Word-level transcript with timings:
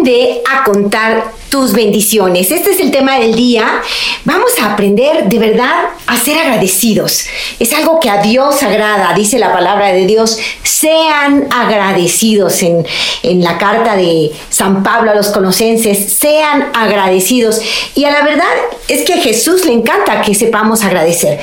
Aprende 0.00 0.42
a 0.50 0.64
contar 0.64 1.29
tus 1.50 1.72
bendiciones. 1.72 2.50
Este 2.50 2.70
es 2.70 2.80
el 2.80 2.92
tema 2.92 3.18
del 3.18 3.34
día. 3.34 3.82
Vamos 4.24 4.52
a 4.60 4.72
aprender 4.72 5.28
de 5.28 5.38
verdad 5.38 5.90
a 6.06 6.16
ser 6.16 6.38
agradecidos. 6.38 7.26
Es 7.58 7.72
algo 7.72 7.98
que 7.98 8.08
a 8.08 8.22
Dios 8.22 8.62
agrada, 8.62 9.12
dice 9.14 9.38
la 9.38 9.52
palabra 9.52 9.92
de 9.92 10.06
Dios. 10.06 10.38
Sean 10.62 11.48
agradecidos 11.50 12.62
en, 12.62 12.86
en 13.24 13.42
la 13.42 13.58
carta 13.58 13.96
de 13.96 14.30
San 14.48 14.82
Pablo 14.84 15.10
a 15.10 15.14
los 15.14 15.28
colosenses. 15.28 16.12
Sean 16.12 16.70
agradecidos. 16.72 17.60
Y 17.96 18.04
a 18.04 18.12
la 18.12 18.22
verdad 18.22 18.46
es 18.86 19.02
que 19.02 19.14
a 19.14 19.18
Jesús 19.18 19.66
le 19.66 19.72
encanta 19.72 20.22
que 20.22 20.34
sepamos 20.34 20.84
agradecer. 20.84 21.40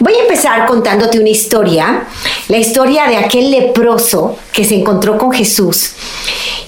Voy 0.00 0.14
a 0.14 0.22
empezar 0.22 0.66
contándote 0.66 1.20
una 1.20 1.30
historia. 1.30 2.04
La 2.48 2.58
historia 2.58 3.06
de 3.06 3.16
aquel 3.16 3.52
leproso 3.52 4.36
que 4.52 4.64
se 4.64 4.74
encontró 4.74 5.16
con 5.16 5.32
Jesús 5.32 5.92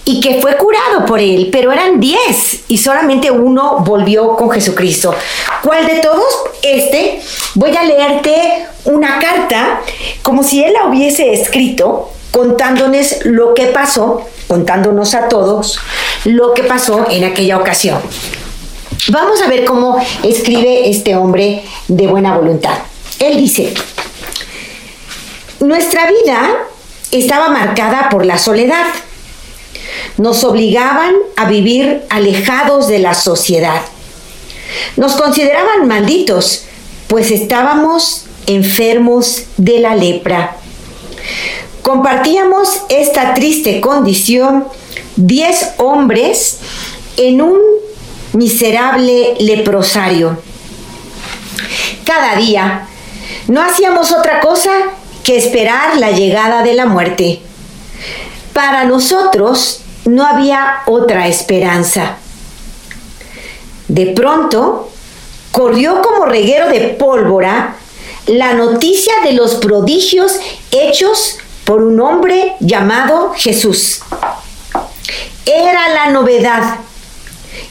y 0.09 0.21
que 0.21 0.41
fue 0.41 0.57
curado 0.57 1.05
por 1.05 1.19
él, 1.19 1.49
pero 1.51 1.73
eran 1.73 1.99
diez 1.99 2.61
y 2.77 2.79
solamente 2.79 3.31
uno 3.31 3.79
volvió 3.79 4.37
con 4.37 4.51
Jesucristo. 4.51 5.15
¿Cuál 5.63 5.87
de 5.87 5.95
todos? 6.01 6.27
Este. 6.61 7.23
Voy 7.55 7.75
a 7.75 7.83
leerte 7.85 8.67
una 8.85 9.19
carta 9.19 9.81
como 10.21 10.43
si 10.43 10.63
él 10.63 10.75
la 10.75 10.85
hubiese 10.85 11.33
escrito 11.33 12.11
contándonos 12.33 13.25
lo 13.25 13.55
que 13.55 13.69
pasó, 13.69 14.27
contándonos 14.47 15.15
a 15.15 15.27
todos 15.27 15.79
lo 16.27 16.53
que 16.53 16.65
pasó 16.65 17.07
en 17.09 17.25
aquella 17.25 17.57
ocasión. 17.57 17.99
Vamos 19.09 19.41
a 19.41 19.49
ver 19.49 19.65
cómo 19.65 19.97
escribe 20.23 20.91
este 20.91 21.17
hombre 21.17 21.65
de 21.89 22.07
buena 22.09 22.37
voluntad. 22.37 22.77
Él 23.19 23.39
dice, 23.39 23.73
nuestra 25.61 26.11
vida 26.11 26.57
estaba 27.11 27.49
marcada 27.49 28.11
por 28.11 28.27
la 28.27 28.37
soledad 28.37 28.85
nos 30.19 30.45
obligaban 30.45 31.15
a 31.37 31.47
vivir 31.47 32.03
alejados 32.09 32.89
de 32.89 32.99
la 32.99 33.15
sociedad. 33.15 33.83
Nos 34.97 35.15
consideraban 35.15 35.87
malditos, 35.87 36.65
pues 37.09 37.31
estábamos 37.31 38.25
enfermos 38.47 39.45
de 39.57 39.81
la 39.81 39.95
lepra. 39.95 40.57
Compartíamos 41.83 42.81
esta 42.89 43.35
triste 43.35 43.81
condición 43.81 44.67
diez 45.17 45.71
hombres 45.79 46.59
en 47.17 47.43
un 47.43 47.59
miserable 48.33 49.35
leprosario. 49.39 50.41
Cada 52.05 52.37
día 52.37 52.89
no 53.49 53.63
hacíamos 53.63 54.13
otra 54.13 54.41
cosa 54.41 54.73
que 55.23 55.37
esperar 55.37 55.97
la 55.97 56.11
llegada 56.11 56.63
de 56.63 56.75
la 56.75 56.87
muerte. 56.87 57.41
Para 58.53 58.85
nosotros 58.85 59.81
no 60.07 60.27
había 60.27 60.83
otra 60.87 61.29
esperanza. 61.29 62.17
De 63.89 64.07
pronto, 64.07 64.91
corrió 65.53 66.01
como 66.03 66.27
reguero 66.27 66.69
de 66.69 66.81
pólvora 66.99 67.77
la 68.27 68.55
noticia 68.55 69.13
de 69.25 69.33
los 69.33 69.57
prodigios 69.57 70.39
hechos 70.71 71.39
por 71.65 71.83
un 71.83 72.01
hombre 72.01 72.55
llamado 72.61 73.33
Jesús. 73.37 74.01
Era 75.45 75.89
la 75.91 76.11
novedad 76.11 76.79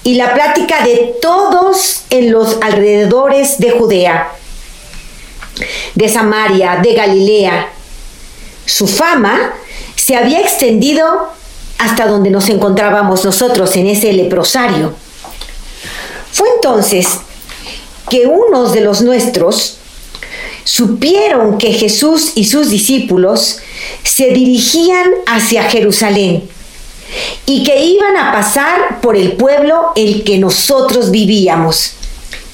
y 0.03 0.15
la 0.15 0.33
plática 0.33 0.83
de 0.83 1.15
todos 1.21 2.03
en 2.09 2.31
los 2.31 2.57
alrededores 2.61 3.59
de 3.59 3.71
Judea, 3.71 4.31
de 5.95 6.09
Samaria, 6.09 6.79
de 6.81 6.93
Galilea. 6.93 7.69
Su 8.65 8.87
fama 8.87 9.53
se 9.95 10.15
había 10.15 10.39
extendido 10.39 11.29
hasta 11.77 12.07
donde 12.07 12.29
nos 12.29 12.49
encontrábamos 12.49 13.25
nosotros 13.25 13.75
en 13.75 13.87
ese 13.87 14.13
leprosario. 14.13 14.93
Fue 16.31 16.47
entonces 16.55 17.07
que 18.09 18.27
unos 18.27 18.73
de 18.73 18.81
los 18.81 19.01
nuestros 19.01 19.77
supieron 20.63 21.57
que 21.57 21.73
Jesús 21.73 22.31
y 22.35 22.45
sus 22.45 22.69
discípulos 22.69 23.59
se 24.03 24.31
dirigían 24.31 25.11
hacia 25.27 25.69
Jerusalén 25.69 26.49
y 27.45 27.63
que 27.63 27.83
iban 27.83 28.17
a 28.17 28.31
pasar 28.31 28.99
por 29.01 29.15
el 29.15 29.33
pueblo 29.33 29.91
el 29.95 30.23
que 30.23 30.37
nosotros 30.37 31.11
vivíamos. 31.11 31.93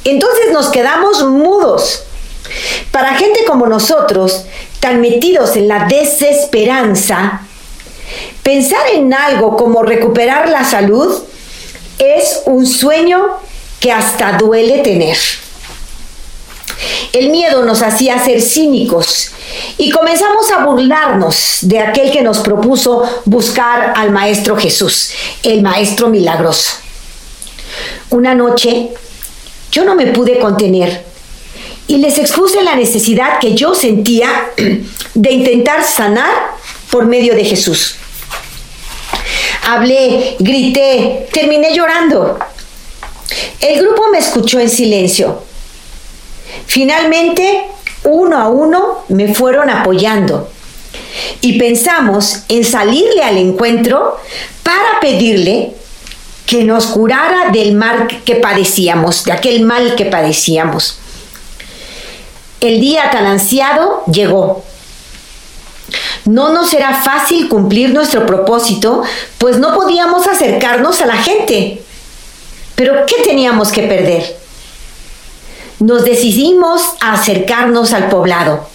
Entonces 0.03 0.52
nos 0.52 0.70
quedamos 0.70 1.24
mudos. 1.24 2.03
Para 2.92 3.16
gente 3.16 3.46
como 3.46 3.68
nosotros, 3.68 4.46
tan 4.80 5.00
metidos 5.00 5.56
en 5.56 5.68
la 5.68 5.86
desesperanza, 5.86 7.48
Pensar 8.44 8.88
en 8.94 9.13
algo 9.13 9.56
como 9.56 9.84
recuperar 9.84 10.50
la 10.50 10.63
salud 10.63 11.24
es 12.00 12.41
un 12.46 12.66
sueño 12.66 13.28
que 13.79 13.91
hasta 13.91 14.34
duele 14.34 14.79
tener. 14.79 15.18
El 17.13 17.29
miedo 17.29 17.63
nos 17.66 17.81
hacía 17.81 18.24
ser 18.24 18.41
cínicos 18.41 19.31
y 19.78 19.91
comenzamos 19.91 20.50
a 20.52 20.66
burlarnos 20.66 21.57
de 21.62 21.79
aquel 21.79 22.12
que 22.12 22.24
nos 22.24 22.40
propuso 22.40 23.03
buscar 23.25 23.94
al 23.96 24.12
Maestro 24.12 24.58
Jesús, 24.58 25.12
el 25.44 25.62
Maestro 25.62 26.08
milagroso. 26.09 26.72
Una 28.09 28.34
noche 28.34 28.90
yo 29.72 29.85
no 29.85 29.96
me 29.96 30.08
pude 30.08 30.40
contener 30.40 31.06
y 31.88 31.97
les 31.97 32.18
expuse 32.18 32.63
la 32.63 32.75
necesidad 32.75 33.40
que 33.40 33.53
yo 33.53 33.75
sentía 33.75 34.52
de 35.13 35.31
intentar 35.31 35.84
sanar 35.84 36.56
por 36.90 37.06
medio 37.06 37.35
de 37.35 37.46
Jesús. 37.46 37.96
Hablé, 39.64 40.36
grité, 40.40 41.28
terminé 41.32 41.74
llorando. 41.74 42.40
El 43.60 43.80
grupo 43.80 44.04
me 44.12 44.18
escuchó 44.18 44.60
en 44.60 44.70
silencio. 44.70 45.44
Finalmente, 46.66 47.66
uno 48.04 48.38
a 48.38 48.48
uno 48.48 49.06
me 49.10 49.34
fueron 49.34 49.70
apoyando 49.70 50.50
y 51.42 51.58
pensamos 51.60 52.44
en 52.50 52.64
salirle 52.64 53.24
al 53.24 53.38
encuentro 53.38 54.18
para 54.64 55.00
pedirle 55.00 55.74
que 56.46 56.64
nos 56.64 56.88
curara 56.88 57.52
del 57.52 57.76
mal 57.76 58.08
que 58.26 58.36
padecíamos, 58.36 59.24
de 59.24 59.32
aquel 59.32 59.64
mal 59.64 59.96
que 59.96 60.06
padecíamos. 60.06 61.00
El 62.60 62.80
día 62.80 63.10
tan 63.12 63.26
ansiado 63.26 64.04
llegó. 64.12 64.64
No 66.26 66.54
nos 66.54 66.70
será 66.70 66.94
fácil 67.02 67.50
cumplir 67.50 67.92
nuestro 67.92 68.26
propósito, 68.26 69.04
pues 69.38 69.58
no 69.58 69.74
podíamos 69.74 70.28
acercarnos 70.28 71.02
a 71.02 71.08
la 71.08 71.18
gente. 71.18 71.82
Pero 72.76 73.06
¿qué 73.06 73.24
teníamos 73.24 73.72
que 73.72 73.84
perder? 73.84 74.38
Nos 75.80 76.06
decidimos 76.06 76.82
a 77.00 77.14
acercarnos 77.14 77.94
al 77.94 78.09
poblado. 78.09 78.68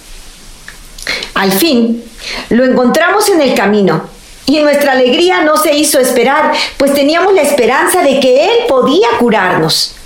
Al 1.33 1.51
fin, 1.51 2.03
lo 2.49 2.65
encontramos 2.65 3.29
en 3.29 3.41
el 3.41 3.53
camino 3.53 4.09
y 4.45 4.59
nuestra 4.59 4.93
alegría 4.93 5.41
no 5.41 5.57
se 5.57 5.75
hizo 5.75 5.99
esperar, 5.99 6.53
pues 6.77 6.93
teníamos 6.93 7.33
la 7.33 7.41
esperanza 7.41 8.01
de 8.01 8.19
que 8.19 8.45
Él 8.45 8.51
podía 8.67 9.07
curarnos. 9.19 9.96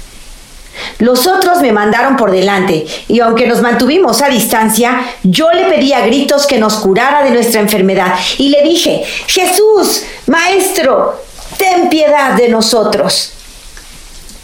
Los 1.00 1.28
otros 1.28 1.62
me 1.62 1.72
mandaron 1.72 2.16
por 2.16 2.32
delante 2.32 2.86
y 3.08 3.20
aunque 3.20 3.48
nos 3.48 3.62
mantuvimos 3.62 4.22
a 4.22 4.30
distancia, 4.30 5.02
yo 5.24 5.52
le 5.52 5.66
pedí 5.66 5.94
a 5.94 6.06
gritos 6.06 6.46
que 6.48 6.60
nos 6.60 6.76
curara 6.76 7.24
de 7.24 7.32
nuestra 7.32 7.62
enfermedad 7.62 8.16
y 8.38 8.50
le 8.50 8.64
dije, 8.64 9.04
Jesús, 9.28 10.04
Maestro, 10.28 11.16
ten 11.58 11.90
piedad 11.90 12.34
de 12.34 12.50
nosotros. 12.50 13.34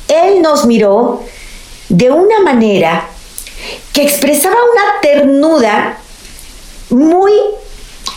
Él 0.07 0.41
nos 0.41 0.65
miró 0.65 1.24
de 1.89 2.12
una 2.12 2.39
manera 2.41 3.07
que 3.94 4.03
expresaba 4.03 4.56
una 4.56 5.01
ternura 5.01 5.97
muy 6.89 7.33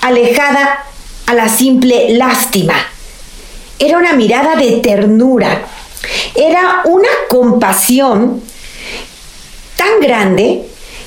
alejada 0.02 0.84
a 1.26 1.34
la 1.34 1.48
simple 1.48 2.10
lástima. 2.10 2.74
Era 3.78 3.98
una 3.98 4.12
mirada 4.12 4.56
de 4.56 4.72
ternura 4.78 5.62
era 6.34 6.82
una 6.84 7.08
compasión 7.28 8.42
tan 9.76 10.00
grande 10.00 10.62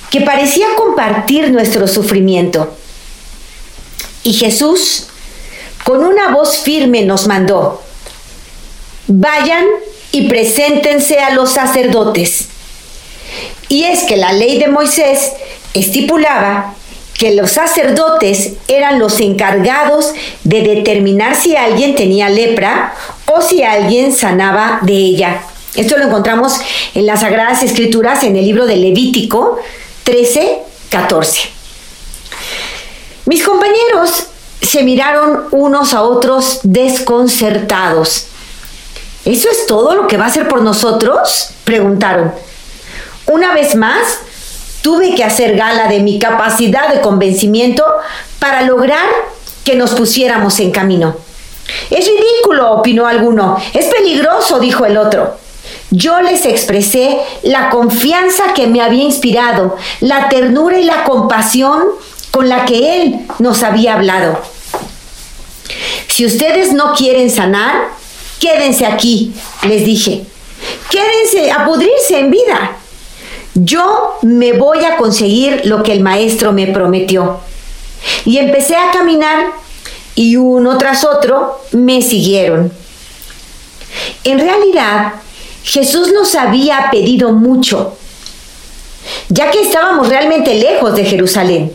que 0.09 0.21
parecía 0.21 0.67
compartir 0.75 1.51
nuestro 1.51 1.87
sufrimiento. 1.87 2.75
Y 4.23 4.33
Jesús 4.33 5.07
con 5.83 6.03
una 6.03 6.29
voz 6.29 6.59
firme 6.59 7.03
nos 7.03 7.27
mandó, 7.27 7.81
vayan 9.07 9.65
y 10.11 10.27
preséntense 10.27 11.19
a 11.19 11.31
los 11.31 11.51
sacerdotes. 11.51 12.47
Y 13.69 13.83
es 13.85 14.03
que 14.03 14.15
la 14.15 14.33
ley 14.33 14.59
de 14.59 14.67
Moisés 14.67 15.31
estipulaba 15.73 16.75
que 17.17 17.33
los 17.35 17.51
sacerdotes 17.51 18.53
eran 18.67 18.99
los 18.99 19.19
encargados 19.19 20.13
de 20.43 20.61
determinar 20.61 21.35
si 21.35 21.55
alguien 21.55 21.95
tenía 21.95 22.29
lepra 22.29 22.93
o 23.35 23.41
si 23.41 23.63
alguien 23.63 24.13
sanaba 24.15 24.79
de 24.83 24.93
ella. 24.93 25.41
Esto 25.75 25.97
lo 25.97 26.05
encontramos 26.05 26.59
en 26.93 27.07
las 27.07 27.21
Sagradas 27.21 27.63
Escrituras 27.63 28.23
en 28.23 28.35
el 28.35 28.45
libro 28.45 28.67
de 28.67 28.75
Levítico 28.75 29.59
13, 30.03 30.59
14. 30.89 31.49
Mis 33.25 33.43
compañeros 33.43 34.27
se 34.61 34.83
miraron 34.83 35.45
unos 35.51 35.93
a 35.93 36.03
otros 36.03 36.59
desconcertados. 36.63 38.27
¿Eso 39.25 39.49
es 39.49 39.65
todo 39.65 39.95
lo 39.95 40.07
que 40.07 40.17
va 40.17 40.25
a 40.25 40.27
hacer 40.27 40.47
por 40.47 40.61
nosotros? 40.61 41.49
preguntaron. 41.63 42.33
Una 43.25 43.53
vez 43.53 43.75
más, 43.75 44.19
tuve 44.81 45.15
que 45.15 45.23
hacer 45.23 45.55
gala 45.55 45.87
de 45.87 46.01
mi 46.01 46.19
capacidad 46.19 46.93
de 46.93 47.01
convencimiento 47.01 47.85
para 48.37 48.61
lograr 48.61 49.05
que 49.63 49.75
nos 49.75 49.91
pusiéramos 49.91 50.59
en 50.59 50.71
camino. 50.71 51.15
Es 51.89 52.07
ridículo, 52.07 52.73
opinó 52.73 53.07
alguno. 53.07 53.57
Es 53.73 53.85
peligroso, 53.85 54.59
dijo 54.59 54.85
el 54.85 54.97
otro. 54.97 55.37
Yo 55.91 56.21
les 56.21 56.45
expresé 56.45 57.19
la 57.43 57.69
confianza 57.69 58.53
que 58.55 58.67
me 58.67 58.81
había 58.81 59.03
inspirado, 59.03 59.75
la 59.99 60.27
ternura 60.27 60.79
y 60.79 60.83
la 60.83 61.03
compasión 61.03 61.83
con 62.31 62.49
la 62.49 62.65
que 62.65 63.01
Él 63.01 63.19
nos 63.39 63.61
había 63.61 63.93
hablado. 63.93 64.39
Si 66.07 66.25
ustedes 66.25 66.73
no 66.73 66.93
quieren 66.93 67.29
sanar, 67.29 67.89
quédense 68.39 68.85
aquí, 68.85 69.33
les 69.63 69.85
dije. 69.85 70.23
Quédense 70.89 71.51
a 71.51 71.65
pudrirse 71.65 72.19
en 72.19 72.31
vida. 72.31 72.77
Yo 73.55 74.17
me 74.23 74.53
voy 74.53 74.83
a 74.85 74.97
conseguir 74.97 75.61
lo 75.65 75.83
que 75.83 75.91
el 75.91 76.01
maestro 76.01 76.51
me 76.53 76.67
prometió. 76.67 77.39
Y 78.25 78.37
empecé 78.37 78.75
a 78.75 78.91
caminar 78.91 79.45
y 80.15 80.35
uno 80.35 80.77
tras 80.77 81.03
otro 81.03 81.59
me 81.71 82.01
siguieron. 82.01 82.71
En 84.23 84.39
realidad, 84.39 85.13
Jesús 85.63 86.11
nos 86.11 86.35
había 86.35 86.89
pedido 86.91 87.31
mucho, 87.31 87.97
ya 89.29 89.49
que 89.51 89.61
estábamos 89.61 90.09
realmente 90.09 90.55
lejos 90.55 90.95
de 90.95 91.05
Jerusalén 91.05 91.71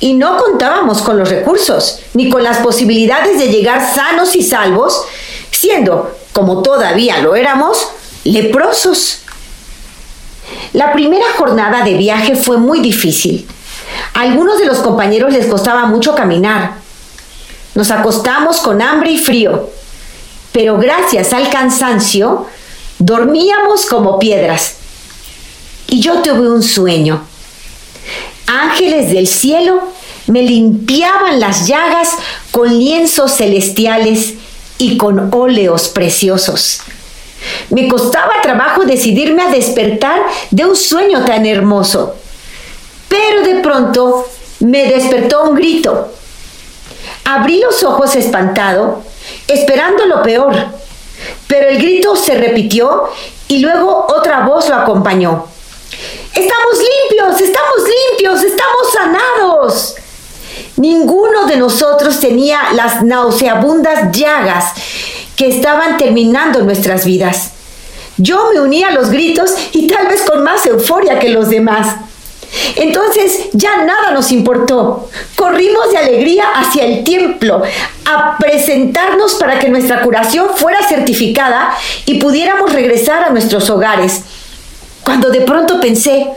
y 0.00 0.14
no 0.14 0.36
contábamos 0.36 1.02
con 1.02 1.18
los 1.18 1.28
recursos 1.28 2.00
ni 2.14 2.30
con 2.30 2.42
las 2.42 2.58
posibilidades 2.58 3.38
de 3.38 3.48
llegar 3.48 3.94
sanos 3.94 4.36
y 4.36 4.42
salvos, 4.42 5.04
siendo, 5.50 6.16
como 6.32 6.62
todavía 6.62 7.18
lo 7.18 7.34
éramos, 7.34 7.88
leprosos. 8.24 9.20
La 10.72 10.92
primera 10.92 11.26
jornada 11.36 11.84
de 11.84 11.94
viaje 11.94 12.36
fue 12.36 12.58
muy 12.58 12.80
difícil. 12.80 13.46
A 14.14 14.22
algunos 14.22 14.58
de 14.58 14.66
los 14.66 14.78
compañeros 14.78 15.32
les 15.32 15.46
costaba 15.46 15.86
mucho 15.86 16.14
caminar. 16.14 16.83
Nos 17.74 17.90
acostamos 17.90 18.58
con 18.58 18.80
hambre 18.80 19.12
y 19.12 19.18
frío, 19.18 19.70
pero 20.52 20.78
gracias 20.78 21.32
al 21.32 21.50
cansancio 21.50 22.46
dormíamos 22.98 23.86
como 23.86 24.18
piedras. 24.18 24.76
Y 25.88 26.00
yo 26.00 26.22
tuve 26.22 26.50
un 26.50 26.62
sueño. 26.62 27.22
Ángeles 28.46 29.10
del 29.10 29.26
cielo 29.26 29.82
me 30.26 30.42
limpiaban 30.42 31.40
las 31.40 31.66
llagas 31.66 32.10
con 32.50 32.68
lienzos 32.78 33.32
celestiales 33.36 34.34
y 34.78 34.96
con 34.96 35.30
óleos 35.34 35.88
preciosos. 35.88 36.80
Me 37.70 37.88
costaba 37.88 38.40
trabajo 38.42 38.84
decidirme 38.84 39.42
a 39.42 39.50
despertar 39.50 40.22
de 40.50 40.64
un 40.64 40.76
sueño 40.76 41.24
tan 41.24 41.44
hermoso. 41.44 42.14
Pero 43.08 43.42
de 43.42 43.60
pronto 43.60 44.26
me 44.60 44.86
despertó 44.86 45.50
un 45.50 45.56
grito. 45.56 46.12
Abrí 47.24 47.60
los 47.60 47.82
ojos 47.82 48.14
espantado, 48.16 49.02
esperando 49.48 50.06
lo 50.06 50.22
peor. 50.22 50.54
Pero 51.46 51.68
el 51.68 51.78
grito 51.78 52.16
se 52.16 52.34
repitió 52.34 53.04
y 53.48 53.58
luego 53.58 54.06
otra 54.08 54.40
voz 54.46 54.68
lo 54.68 54.76
acompañó. 54.76 55.46
Estamos 56.34 56.74
limpios, 56.78 57.40
estamos 57.40 57.76
limpios, 58.10 58.42
estamos 58.42 58.92
sanados. 58.92 59.94
Ninguno 60.76 61.46
de 61.46 61.56
nosotros 61.56 62.20
tenía 62.20 62.72
las 62.74 63.02
nauseabundas 63.02 64.10
llagas 64.12 64.72
que 65.36 65.48
estaban 65.48 65.96
terminando 65.96 66.62
nuestras 66.62 67.04
vidas. 67.04 67.52
Yo 68.16 68.50
me 68.52 68.60
uní 68.60 68.84
a 68.84 68.90
los 68.90 69.10
gritos 69.10 69.54
y 69.72 69.86
tal 69.86 70.06
vez 70.08 70.22
con 70.22 70.42
más 70.42 70.66
euforia 70.66 71.18
que 71.18 71.30
los 71.30 71.48
demás. 71.48 71.96
Entonces 72.76 73.48
ya 73.52 73.84
nada 73.84 74.10
nos 74.12 74.32
importó. 74.32 75.08
Corrimos 75.36 75.90
de 75.90 75.98
alegría 75.98 76.46
hacia 76.54 76.84
el 76.84 77.04
templo 77.04 77.62
a 78.04 78.36
presentarnos 78.38 79.34
para 79.34 79.58
que 79.58 79.68
nuestra 79.68 80.02
curación 80.02 80.48
fuera 80.54 80.86
certificada 80.86 81.76
y 82.06 82.18
pudiéramos 82.18 82.72
regresar 82.72 83.24
a 83.24 83.30
nuestros 83.30 83.68
hogares. 83.70 84.22
Cuando 85.04 85.30
de 85.30 85.42
pronto 85.42 85.80
pensé, 85.80 86.28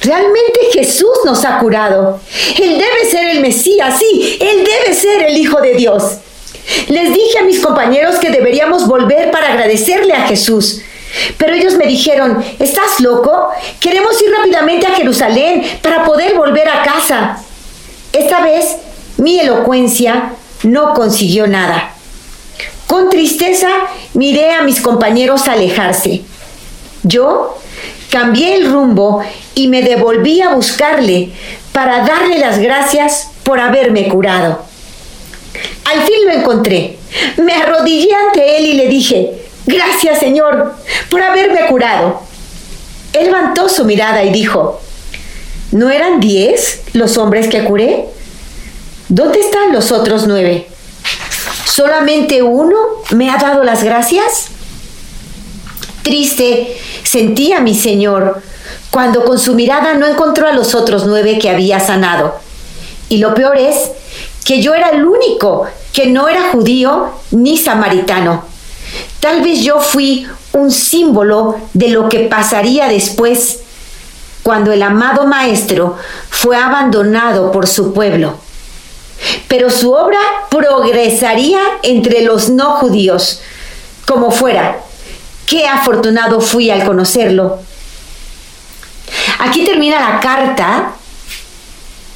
realmente 0.00 0.60
Jesús 0.72 1.18
nos 1.24 1.44
ha 1.44 1.58
curado. 1.58 2.20
Él 2.60 2.78
debe 2.78 3.10
ser 3.10 3.28
el 3.28 3.40
Mesías, 3.40 3.98
sí, 3.98 4.38
Él 4.40 4.64
debe 4.64 4.94
ser 4.94 5.22
el 5.22 5.36
Hijo 5.36 5.60
de 5.60 5.74
Dios. 5.74 6.18
Les 6.88 7.12
dije 7.12 7.38
a 7.38 7.44
mis 7.44 7.60
compañeros 7.60 8.16
que 8.16 8.30
deberíamos 8.30 8.86
volver 8.86 9.30
para 9.30 9.48
agradecerle 9.52 10.14
a 10.14 10.26
Jesús. 10.26 10.80
Pero 11.36 11.54
ellos 11.54 11.74
me 11.74 11.86
dijeron, 11.86 12.42
¿estás 12.58 13.00
loco? 13.00 13.50
Queremos 13.80 14.20
ir 14.22 14.30
rápidamente 14.30 14.86
a 14.86 14.94
Jerusalén 14.94 15.62
para 15.82 16.04
poder 16.04 16.34
volver 16.36 16.68
a 16.68 16.82
casa. 16.82 17.42
Esta 18.12 18.42
vez 18.42 18.76
mi 19.16 19.38
elocuencia 19.38 20.32
no 20.62 20.94
consiguió 20.94 21.46
nada. 21.46 21.92
Con 22.86 23.08
tristeza 23.08 23.68
miré 24.14 24.52
a 24.52 24.62
mis 24.62 24.80
compañeros 24.80 25.48
alejarse. 25.48 26.22
Yo 27.02 27.58
cambié 28.10 28.56
el 28.56 28.70
rumbo 28.70 29.22
y 29.54 29.68
me 29.68 29.82
devolví 29.82 30.40
a 30.40 30.50
buscarle 30.50 31.30
para 31.72 32.04
darle 32.04 32.38
las 32.38 32.58
gracias 32.58 33.30
por 33.42 33.60
haberme 33.60 34.08
curado. 34.08 34.62
Al 35.84 36.02
fin 36.02 36.26
lo 36.26 36.32
encontré. 36.32 36.98
Me 37.38 37.54
arrodillé 37.54 38.14
ante 38.14 38.58
él 38.58 38.66
y 38.66 38.72
le 38.74 38.88
dije, 38.88 39.41
gracias 39.66 40.18
Señor 40.18 40.74
por 41.10 41.22
haberme 41.22 41.66
curado. 41.66 42.20
Él 43.12 43.26
levantó 43.26 43.68
su 43.68 43.84
mirada 43.84 44.24
y 44.24 44.30
dijo, 44.30 44.80
¿no 45.70 45.90
eran 45.90 46.20
diez 46.20 46.82
los 46.92 47.18
hombres 47.18 47.48
que 47.48 47.64
curé? 47.64 48.08
¿Dónde 49.08 49.40
están 49.40 49.72
los 49.72 49.92
otros 49.92 50.26
nueve? 50.26 50.68
¿Solamente 51.66 52.42
uno 52.42 52.76
me 53.10 53.30
ha 53.30 53.36
dado 53.36 53.62
las 53.62 53.82
gracias? 53.82 54.48
Triste 56.02 56.76
sentí 57.02 57.52
a 57.52 57.60
mi 57.60 57.74
Señor 57.74 58.42
cuando 58.90 59.24
con 59.24 59.38
su 59.38 59.54
mirada 59.54 59.94
no 59.94 60.06
encontró 60.06 60.48
a 60.48 60.52
los 60.52 60.74
otros 60.74 61.06
nueve 61.06 61.38
que 61.38 61.50
había 61.50 61.80
sanado. 61.80 62.38
Y 63.08 63.18
lo 63.18 63.34
peor 63.34 63.58
es 63.58 63.90
que 64.44 64.60
yo 64.60 64.74
era 64.74 64.90
el 64.90 65.04
único 65.04 65.66
que 65.92 66.06
no 66.06 66.28
era 66.28 66.50
judío 66.50 67.10
ni 67.30 67.56
samaritano. 67.58 68.51
Tal 69.20 69.42
vez 69.42 69.60
yo 69.60 69.80
fui 69.80 70.26
un 70.52 70.70
símbolo 70.70 71.58
de 71.72 71.88
lo 71.88 72.08
que 72.08 72.20
pasaría 72.20 72.88
después 72.88 73.60
cuando 74.42 74.72
el 74.72 74.82
amado 74.82 75.26
Maestro 75.26 75.96
fue 76.28 76.56
abandonado 76.56 77.52
por 77.52 77.66
su 77.66 77.92
pueblo. 77.92 78.36
Pero 79.46 79.70
su 79.70 79.92
obra 79.92 80.18
progresaría 80.50 81.60
entre 81.82 82.22
los 82.22 82.48
no 82.48 82.72
judíos. 82.72 83.40
Como 84.06 84.30
fuera, 84.30 84.80
qué 85.46 85.66
afortunado 85.66 86.40
fui 86.40 86.70
al 86.70 86.84
conocerlo. 86.84 87.60
Aquí 89.38 89.64
termina 89.64 90.00
la 90.00 90.20
carta 90.20 90.94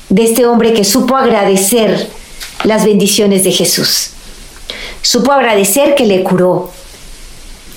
de 0.08 0.24
este 0.24 0.46
hombre 0.46 0.72
que 0.72 0.84
supo 0.84 1.16
agradecer 1.16 2.10
las 2.64 2.84
bendiciones 2.84 3.44
de 3.44 3.52
Jesús. 3.52 4.10
Supo 5.06 5.30
agradecer 5.30 5.94
que 5.94 6.04
le 6.04 6.24
curó. 6.24 6.68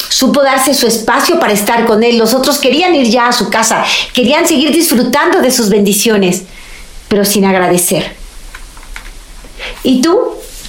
Supo 0.10 0.42
darse 0.42 0.74
su 0.74 0.88
espacio 0.88 1.40
para 1.40 1.54
estar 1.54 1.86
con 1.86 2.02
él. 2.02 2.18
Los 2.18 2.34
otros 2.34 2.58
querían 2.58 2.96
ir 2.96 3.08
ya 3.08 3.28
a 3.28 3.32
su 3.32 3.52
casa, 3.52 3.86
querían 4.14 4.48
seguir 4.48 4.72
disfrutando 4.72 5.40
de 5.40 5.52
sus 5.52 5.70
bendiciones, 5.70 6.42
pero 7.08 7.24
sin 7.24 7.46
agradecer. 7.46 8.16
¿Y 9.84 10.02
tú, 10.02 10.20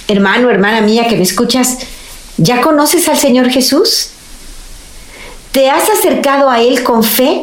hermano, 0.07 0.51
hermana 0.51 0.81
mía 0.81 1.07
que 1.07 1.15
me 1.15 1.23
escuchas, 1.23 1.79
ya 2.37 2.61
conoces 2.61 3.07
al 3.09 3.17
Señor 3.17 3.49
Jesús? 3.49 4.09
¿Te 5.51 5.67
has 5.67 5.89
acercado 5.89 6.47
a 6.47 6.61
Él 6.61 6.83
con 6.83 7.03
fe? 7.03 7.41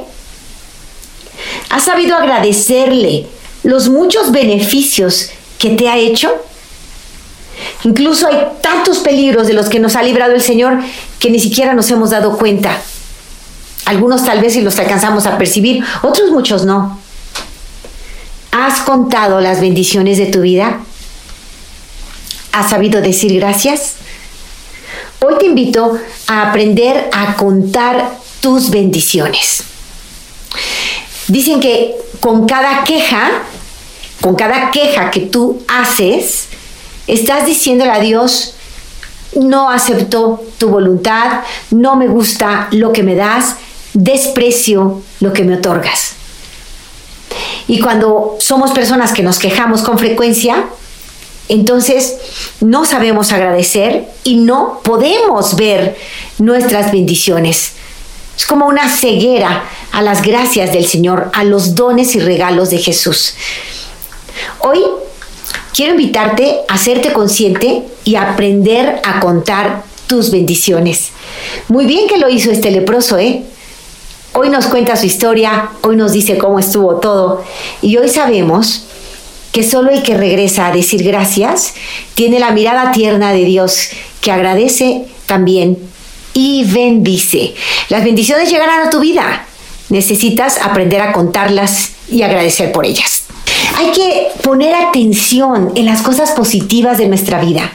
¿Has 1.71 1.87
sabido 1.87 2.15
agradecerle 2.15 3.27
los 3.65 3.89
muchos 3.89 4.31
beneficios 4.31 5.31
que 5.59 5.71
te 5.71 5.89
ha 5.89 5.97
hecho? 5.97 6.31
Incluso 7.85 8.27
hay 8.27 8.37
tantos 8.61 8.99
peligros 8.99 9.47
de 9.47 9.53
los 9.53 9.69
que 9.69 9.79
nos 9.79 9.95
ha 9.97 10.03
librado 10.03 10.35
el 10.35 10.43
Señor 10.43 10.79
que 11.19 11.31
ni 11.31 11.39
siquiera 11.39 11.75
nos 11.75 11.91
hemos 11.91 12.11
dado 12.11 12.37
cuenta. 12.37 12.77
Algunos 13.85 14.25
tal 14.25 14.41
vez 14.41 14.53
si 14.55 14.61
los 14.61 14.79
alcanzamos 14.79 15.27
a 15.27 15.39
percibir, 15.39 15.85
otros 16.03 16.31
muchos 16.31 16.65
no. 16.65 16.99
¿Has 18.51 18.81
contado 18.81 19.41
las 19.41 19.61
bendiciones 19.61 20.19
de 20.19 20.27
tu 20.27 20.41
vida? 20.41 20.81
¿Has 22.53 22.71
sabido 22.71 23.01
decir 23.01 23.35
gracias? 23.39 23.95
Hoy 25.21 25.35
te 25.39 25.47
invito 25.47 25.99
a 26.27 26.49
aprender 26.49 27.09
a 27.13 27.35
contar 27.37 28.19
tus 28.41 28.71
bendiciones. 28.71 29.63
Dicen 31.29 31.61
que 31.61 31.95
con 32.21 32.47
cada 32.47 32.85
queja, 32.85 33.43
con 34.21 34.35
cada 34.35 34.71
queja 34.71 35.11
que 35.11 35.21
tú 35.21 35.63
haces, 35.69 36.49
estás 37.09 37.47
diciéndole 37.47 37.91
a 37.91 38.01
Dios, 38.01 38.55
no 39.35 39.71
acepto 39.71 40.43
tu 40.59 40.69
voluntad, 40.69 41.41
no 41.71 41.97
me 41.97 42.07
gusta 42.07 42.69
lo 42.71 42.93
que 42.93 43.03
me 43.03 43.15
das, 43.15 43.57
desprecio 43.95 45.03
lo 45.21 45.33
que 45.33 45.45
me 45.45 45.57
otorgas. 45.57 46.13
Y 47.67 47.81
cuando 47.81 48.37
somos 48.41 48.71
personas 48.73 49.13
que 49.13 49.23
nos 49.23 49.39
quejamos 49.39 49.83
con 49.83 49.99
frecuencia, 49.99 50.67
entonces 51.49 52.17
no 52.61 52.85
sabemos 52.85 53.33
agradecer 53.33 54.09
y 54.25 54.37
no 54.37 54.81
podemos 54.85 55.57
ver 55.57 55.97
nuestras 56.39 56.93
bendiciones. 56.93 57.73
Es 58.37 58.47
como 58.47 58.67
una 58.67 58.89
ceguera 58.89 59.65
a 59.93 60.03
las 60.03 60.23
gracias 60.23 60.73
del 60.73 60.87
Señor, 60.87 61.31
a 61.35 61.45
los 61.45 61.75
dones 61.75 62.15
y 62.15 62.21
regalos 62.21 62.71
de 62.71 62.79
Jesús. 62.79 63.35
Hoy 64.61 64.81
quiero 65.75 65.93
invitarte 65.93 66.61
a 66.69 66.75
hacerte 66.75 67.13
consciente 67.13 67.83
y 68.05 68.17
aprender 68.17 69.01
a 69.05 69.21
contar 69.21 69.83
tus 70.07 70.31
bendiciones. 70.31 71.11
Muy 71.69 71.87
bien 71.87 72.09
que 72.09 72.19
lo 72.19 72.29
hizo 72.29 72.51
este 72.51 72.71
leproso, 72.71 73.19
¿eh? 73.19 73.43
Hoy 74.33 74.51
nos 74.51 74.67
cuenta 74.67 74.97
su 74.97 75.07
historia, 75.07 75.71
hoy 75.83 75.97
nos 75.97 76.13
dice 76.13 76.39
cómo 76.39 76.59
estuvo 76.59 76.97
todo 76.97 77.45
y 77.83 77.97
hoy 77.97 78.09
sabemos 78.09 78.85
que 79.53 79.63
solo 79.63 79.91
el 79.91 80.03
que 80.03 80.17
regresa 80.17 80.67
a 80.67 80.73
decir 80.73 81.03
gracias 81.03 81.75
tiene 82.15 82.39
la 82.39 82.51
mirada 82.51 82.93
tierna 82.93 83.33
de 83.33 83.45
Dios 83.45 83.89
que 84.21 84.31
agradece 84.31 85.07
también 85.27 85.79
y 86.35 86.65
bendice. 86.65 87.55
Las 87.89 88.05
bendiciones 88.05 88.51
llegarán 88.51 88.87
a 88.87 88.91
tu 88.91 89.01
vida. 89.01 89.47
Necesitas 89.89 90.59
aprender 90.59 91.01
a 91.01 91.13
contarlas 91.13 91.93
y 92.11 92.23
agradecer 92.23 92.71
por 92.71 92.85
ellas. 92.85 93.18
Hay 93.79 93.93
que 93.93 94.33
poner 94.43 94.75
atención 94.75 95.71
en 95.77 95.87
las 95.87 96.03
cosas 96.03 96.33
positivas 96.33 96.99
de 96.99 97.07
nuestra 97.07 97.41
vida. 97.41 97.71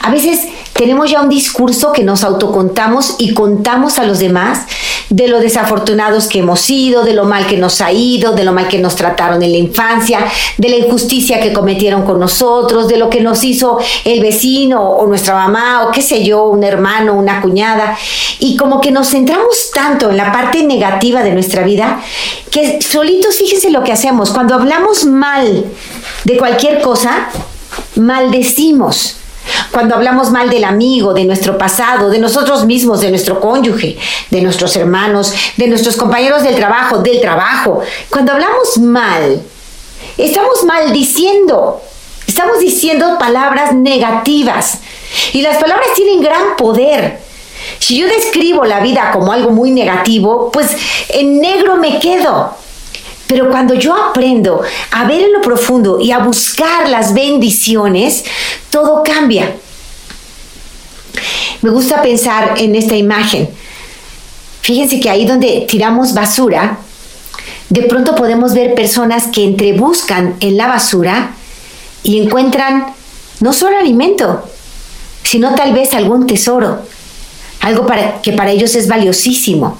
A 0.00 0.10
veces 0.10 0.48
tenemos 0.72 1.10
ya 1.10 1.20
un 1.20 1.28
discurso 1.28 1.92
que 1.92 2.02
nos 2.02 2.24
autocontamos 2.24 3.16
y 3.18 3.34
contamos 3.34 3.98
a 3.98 4.04
los 4.04 4.18
demás 4.18 4.60
de 5.10 5.28
lo 5.28 5.40
desafortunados 5.40 6.26
que 6.26 6.40
hemos 6.40 6.60
sido, 6.60 7.04
de 7.04 7.12
lo 7.12 7.24
mal 7.24 7.46
que 7.46 7.56
nos 7.56 7.80
ha 7.80 7.92
ido, 7.92 8.32
de 8.32 8.44
lo 8.44 8.52
mal 8.52 8.68
que 8.68 8.78
nos 8.78 8.96
trataron 8.96 9.42
en 9.42 9.52
la 9.52 9.58
infancia, 9.58 10.20
de 10.58 10.68
la 10.68 10.76
injusticia 10.76 11.40
que 11.40 11.52
cometieron 11.52 12.04
con 12.04 12.18
nosotros, 12.18 12.88
de 12.88 12.96
lo 12.96 13.10
que 13.10 13.20
nos 13.20 13.44
hizo 13.44 13.78
el 14.04 14.20
vecino 14.20 14.82
o 14.82 15.06
nuestra 15.06 15.34
mamá 15.34 15.86
o 15.86 15.92
qué 15.92 16.02
sé 16.02 16.24
yo, 16.24 16.44
un 16.44 16.64
hermano, 16.64 17.14
una 17.14 17.40
cuñada. 17.40 17.96
Y 18.38 18.56
como 18.56 18.80
que 18.80 18.90
nos 18.90 19.10
centramos 19.10 19.70
tanto 19.72 20.10
en 20.10 20.16
la 20.16 20.32
parte 20.32 20.62
negativa 20.62 21.22
de 21.22 21.32
nuestra 21.32 21.62
vida 21.62 22.00
que 22.50 22.80
solitos 22.80 23.36
fíjense 23.36 23.70
lo 23.70 23.84
que 23.84 23.92
hacemos. 23.92 24.30
Cuando 24.30 24.54
hablamos 24.54 25.04
mal 25.04 25.64
de 26.24 26.36
cualquier 26.36 26.80
cosa, 26.80 27.28
maldecimos 27.96 29.16
cuando 29.70 29.94
hablamos 29.94 30.30
mal 30.30 30.50
del 30.50 30.64
amigo, 30.64 31.14
de 31.14 31.24
nuestro 31.24 31.58
pasado, 31.58 32.10
de 32.10 32.18
nosotros 32.18 32.64
mismos, 32.64 33.00
de 33.00 33.10
nuestro 33.10 33.40
cónyuge, 33.40 33.96
de 34.30 34.40
nuestros 34.40 34.76
hermanos, 34.76 35.32
de 35.56 35.68
nuestros 35.68 35.96
compañeros 35.96 36.42
del 36.42 36.56
trabajo, 36.56 36.98
del 36.98 37.20
trabajo, 37.20 37.80
cuando 38.10 38.32
hablamos 38.32 38.78
mal, 38.78 39.42
estamos 40.16 40.64
maldiciendo, 40.64 41.80
estamos 42.26 42.58
diciendo 42.60 43.18
palabras 43.18 43.74
negativas. 43.74 44.78
Y 45.32 45.42
las 45.42 45.56
palabras 45.58 45.88
tienen 45.94 46.20
gran 46.20 46.56
poder. 46.56 47.20
Si 47.78 47.96
yo 47.96 48.06
describo 48.06 48.64
la 48.64 48.80
vida 48.80 49.10
como 49.12 49.32
algo 49.32 49.50
muy 49.50 49.70
negativo, 49.70 50.50
pues 50.52 50.76
en 51.08 51.40
negro 51.40 51.76
me 51.76 51.98
quedo. 51.98 52.65
Pero 53.26 53.50
cuando 53.50 53.74
yo 53.74 53.94
aprendo 53.94 54.62
a 54.92 55.04
ver 55.04 55.22
en 55.22 55.32
lo 55.32 55.40
profundo 55.40 56.00
y 56.00 56.12
a 56.12 56.18
buscar 56.20 56.88
las 56.88 57.12
bendiciones, 57.12 58.24
todo 58.70 59.02
cambia. 59.02 59.56
Me 61.62 61.70
gusta 61.70 62.02
pensar 62.02 62.54
en 62.56 62.74
esta 62.76 62.94
imagen. 62.94 63.48
Fíjense 64.60 65.00
que 65.00 65.10
ahí 65.10 65.26
donde 65.26 65.66
tiramos 65.68 66.14
basura, 66.14 66.78
de 67.68 67.82
pronto 67.82 68.14
podemos 68.14 68.54
ver 68.54 68.74
personas 68.74 69.26
que 69.28 69.44
entrebuscan 69.44 70.36
en 70.40 70.56
la 70.56 70.68
basura 70.68 71.32
y 72.02 72.22
encuentran 72.22 72.86
no 73.40 73.52
solo 73.52 73.78
alimento, 73.78 74.48
sino 75.22 75.54
tal 75.54 75.72
vez 75.72 75.92
algún 75.94 76.26
tesoro, 76.26 76.82
algo 77.60 77.86
que 78.22 78.32
para 78.32 78.50
ellos 78.50 78.74
es 78.76 78.86
valiosísimo. 78.86 79.78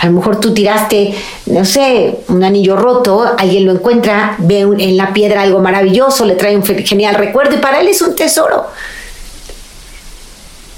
A 0.00 0.06
lo 0.06 0.12
mejor 0.12 0.40
tú 0.40 0.54
tiraste, 0.54 1.14
no 1.46 1.62
sé, 1.64 2.20
un 2.28 2.42
anillo 2.42 2.74
roto, 2.74 3.22
alguien 3.36 3.66
lo 3.66 3.72
encuentra, 3.72 4.34
ve 4.38 4.60
en 4.60 4.96
la 4.96 5.12
piedra 5.12 5.42
algo 5.42 5.60
maravilloso, 5.60 6.24
le 6.24 6.36
trae 6.36 6.56
un 6.56 6.64
genial 6.64 7.16
recuerdo 7.16 7.56
y 7.56 7.58
para 7.58 7.80
él 7.80 7.88
es 7.88 8.00
un 8.00 8.16
tesoro. 8.16 8.66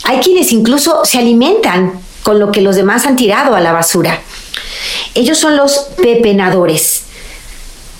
Hay 0.04 0.18
quienes 0.18 0.50
incluso 0.50 1.04
se 1.04 1.18
alimentan 1.18 1.92
con 2.24 2.40
lo 2.40 2.50
que 2.50 2.62
los 2.62 2.74
demás 2.74 3.06
han 3.06 3.14
tirado 3.14 3.54
a 3.54 3.60
la 3.60 3.70
basura. 3.70 4.18
Ellos 5.14 5.38
son 5.38 5.56
los 5.56 5.90
pepenadores. 6.02 7.04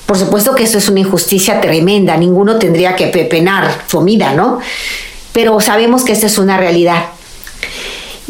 Por 0.07 0.19
supuesto 0.19 0.57
que 0.57 0.65
eso 0.65 0.79
es 0.79 0.89
una 0.89 1.01
injusticia 1.01 1.61
tremenda, 1.61 2.17
ninguno 2.17 2.59
tendría 2.59 2.97
que 2.97 3.07
pepenar 3.07 3.85
comida, 3.91 4.35
¿no? 4.35 4.59
Pero 5.33 5.61
sabemos 5.61 6.05
que 6.05 6.13
esta 6.13 6.27
es 6.27 6.37
una 6.39 6.59
realidad. 6.59 7.05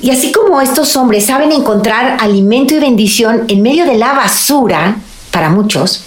Y 0.03 0.11
así 0.11 0.33
como 0.33 0.61
estos 0.61 0.97
hombres 0.97 1.27
saben 1.27 1.53
encontrar 1.53 2.17
alimento 2.21 2.75
y 2.75 2.81
bendición 2.81 3.45
en 3.47 3.63
medio 3.63 3.87
de 3.87 3.97
la 3.97 4.13
basura, 4.13 4.97
para 5.31 5.49
muchos, 5.49 6.03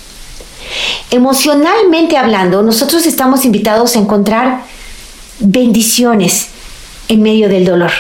emocionalmente 1.12 2.18
hablando, 2.18 2.62
nosotros 2.62 3.06
estamos 3.06 3.46
invitados 3.46 3.96
a 3.96 4.00
encontrar 4.00 4.64
bendiciones 5.40 6.48
en 7.08 7.22
medio 7.22 7.48
del 7.48 7.64
dolor. 7.64 7.92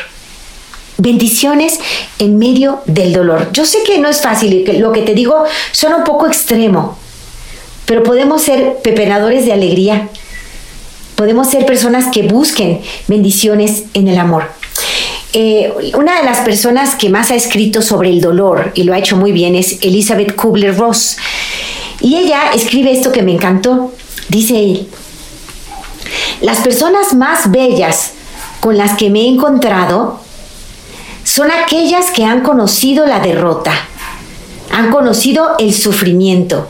Bendiciones 0.98 1.80
en 2.20 2.38
medio 2.38 2.82
del 2.86 3.14
dolor. 3.14 3.50
Yo 3.54 3.66
sé 3.66 3.80
que 3.86 3.98
no 3.98 4.10
es 4.10 4.22
fácil 4.22 4.54
y 4.54 4.64
que 4.66 4.74
lo 4.74 4.92
que 4.92 5.02
te 5.02 5.14
digo 5.14 5.46
suena 5.72 5.96
un 5.96 6.04
poco 6.04 6.28
extremo, 6.28 6.98
pero 7.86 8.04
podemos 8.04 8.42
ser 8.42 8.80
pepenadores 8.84 9.46
de 9.46 9.54
alegría. 9.54 10.10
Podemos 11.16 11.50
ser 11.50 11.66
personas 11.66 12.12
que 12.12 12.24
busquen 12.24 12.82
bendiciones 13.08 13.86
en 13.94 14.10
el 14.10 14.18
amor. 14.18 14.50
Eh, 15.38 15.92
una 15.98 16.20
de 16.20 16.24
las 16.24 16.40
personas 16.40 16.96
que 16.96 17.10
más 17.10 17.30
ha 17.30 17.36
escrito 17.36 17.82
sobre 17.82 18.10
el 18.10 18.22
dolor, 18.22 18.72
y 18.74 18.84
lo 18.84 18.94
ha 18.94 19.00
hecho 19.00 19.18
muy 19.18 19.34
bien, 19.34 19.54
es 19.54 19.80
Elizabeth 19.82 20.34
Kubler-Ross. 20.34 21.18
Y 22.00 22.16
ella 22.16 22.54
escribe 22.54 22.94
esto 22.94 23.12
que 23.12 23.22
me 23.22 23.34
encantó. 23.34 23.92
Dice 24.30 24.58
él, 24.58 24.88
las 26.40 26.60
personas 26.60 27.14
más 27.14 27.52
bellas 27.52 28.14
con 28.62 28.78
las 28.78 28.96
que 28.96 29.10
me 29.10 29.24
he 29.24 29.28
encontrado 29.28 30.22
son 31.26 31.52
aquellas 31.52 32.12
que 32.12 32.24
han 32.24 32.40
conocido 32.40 33.06
la 33.06 33.20
derrota, 33.20 33.74
han 34.72 34.90
conocido 34.90 35.56
el 35.60 35.74
sufrimiento, 35.74 36.70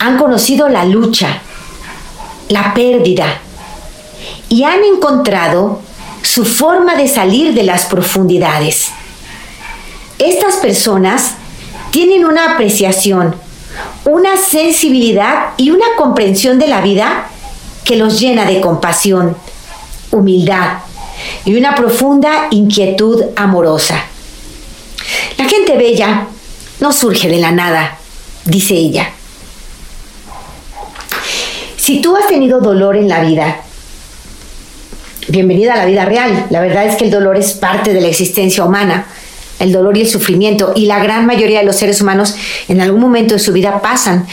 han 0.00 0.18
conocido 0.18 0.68
la 0.68 0.84
lucha, 0.84 1.42
la 2.48 2.74
pérdida 2.74 3.40
y 4.48 4.64
han 4.64 4.82
encontrado 4.82 5.80
su 6.22 6.44
forma 6.44 6.96
de 6.96 7.08
salir 7.08 7.54
de 7.54 7.62
las 7.62 7.86
profundidades. 7.86 8.88
Estas 10.18 10.56
personas 10.56 11.34
tienen 11.90 12.24
una 12.24 12.52
apreciación, 12.52 13.34
una 14.04 14.36
sensibilidad 14.36 15.50
y 15.56 15.70
una 15.70 15.86
comprensión 15.96 16.58
de 16.58 16.68
la 16.68 16.80
vida 16.80 17.28
que 17.84 17.96
los 17.96 18.20
llena 18.20 18.44
de 18.44 18.60
compasión, 18.60 19.36
humildad 20.10 20.78
y 21.44 21.56
una 21.56 21.74
profunda 21.74 22.48
inquietud 22.50 23.24
amorosa. 23.36 24.04
La 25.38 25.48
gente 25.48 25.76
bella 25.76 26.26
no 26.80 26.92
surge 26.92 27.28
de 27.28 27.38
la 27.38 27.52
nada, 27.52 27.98
dice 28.44 28.74
ella. 28.74 29.10
Si 31.76 32.00
tú 32.00 32.14
has 32.16 32.28
tenido 32.28 32.60
dolor 32.60 32.96
en 32.96 33.08
la 33.08 33.20
vida, 33.20 33.62
bienvenida 35.30 35.74
a 35.74 35.76
la 35.76 35.86
vida 35.86 36.04
real. 36.04 36.46
La 36.50 36.60
verdad 36.60 36.86
es 36.86 36.96
que 36.96 37.04
el 37.04 37.10
dolor 37.10 37.36
es 37.36 37.52
parte 37.52 37.92
de 37.92 38.00
la 38.00 38.08
existencia 38.08 38.64
humana, 38.64 39.06
el 39.58 39.72
dolor 39.72 39.96
y 39.96 40.02
el 40.02 40.08
sufrimiento, 40.08 40.72
y 40.74 40.86
la 40.86 41.02
gran 41.02 41.26
mayoría 41.26 41.60
de 41.60 41.66
los 41.66 41.76
seres 41.76 42.00
humanos 42.00 42.34
en 42.68 42.80
algún 42.80 43.00
momento 43.00 43.34
de 43.34 43.40
su 43.40 43.52
vida 43.52 43.80
pasan 43.80 44.26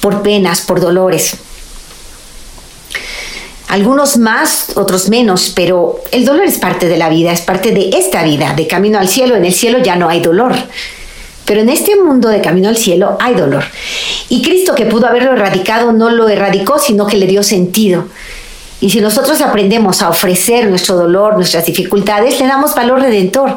por 0.00 0.22
penas, 0.22 0.62
por 0.62 0.80
dolores. 0.80 1.36
algunos 3.68 4.16
más, 4.16 4.72
otros 4.76 5.10
menos, 5.10 5.52
pero 5.54 6.00
el 6.10 6.24
dolor 6.24 6.44
es 6.44 6.56
parte 6.56 6.88
de 6.88 6.96
la 6.96 7.10
vida, 7.10 7.32
es 7.32 7.42
parte 7.42 7.72
de 7.72 7.90
esta 7.90 8.22
vida, 8.22 8.54
de 8.54 8.66
camino 8.66 8.98
al 8.98 9.08
cielo. 9.08 9.36
En 9.36 9.44
el 9.44 9.52
cielo 9.52 9.78
ya 9.78 9.94
no 9.94 10.08
hay 10.08 10.20
dolor. 10.20 10.54
Pero 11.44 11.60
en 11.60 11.68
este 11.68 11.96
mundo 11.96 12.28
de 12.30 12.40
camino 12.40 12.70
al 12.70 12.78
cielo 12.78 13.18
hay 13.20 13.34
dolor. 13.34 13.64
Y 14.30 14.42
Cristo 14.42 14.74
que 14.74 14.86
pudo 14.86 15.06
haberlo 15.06 15.32
erradicado 15.32 15.92
no 15.92 16.08
lo 16.08 16.28
erradicó, 16.30 16.78
sino 16.78 17.06
que 17.06 17.18
le 17.18 17.26
dio 17.26 17.42
sentido. 17.42 18.06
Y 18.80 18.90
si 18.90 19.00
nosotros 19.00 19.40
aprendemos 19.40 20.02
a 20.02 20.08
ofrecer 20.08 20.68
nuestro 20.68 20.94
dolor, 20.94 21.34
nuestras 21.34 21.66
dificultades, 21.66 22.38
le 22.38 22.46
damos 22.46 22.74
valor 22.74 23.00
redentor. 23.00 23.56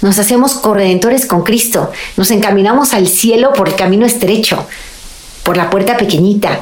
Nos 0.00 0.18
hacemos 0.18 0.54
corredentores 0.54 1.26
con 1.26 1.42
Cristo. 1.42 1.90
Nos 2.16 2.30
encaminamos 2.30 2.94
al 2.94 3.08
cielo 3.08 3.52
por 3.52 3.68
el 3.68 3.74
camino 3.74 4.06
estrecho, 4.06 4.66
por 5.42 5.56
la 5.56 5.68
puerta 5.70 5.96
pequeñita. 5.96 6.60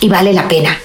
Y 0.00 0.08
vale 0.08 0.32
la 0.32 0.48
pena. 0.48 0.78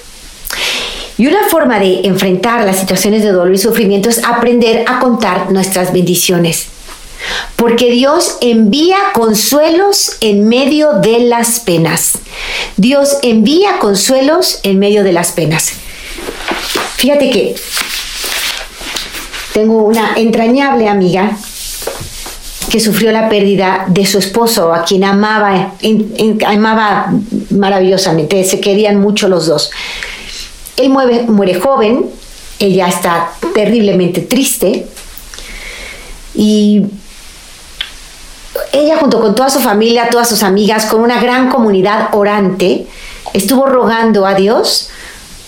Y 1.17 1.27
una 1.27 1.47
forma 1.49 1.79
de 1.79 2.01
enfrentar 2.03 2.65
las 2.65 2.79
situaciones 2.79 3.23
de 3.23 3.31
dolor 3.31 3.53
y 3.53 3.57
sufrimiento 3.57 4.09
es 4.09 4.23
aprender 4.23 4.85
a 4.87 4.99
contar 4.99 5.51
nuestras 5.51 5.93
bendiciones. 5.93 6.67
Porque 7.55 7.91
Dios 7.91 8.37
envía 8.41 8.97
consuelos 9.13 10.17
en 10.21 10.47
medio 10.47 10.93
de 10.93 11.19
las 11.19 11.59
penas. 11.59 12.17
Dios 12.77 13.17
envía 13.21 13.77
consuelos 13.79 14.59
en 14.63 14.79
medio 14.79 15.03
de 15.03 15.13
las 15.13 15.31
penas. 15.31 15.73
Fíjate 16.95 17.29
que 17.29 17.55
tengo 19.53 19.83
una 19.83 20.13
entrañable 20.15 20.87
amiga 20.87 21.37
que 22.69 22.79
sufrió 22.79 23.11
la 23.11 23.27
pérdida 23.27 23.85
de 23.89 24.05
su 24.05 24.17
esposo, 24.19 24.73
a 24.73 24.85
quien 24.85 25.03
amaba, 25.03 25.73
amaba 26.47 27.13
maravillosamente, 27.49 28.43
se 28.45 28.61
querían 28.61 29.01
mucho 29.01 29.27
los 29.27 29.47
dos. 29.47 29.71
Él 30.77 30.89
muere, 30.89 31.23
muere 31.23 31.59
joven, 31.59 32.05
ella 32.59 32.87
está 32.87 33.31
terriblemente 33.53 34.21
triste 34.21 34.87
y 36.33 36.85
ella 38.71 38.97
junto 38.97 39.19
con 39.19 39.35
toda 39.35 39.49
su 39.49 39.59
familia, 39.59 40.07
todas 40.09 40.29
sus 40.29 40.43
amigas, 40.43 40.85
con 40.85 41.01
una 41.01 41.21
gran 41.21 41.49
comunidad 41.49 42.09
orante, 42.13 42.87
estuvo 43.33 43.65
rogando 43.65 44.25
a 44.25 44.33
Dios 44.33 44.90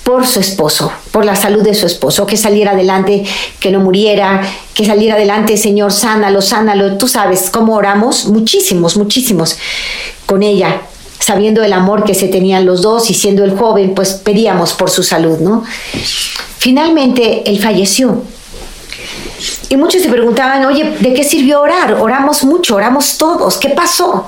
por 0.04 0.28
su 0.28 0.40
esposo, 0.40 0.92
por 1.12 1.24
la 1.24 1.36
salud 1.36 1.64
de 1.64 1.74
su 1.74 1.86
esposo, 1.86 2.26
que 2.26 2.36
saliera 2.36 2.72
adelante, 2.72 3.24
que 3.60 3.72
no 3.72 3.80
muriera, 3.80 4.42
que 4.74 4.86
saliera 4.86 5.16
adelante, 5.16 5.56
Señor, 5.56 5.94
sánalo, 5.94 6.42
sánalo. 6.42 6.98
Tú 6.98 7.08
sabes 7.08 7.50
cómo 7.50 7.76
oramos, 7.76 8.26
muchísimos, 8.26 8.98
muchísimos 8.98 9.58
con 10.26 10.44
ella, 10.44 10.82
sabiendo 11.20 11.64
el 11.64 11.72
amor 11.72 12.04
que 12.04 12.14
se 12.14 12.28
tenían 12.28 12.66
los 12.66 12.82
dos 12.82 13.10
y 13.10 13.14
siendo 13.14 13.46
el 13.46 13.58
joven, 13.58 13.96
pues 13.96 14.14
pedíamos 14.14 14.74
por 14.74 14.90
su 14.90 15.04
salud, 15.04 15.40
¿no? 15.40 15.64
Finalmente, 16.58 17.50
él 17.50 17.62
falleció. 17.62 18.24
Y 19.70 19.78
muchos 19.78 20.02
se 20.02 20.10
preguntaban, 20.10 20.66
oye, 20.66 20.98
¿de 21.00 21.14
qué 21.14 21.24
sirvió 21.24 21.62
orar? 21.62 21.94
Oramos 21.94 22.44
mucho, 22.44 22.76
oramos 22.76 23.18
todos, 23.18 23.58
¿qué 23.58 23.70
pasó? 23.70 24.28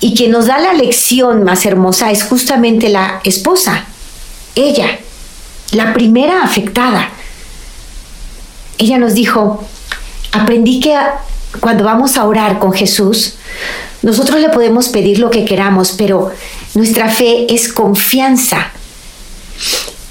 Y 0.00 0.14
quien 0.14 0.30
nos 0.30 0.46
da 0.46 0.58
la 0.58 0.72
lección 0.72 1.44
más 1.44 1.64
hermosa 1.66 2.10
es 2.10 2.24
justamente 2.24 2.88
la 2.88 3.20
esposa, 3.24 3.86
ella, 4.54 4.98
la 5.72 5.92
primera 5.92 6.42
afectada. 6.42 7.10
Ella 8.78 8.98
nos 8.98 9.14
dijo, 9.14 9.64
aprendí 10.32 10.80
que 10.80 10.96
cuando 11.60 11.84
vamos 11.84 12.16
a 12.16 12.24
orar 12.24 12.58
con 12.58 12.72
Jesús, 12.72 13.34
nosotros 14.02 14.40
le 14.40 14.48
podemos 14.48 14.88
pedir 14.88 15.18
lo 15.18 15.30
que 15.30 15.44
queramos, 15.44 15.92
pero 15.92 16.30
nuestra 16.74 17.08
fe 17.08 17.52
es 17.52 17.72
confianza. 17.72 18.72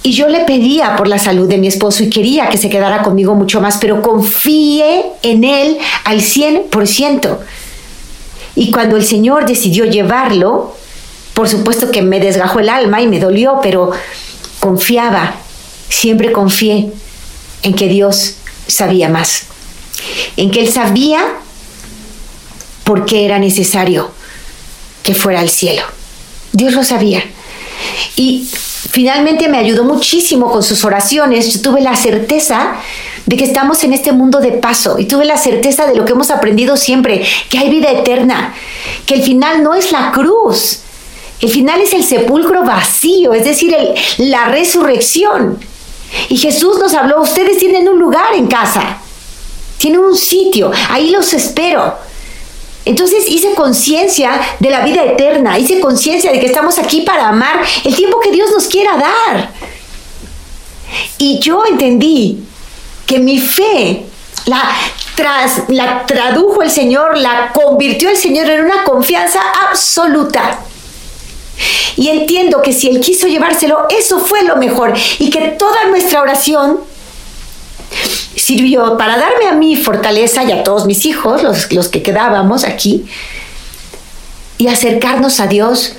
Y 0.04 0.14
yo 0.14 0.28
le 0.28 0.42
pedía 0.42 0.96
por 0.96 1.08
la 1.08 1.20
salud 1.20 1.48
de 1.48 1.58
mi 1.58 1.68
esposo 1.68 2.04
y 2.04 2.10
quería 2.10 2.50
que 2.50 2.58
se 2.58 2.70
quedara 2.70 3.04
conmigo 3.04 3.36
mucho 3.36 3.62
más, 3.62 3.78
pero 3.78 4.02
confié 4.02 5.06
en 5.24 5.44
él 5.44 5.78
al 6.06 6.22
100%. 6.22 7.38
Y 8.56 8.72
cuando 8.72 8.96
el 8.96 9.06
Señor 9.06 9.46
decidió 9.46 9.86
llevarlo, 9.86 10.76
por 11.34 11.50
supuesto 11.50 11.92
que 11.92 12.02
me 12.02 12.20
desgajó 12.20 12.60
el 12.60 12.70
alma 12.70 13.02
y 13.02 13.08
me 13.08 13.20
dolió, 13.20 13.60
pero 13.62 13.92
confiaba, 14.60 15.36
siempre 15.90 16.32
confié 16.32 16.92
en 17.64 17.74
que 17.74 17.88
Dios 17.88 18.36
sabía 18.68 19.10
más, 19.10 19.44
en 20.38 20.52
que 20.52 20.62
Él 20.62 20.72
sabía 20.72 21.22
por 22.84 23.06
qué 23.06 23.26
era 23.26 23.40
necesario 23.40 24.12
que 25.04 25.14
fuera 25.14 25.40
al 25.40 25.50
cielo. 25.50 25.84
Dios 26.52 26.74
lo 26.74 26.84
sabía. 26.84 27.24
Y 28.16 28.50
finalmente 28.92 29.48
me 29.48 29.58
ayudó 29.58 29.84
muchísimo 29.84 30.52
con 30.52 30.64
sus 30.64 30.84
oraciones. 30.84 31.54
Yo 31.54 31.62
tuve 31.62 31.82
la 31.82 31.96
certeza 31.96 32.76
de 33.26 33.38
que 33.38 33.44
estamos 33.44 33.84
en 33.84 33.94
este 33.94 34.12
mundo 34.12 34.40
de 34.40 34.54
paso 34.54 34.98
y 34.98 35.06
tuve 35.06 35.26
la 35.26 35.38
certeza 35.38 35.86
de 35.86 35.96
lo 35.96 36.06
que 36.06 36.14
hemos 36.14 36.32
aprendido 36.32 36.78
siempre, 36.78 37.24
que 37.50 37.60
hay 37.60 37.70
vida 37.70 37.92
eterna, 37.92 38.56
que 39.06 39.14
el 39.14 39.24
final 39.24 39.62
no 39.62 39.76
es 39.76 39.92
la 39.92 40.12
cruz, 40.12 40.80
el 41.42 41.50
final 41.50 41.80
es 41.82 41.94
el 41.94 42.04
sepulcro 42.04 42.64
vacío, 42.64 43.34
es 43.34 43.46
decir, 43.46 43.76
la 44.18 44.46
resurrección. 44.46 45.60
Y 46.28 46.38
Jesús 46.38 46.80
nos 46.80 46.94
habló, 46.94 47.22
ustedes 47.22 47.58
tienen 47.60 47.88
un 47.88 48.00
lugar 48.00 48.34
en 48.36 48.48
casa, 48.48 48.98
tienen 49.78 50.02
un 50.02 50.18
sitio, 50.18 50.72
ahí 50.90 51.12
los 51.12 51.34
espero. 51.34 51.96
Entonces 52.86 53.30
hice 53.30 53.54
conciencia 53.54 54.40
de 54.60 54.70
la 54.70 54.84
vida 54.84 55.04
eterna, 55.04 55.60
hice 55.60 55.80
conciencia 55.80 56.32
de 56.32 56.40
que 56.40 56.48
estamos 56.48 56.80
aquí 56.80 57.02
para 57.02 57.28
amar 57.30 57.62
el 57.84 57.96
tiempo 57.96 58.20
que 58.20 58.32
Dios 58.32 58.50
nos 58.52 58.68
quiera 58.68 58.98
dar. 58.98 59.52
Y 61.18 61.40
yo 61.40 61.64
entendí 61.66 62.44
que 63.06 63.20
mi 63.20 63.40
fe 63.40 64.06
la, 64.46 64.72
tras, 65.16 65.64
la 65.70 66.06
tradujo 66.06 66.64
el 66.64 66.72
Señor, 66.72 67.18
la 67.18 67.52
convirtió 67.54 68.10
el 68.10 68.18
Señor 68.18 68.50
en 68.50 68.66
una 68.66 68.84
confianza 68.84 69.40
absoluta. 69.70 70.60
Y 71.98 72.10
entiendo 72.10 72.62
que 72.62 72.74
si 72.74 72.88
Él 72.88 73.00
quiso 73.00 73.28
llevárselo, 73.28 73.86
eso 73.90 74.20
fue 74.20 74.44
lo 74.44 74.56
mejor. 74.58 74.94
Y 75.20 75.30
que 75.30 75.40
toda 75.60 75.86
nuestra 75.90 76.22
oración 76.22 76.80
sirvió 78.36 78.98
para 78.98 79.18
darme 79.18 79.48
a 79.48 79.54
mí 79.54 79.76
fortaleza 79.76 80.44
y 80.44 80.52
a 80.52 80.64
todos 80.64 80.86
mis 80.86 81.06
hijos, 81.06 81.44
los, 81.44 81.72
los 81.72 81.90
que 81.90 82.02
quedábamos 82.02 82.64
aquí, 82.64 83.06
y 84.58 84.68
acercarnos 84.68 85.40
a 85.40 85.48
Dios 85.48 85.94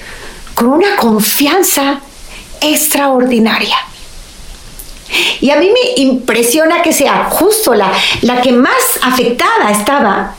con 0.55 0.69
una 0.69 0.97
confianza 0.97 2.01
extraordinaria. 2.61 3.77
Y 5.41 5.51
a 5.51 5.57
mí 5.57 5.71
me 5.71 6.03
impresiona 6.03 6.83
que 6.83 6.93
sea 6.93 7.25
justo 7.31 7.75
la, 7.75 7.93
la 8.23 8.41
que 8.41 8.53
más 8.53 8.75
afectada 9.03 9.71
estaba 9.71 10.37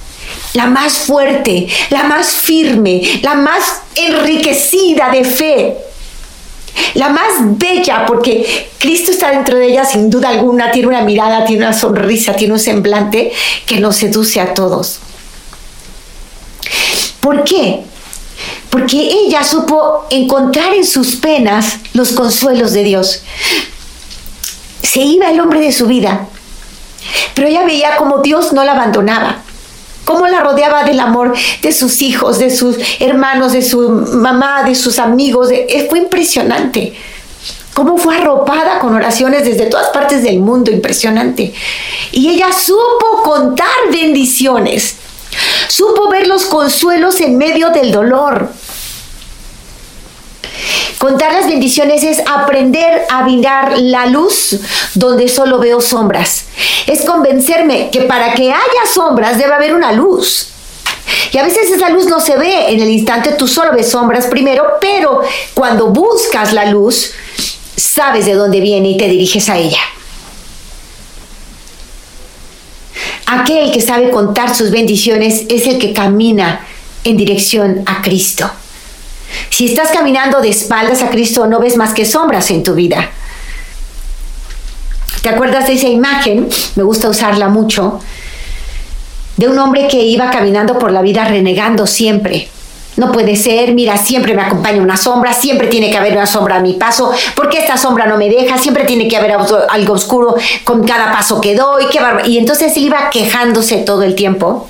la 0.53 0.67
más 0.67 0.93
fuerte, 0.93 1.67
la 1.89 2.03
más 2.03 2.27
firme, 2.27 3.01
la 3.21 3.35
más 3.35 3.81
enriquecida 3.95 5.09
de 5.09 5.23
fe, 5.23 5.77
la 6.95 7.09
más 7.09 7.57
bella, 7.57 8.05
porque 8.05 8.69
Cristo 8.77 9.11
está 9.11 9.31
dentro 9.31 9.57
de 9.57 9.67
ella 9.67 9.85
sin 9.85 10.09
duda 10.09 10.29
alguna, 10.29 10.71
tiene 10.71 10.89
una 10.89 11.01
mirada, 11.01 11.45
tiene 11.45 11.65
una 11.65 11.73
sonrisa, 11.73 12.33
tiene 12.33 12.53
un 12.53 12.59
semblante 12.59 13.31
que 13.65 13.79
nos 13.79 13.97
seduce 13.97 14.39
a 14.39 14.53
todos. 14.53 14.99
¿Por 17.19 17.43
qué? 17.43 17.81
Porque 18.69 18.97
ella 18.97 19.43
supo 19.43 20.05
encontrar 20.09 20.73
en 20.73 20.85
sus 20.85 21.17
penas 21.17 21.77
los 21.93 22.13
consuelos 22.13 22.73
de 22.73 22.83
Dios. 22.83 23.21
Se 24.81 25.01
iba 25.01 25.29
el 25.29 25.39
hombre 25.39 25.59
de 25.59 25.71
su 25.71 25.87
vida, 25.87 26.27
pero 27.35 27.47
ella 27.47 27.63
veía 27.63 27.97
como 27.97 28.19
Dios 28.19 28.53
no 28.53 28.63
la 28.63 28.71
abandonaba 28.73 29.43
cómo 30.05 30.27
la 30.27 30.41
rodeaba 30.41 30.83
del 30.83 30.99
amor 30.99 31.33
de 31.61 31.71
sus 31.71 32.01
hijos, 32.01 32.39
de 32.39 32.49
sus 32.55 32.77
hermanos, 32.99 33.53
de 33.53 33.61
su 33.61 33.89
mamá, 33.89 34.63
de 34.63 34.75
sus 34.75 34.99
amigos. 34.99 35.49
Eh, 35.51 35.87
fue 35.89 35.99
impresionante. 35.99 36.93
Cómo 37.73 37.97
fue 37.97 38.17
arropada 38.17 38.79
con 38.79 38.93
oraciones 38.95 39.45
desde 39.45 39.67
todas 39.67 39.89
partes 39.89 40.23
del 40.23 40.39
mundo, 40.39 40.71
impresionante. 40.71 41.53
Y 42.11 42.29
ella 42.29 42.51
supo 42.51 43.23
contar 43.23 43.69
bendiciones, 43.91 44.95
supo 45.69 46.09
ver 46.09 46.27
los 46.27 46.45
consuelos 46.45 47.21
en 47.21 47.37
medio 47.37 47.69
del 47.69 47.93
dolor, 47.93 48.49
Contar 50.97 51.33
las 51.33 51.47
bendiciones 51.47 52.03
es 52.03 52.21
aprender 52.27 53.05
a 53.09 53.23
mirar 53.23 53.77
la 53.79 54.05
luz 54.05 54.59
donde 54.93 55.27
solo 55.27 55.57
veo 55.57 55.81
sombras. 55.81 56.45
Es 56.85 57.01
convencerme 57.05 57.89
que 57.89 58.01
para 58.01 58.33
que 58.33 58.51
haya 58.51 58.85
sombras 58.93 59.37
debe 59.37 59.53
haber 59.53 59.73
una 59.73 59.93
luz. 59.93 60.49
Y 61.31 61.37
a 61.37 61.43
veces 61.43 61.71
esa 61.71 61.89
luz 61.89 62.05
no 62.05 62.19
se 62.19 62.37
ve 62.37 62.71
en 62.71 62.79
el 62.81 62.89
instante, 62.89 63.31
tú 63.31 63.47
solo 63.47 63.71
ves 63.73 63.89
sombras 63.89 64.27
primero, 64.27 64.77
pero 64.79 65.21
cuando 65.53 65.87
buscas 65.87 66.53
la 66.53 66.65
luz, 66.65 67.13
sabes 67.75 68.25
de 68.25 68.33
dónde 68.33 68.59
viene 68.59 68.89
y 68.89 68.97
te 68.97 69.07
diriges 69.07 69.49
a 69.49 69.57
ella. 69.57 69.81
Aquel 73.25 73.71
que 73.71 73.81
sabe 73.81 74.11
contar 74.11 74.53
sus 74.53 74.71
bendiciones 74.71 75.45
es 75.49 75.65
el 75.65 75.79
que 75.79 75.93
camina 75.93 76.67
en 77.03 77.17
dirección 77.17 77.81
a 77.85 78.01
Cristo. 78.01 78.51
Si 79.49 79.65
estás 79.65 79.89
caminando 79.91 80.41
de 80.41 80.49
espaldas 80.49 81.01
a 81.01 81.09
Cristo, 81.09 81.47
no 81.47 81.59
ves 81.59 81.77
más 81.77 81.93
que 81.93 82.05
sombras 82.05 82.49
en 82.51 82.63
tu 82.63 82.73
vida. 82.73 83.09
¿Te 85.21 85.29
acuerdas 85.29 85.67
de 85.67 85.73
esa 85.73 85.87
imagen? 85.87 86.49
Me 86.75 86.83
gusta 86.83 87.09
usarla 87.09 87.47
mucho. 87.47 87.99
De 89.37 89.47
un 89.47 89.57
hombre 89.59 89.87
que 89.87 90.01
iba 90.03 90.31
caminando 90.31 90.79
por 90.79 90.91
la 90.91 91.01
vida 91.01 91.25
renegando 91.25 91.85
siempre. 91.85 92.49
No 92.97 93.11
puede 93.11 93.35
ser, 93.35 93.73
mira, 93.73 93.97
siempre 93.97 94.33
me 94.33 94.41
acompaña 94.41 94.81
una 94.81 94.97
sombra, 94.97 95.33
siempre 95.33 95.67
tiene 95.67 95.89
que 95.89 95.97
haber 95.97 96.13
una 96.13 96.25
sombra 96.25 96.57
a 96.57 96.59
mi 96.59 96.73
paso, 96.73 97.11
porque 97.35 97.59
esta 97.59 97.77
sombra 97.77 98.05
no 98.05 98.17
me 98.17 98.29
deja, 98.29 98.57
siempre 98.57 98.83
tiene 98.83 99.07
que 99.07 99.15
haber 99.15 99.31
algo 99.69 99.93
oscuro 99.93 100.35
con 100.65 100.85
cada 100.85 101.11
paso 101.11 101.39
que 101.39 101.55
doy, 101.55 101.85
qué 101.89 101.99
y 102.25 102.37
entonces 102.37 102.75
iba 102.75 103.09
quejándose 103.09 103.77
todo 103.77 104.03
el 104.03 104.13
tiempo, 104.13 104.67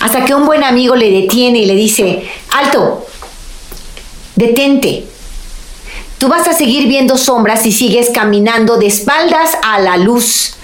hasta 0.00 0.24
que 0.26 0.34
un 0.34 0.44
buen 0.44 0.62
amigo 0.64 0.94
le 0.94 1.10
detiene 1.10 1.60
y 1.60 1.66
le 1.66 1.74
dice, 1.74 2.28
alto, 2.52 3.05
detente, 4.36 5.06
tú 6.18 6.28
vas 6.28 6.46
a 6.46 6.52
seguir 6.52 6.86
viendo 6.86 7.18
sombras 7.18 7.62
si 7.62 7.72
sigues 7.72 8.10
caminando 8.14 8.76
de 8.78 8.86
espaldas 8.86 9.58
a 9.62 9.80
la 9.80 9.96
luz 9.96 10.56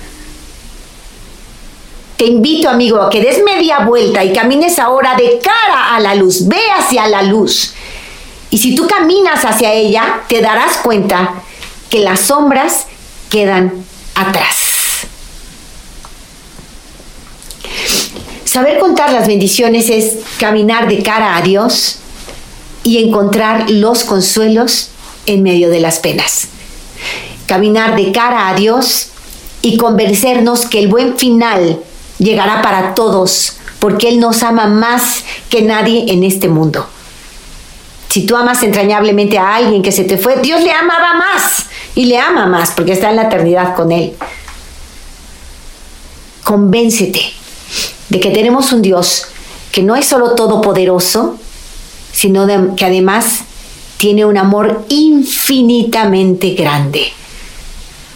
te 2.23 2.29
invito, 2.29 2.69
amigo, 2.69 3.03
a 3.03 3.11
que 3.11 3.21
des 3.21 3.43
media 3.43 3.81
vuelta 3.81 4.23
y 4.23 4.33
camines 4.33 4.79
ahora 4.79 5.17
de 5.17 5.41
cara 5.43 5.97
a 5.97 5.99
la 5.99 6.15
luz. 6.15 6.47
Ve 6.47 6.61
hacia 6.79 7.09
la 7.09 7.25
luz. 7.25 7.75
Y 8.49 8.59
si 8.59 8.77
tú 8.77 8.87
caminas 8.87 9.45
hacia 9.45 9.73
ella, 9.73 10.21
te 10.29 10.41
darás 10.41 10.77
cuenta 10.85 11.43
que 11.91 11.99
las 11.99 12.21
sombras 12.21 12.87
quedan 13.29 13.73
atrás. 14.15 14.55
Saber 18.45 18.79
contar 18.79 19.13
las 19.13 19.27
bendiciones 19.27 19.91
es 19.91 20.19
caminar 20.39 20.87
de 20.87 21.03
cara 21.03 21.37
a 21.37 21.43
Dios 21.43 22.02
y 22.85 22.99
encontrar 22.99 23.71
los 23.71 24.05
consuelos 24.05 24.89
en 25.27 25.43
medio 25.43 25.71
de 25.71 25.81
las 25.81 25.99
penas. 25.99 26.49
Caminar 27.47 27.97
de 27.97 28.13
cara 28.13 28.49
a 28.49 28.55
Dios 28.55 29.09
y 29.63 29.77
convencernos 29.77 30.67
que 30.67 30.81
el 30.81 30.89
buen 30.89 31.17
final 31.17 31.79
llegará 32.19 32.63
para 32.63 32.95
todos, 32.95 33.55
porque 33.79 34.09
Él 34.09 34.21
nos 34.21 34.43
ama 34.43 34.67
más 34.67 35.25
que 35.49 35.63
nadie 35.63 36.13
en 36.13 36.25
este 36.25 36.49
mundo. 36.49 36.87
Si 38.09 38.27
tú 38.27 38.37
amas 38.37 38.63
entrañablemente 38.63 39.39
a 39.39 39.55
alguien 39.55 39.83
que 39.83 39.91
se 39.91 40.05
te 40.05 40.19
fue, 40.19 40.37
Dios 40.41 40.61
le 40.63 40.71
amaba 40.71 41.15
más 41.15 41.67
y 41.95 42.05
le 42.05 42.19
ama 42.19 42.47
más 42.47 42.73
porque 42.73 42.93
está 42.93 43.11
en 43.11 43.17
la 43.17 43.23
eternidad 43.23 43.75
con 43.75 43.91
Él. 43.91 44.15
Convéncete 46.45 47.33
de 48.11 48.21
que 48.21 48.31
tenemos 48.31 48.73
un 48.73 48.83
Dios 48.83 49.29
que 49.71 49.83
no 49.83 49.97
es 49.97 50.07
solo 50.07 50.35
todopoderoso, 50.35 51.39
sino 52.13 52.47
que 52.77 52.85
además 52.85 53.41
tiene 53.97 54.25
un 54.25 54.37
amor 54.39 54.85
infinitamente 54.89 56.51
grande 56.51 57.13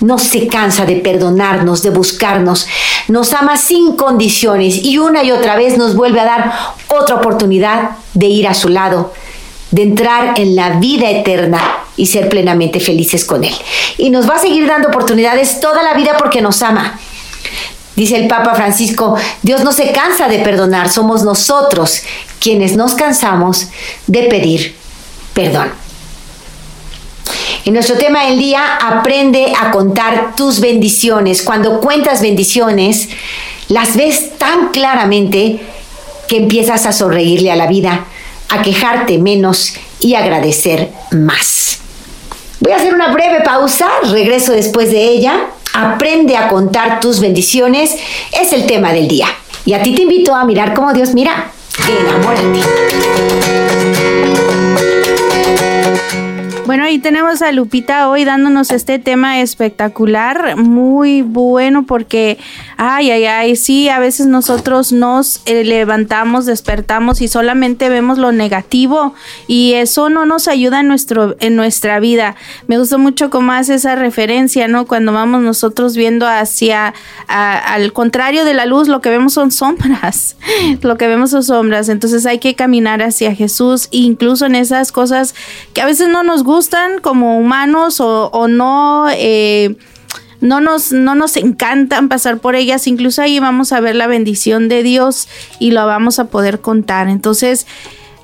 no 0.01 0.19
se 0.19 0.47
cansa 0.47 0.85
de 0.85 0.97
perdonarnos, 0.97 1.83
de 1.83 1.91
buscarnos, 1.91 2.67
nos 3.09 3.33
ama 3.33 3.57
sin 3.57 3.97
condiciones 3.97 4.85
y 4.85 4.99
una 4.99 5.23
y 5.23 5.33
otra 5.33 5.57
vez 5.57 5.79
nos 5.79 5.95
vuelve 5.95 6.21
a 6.21 6.25
dar 6.25 6.53
otra 6.89 7.17
oportunidad 7.17 7.91
de 8.15 8.27
ir 8.27 8.47
a 8.47 8.55
su 8.55 8.69
lado, 8.69 9.13
de 9.71 9.83
entrar 9.83 10.39
en 10.39 10.55
la 10.55 10.79
vida 10.79 11.11
eterna 11.11 11.61
y 11.97 12.07
ser 12.07 12.29
plenamente 12.29 12.79
felices 12.79 13.25
con 13.25 13.43
Él. 13.45 13.55
Y 13.97 14.11
nos 14.11 14.29
va 14.29 14.37
a 14.37 14.41
seguir 14.41 14.67
dando 14.67 14.89
oportunidades 14.89 15.61
toda 15.61 15.83
la 15.83 15.95
vida 15.95 16.17
porque 16.19 16.43
nos 16.43 16.63
ama. 16.63 16.99
Dice 17.97 18.17
el 18.17 18.29
Papa 18.29 18.55
Francisco, 18.55 19.17
Dios 19.43 19.65
no 19.65 19.73
se 19.73 19.91
cansa 19.91 20.29
de 20.29 20.39
perdonar, 20.41 20.91
somos 20.91 21.25
nosotros 21.25 22.03
quienes 22.39 22.77
nos 22.77 22.95
cansamos 22.95 23.69
de 24.07 24.25
pedir 24.25 24.77
perdón. 25.37 25.71
En 27.67 27.75
nuestro 27.75 27.99
tema 27.99 28.25
del 28.25 28.39
día, 28.39 28.77
aprende 28.77 29.53
a 29.61 29.71
contar 29.71 30.35
tus 30.35 30.61
bendiciones. 30.61 31.43
Cuando 31.43 31.81
cuentas 31.81 32.23
bendiciones, 32.23 33.09
las 33.69 33.97
ves 33.97 34.39
tan 34.39 34.69
claramente 34.69 35.61
que 36.27 36.39
empiezas 36.39 36.87
a 36.87 36.93
sonreírle 36.93 37.53
a 37.53 37.57
la 37.57 37.67
vida, 37.67 38.07
a 38.49 38.63
quejarte 38.63 39.19
menos 39.19 39.75
y 40.01 40.15
agradecer 40.15 40.91
más. 41.11 41.79
Voy 42.61 42.73
a 42.73 42.77
hacer 42.77 42.95
una 42.95 43.13
breve 43.13 43.43
pausa, 43.43 43.89
regreso 44.11 44.53
después 44.53 44.91
de 44.91 45.05
ella. 45.05 45.47
Aprende 45.77 46.37
a 46.37 46.49
contar 46.49 47.01
tus 47.01 47.21
bendiciones, 47.21 47.97
es 48.33 48.53
el 48.55 48.65
tema 48.65 48.93
del 48.95 49.09
día. 49.09 49.29
Y 49.67 49.75
a 49.75 49.83
ti 49.83 49.95
te 49.95 50.03
invito 50.03 50.35
a 50.35 50.45
mirar 50.45 50.73
cómo 50.73 50.95
Dios 50.95 51.13
mira. 51.13 51.51
Enamórate. 51.87 53.46
Bueno, 56.67 56.83
ahí 56.83 56.99
tenemos 56.99 57.43
a 57.43 57.53
Lupita 57.53 58.09
hoy 58.09 58.25
dándonos 58.25 58.73
este 58.73 58.99
tema 58.99 59.41
espectacular, 59.41 60.57
muy 60.57 61.23
bueno 61.23 61.87
porque, 61.87 62.39
ay, 62.77 63.09
ay, 63.13 63.25
ay, 63.27 63.55
sí, 63.55 63.89
a 63.89 64.01
veces 64.01 64.27
nosotros 64.27 64.91
nos 64.91 65.43
eh, 65.47 65.63
levantamos, 65.63 66.45
despertamos 66.45 67.21
y 67.21 67.29
solamente 67.29 67.89
vemos 67.89 68.19
lo 68.19 68.33
negativo 68.33 69.15
y 69.47 69.75
eso 69.75 70.09
no 70.09 70.27
nos 70.27 70.49
ayuda 70.49 70.81
en, 70.81 70.89
nuestro, 70.89 71.37
en 71.39 71.55
nuestra 71.55 72.01
vida. 72.01 72.35
Me 72.67 72.79
gustó 72.79 72.99
mucho 72.99 73.31
cómo 73.31 73.53
hace 73.53 73.75
esa 73.75 73.95
referencia, 73.95 74.67
¿no? 74.67 74.87
Cuando 74.87 75.13
vamos 75.13 75.43
nosotros 75.43 75.95
viendo 75.95 76.27
hacia, 76.27 76.95
al 77.29 77.93
contrario 77.93 78.45
de 78.45 78.55
la 78.55 78.67
luz, 78.67 78.89
lo 78.89 79.01
que 79.01 79.11
vemos 79.11 79.35
son 79.35 79.53
sombras, 79.53 80.37
lo 80.83 80.99
que 80.99 81.07
vemos 81.07 81.31
son 81.31 81.45
sombras, 81.45 81.89
entonces 81.89 82.27
hay 82.27 82.41
que 82.41 82.57
caminar 82.57 83.03
hacia 83.03 83.37
Jesús, 83.37 83.87
incluso 83.93 84.47
en 84.47 84.57
esas 84.57 84.91
cosas 84.91 85.37
que 85.73 85.81
a 85.81 85.87
veces 85.87 86.09
no 86.09 86.25
nos 86.25 86.43
gustan 86.43 86.56
gustan 86.57 87.01
como 87.01 87.39
humanos 87.39 88.01
o, 88.01 88.49
no, 88.49 89.09
eh, 89.13 89.77
no, 90.41 90.63
nos, 90.63 90.91
no 90.91 91.15
nos 91.15 91.37
encantan 91.37 92.09
pasar 92.09 92.39
por 92.39 92.57
ellas, 92.57 92.87
incluso 92.87 93.21
ahí 93.21 93.39
vamos 93.41 93.73
a 93.73 93.81
ver 93.81 93.95
la 93.95 94.07
bendición 94.07 94.71
de 94.71 94.83
Dios 94.83 95.29
y 95.59 95.73
lo 95.73 95.85
vamos 95.85 96.19
a 96.19 96.29
poder 96.29 96.63
contar. 96.63 97.09
Entonces, 97.09 97.67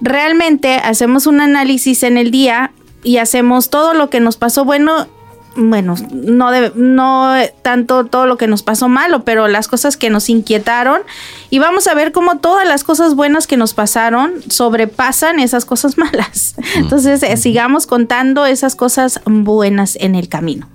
realmente 0.01 0.77
hacemos 0.77 1.27
un 1.27 1.43
análisis 1.43 2.03
en 2.05 2.17
el 2.17 2.31
día 2.31 2.73
y 3.03 3.19
hacemos 3.19 3.69
todo 3.69 3.93
lo 3.93 4.09
que 4.09 4.21
nos 4.21 4.39
pasó 4.39 4.65
bueno 4.65 5.09
bueno, 5.57 5.95
no, 6.13 6.51
no 6.75 7.35
tanto 7.63 8.07
todo 8.07 8.27
lo 8.27 8.37
que 8.37 8.47
nos 8.47 8.63
pasó 8.63 8.89
malo, 8.89 9.25
pero 9.25 9.49
las 9.49 9.69
cosas 9.69 9.97
que 9.97 10.11
nos 10.11 10.29
inquietaron. 10.29 11.03
Y 11.51 11.59
vamos 11.59 11.87
a 11.87 11.95
ver 11.95 12.13
cómo 12.13 12.39
todas 12.39 12.67
las 12.67 12.85
cosas 12.85 13.15
buenas 13.15 13.47
que 13.47 13.57
nos 13.57 13.75
pasaron 13.75 14.35
sobrepasan 14.49 15.41
esas 15.41 15.65
cosas 15.65 15.99
malas. 15.99 16.55
Entonces, 16.77 17.23
eh, 17.23 17.37
sigamos 17.37 17.87
contando 17.87 18.47
esas 18.47 18.77
cosas 18.77 19.21
buenas 19.27 19.97
en 19.97 20.15
el 20.15 20.29
camino. 20.29 20.69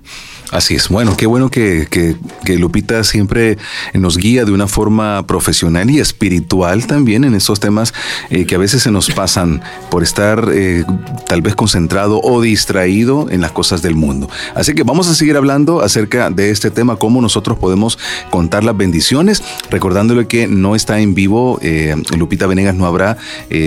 Así 0.50 0.74
es. 0.74 0.88
Bueno, 0.88 1.14
qué 1.14 1.26
bueno 1.26 1.50
que, 1.50 2.16
Lupita 2.46 3.04
siempre 3.04 3.58
nos 3.92 4.16
guía 4.16 4.46
de 4.46 4.52
una 4.52 4.66
forma 4.66 5.26
profesional 5.26 5.90
y 5.90 6.00
espiritual 6.00 6.86
también 6.86 7.24
en 7.24 7.34
esos 7.34 7.60
temas 7.60 7.92
eh, 8.30 8.46
que 8.46 8.54
a 8.54 8.58
veces 8.58 8.82
se 8.82 8.90
nos 8.90 9.10
pasan 9.10 9.60
por 9.90 10.02
estar 10.02 10.48
eh, 10.50 10.84
tal 11.26 11.42
vez 11.42 11.54
concentrado 11.54 12.20
o 12.22 12.40
distraído 12.40 13.28
en 13.30 13.42
las 13.42 13.52
cosas 13.52 13.82
del 13.82 13.94
mundo. 13.94 14.30
Así 14.54 14.74
que 14.74 14.84
vamos 14.84 15.08
a 15.08 15.14
seguir 15.14 15.36
hablando 15.36 15.82
acerca 15.82 16.30
de 16.30 16.50
este 16.50 16.70
tema, 16.70 16.96
cómo 16.96 17.20
nosotros 17.20 17.58
podemos 17.58 17.98
contar 18.30 18.64
las 18.64 18.76
bendiciones, 18.76 19.42
recordándole 19.70 20.26
que 20.26 20.46
no 20.46 20.74
está 20.74 20.98
en 21.00 21.14
vivo, 21.14 21.58
eh, 21.60 21.94
Lupita 22.16 22.46
Venegas 22.46 22.74
no 22.74 22.86
habrá 22.86 23.18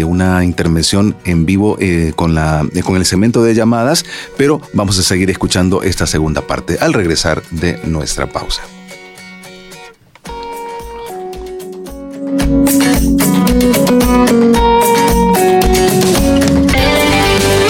una 0.05 0.43
intervención 0.43 1.15
en 1.25 1.45
vivo 1.45 1.77
con, 2.15 2.33
la, 2.33 2.65
con 2.83 2.95
el 2.95 3.05
cemento 3.05 3.43
de 3.43 3.53
llamadas, 3.53 4.05
pero 4.37 4.61
vamos 4.73 4.97
a 4.99 5.03
seguir 5.03 5.29
escuchando 5.29 5.83
esta 5.83 6.07
segunda 6.07 6.41
parte 6.41 6.70
al 6.79 6.93
regresar 6.93 7.41
de 7.51 7.79
nuestra 7.85 8.27
pausa. 8.27 8.61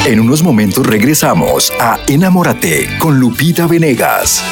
En 0.05 0.19
unos 0.19 0.43
momentos 0.43 0.85
regresamos 0.85 1.71
a 1.79 1.97
Enamórate 2.07 2.89
con 2.99 3.19
Lupita 3.19 3.65
Venegas. 3.67 4.43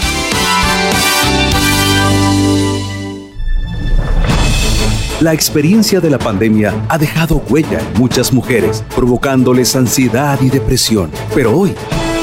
La 5.20 5.34
experiencia 5.34 6.00
de 6.00 6.10
la 6.10 6.18
pandemia 6.18 6.74
ha 6.88 6.98
dejado 6.98 7.44
huella 7.50 7.80
en 7.80 8.00
muchas 8.00 8.32
mujeres, 8.32 8.86
provocándoles 8.96 9.76
ansiedad 9.76 10.40
y 10.42 10.50
depresión. 10.50 11.12
Pero 11.36 11.58
hoy, 11.58 11.76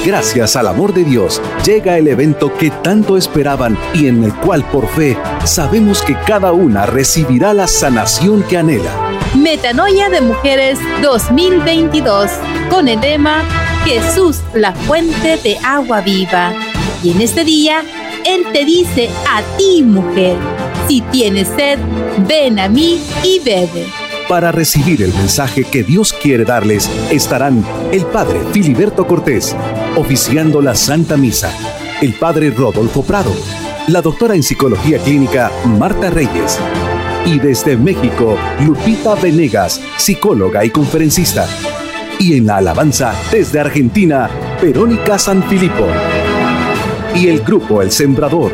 gracias 0.07 0.55
al 0.55 0.69
amor 0.69 0.95
de 0.95 1.03
Dios, 1.03 1.43
llega 1.65 1.99
el 1.99 2.07
evento 2.07 2.57
que 2.57 2.71
tanto 2.71 3.17
esperaban 3.17 3.77
y 3.93 4.07
en 4.07 4.23
el 4.23 4.33
cual 4.37 4.65
por 4.71 4.89
fe 4.89 5.19
sabemos 5.45 6.01
que 6.01 6.17
cada 6.25 6.53
una 6.53 6.87
recibirá 6.87 7.53
la 7.53 7.67
sanación 7.67 8.45
que 8.45 8.57
anhela. 8.57 8.93
Metanoia 9.35 10.09
de 10.09 10.21
Mujeres 10.21 10.79
2022, 11.03 12.31
con 12.71 12.87
el 12.87 13.01
lema 13.01 13.43
Jesús, 13.85 14.43
la 14.55 14.73
fuente 14.73 15.39
de 15.39 15.59
agua 15.65 16.01
viva. 16.03 16.53
Y 17.03 17.11
en 17.11 17.21
este 17.21 17.43
día, 17.43 17.83
Él 18.25 18.47
te 18.53 18.65
dice 18.65 19.11
a 19.29 19.43
ti, 19.57 19.83
mujer, 19.83 20.37
si 20.87 21.01
tienes 21.01 21.49
sed, 21.49 21.81
ven 22.29 22.61
a 22.61 22.69
mí 22.69 23.03
y 23.25 23.41
bebe. 23.41 24.06
Para 24.29 24.51
recibir 24.51 25.03
el 25.03 25.15
mensaje 25.15 25.63
que 25.63 25.85
Dios 25.85 26.13
quiere 26.13 26.45
darles 26.45 26.91
estarán 27.13 27.65
el 27.93 28.05
Padre 28.07 28.41
Filiberto 28.53 29.07
Cortés, 29.07 29.55
oficiando 29.97 30.61
la 30.61 30.75
Santa 30.75 31.17
Misa, 31.17 31.53
el 32.03 32.13
padre 32.15 32.51
Rodolfo 32.51 33.05
Prado, 33.05 33.33
la 33.87 34.03
doctora 34.03 34.35
en 34.35 34.43
psicología 34.43 34.99
clínica 34.99 35.53
Marta 35.65 36.11
Reyes 36.11 36.59
y 37.25 37.39
desde 37.39 37.77
México, 37.77 38.37
Lupita 38.65 39.15
Venegas, 39.15 39.81
psicóloga 39.97 40.65
y 40.65 40.71
conferencista. 40.71 41.47
Y 42.19 42.37
en 42.37 42.47
la 42.47 42.57
alabanza, 42.57 43.15
desde 43.31 43.61
Argentina, 43.61 44.31
Verónica 44.61 45.19
Sanfilippo. 45.19 45.87
Y 47.15 47.29
el 47.29 47.41
grupo 47.41 47.83
El 47.83 47.91
Sembrador. 47.91 48.53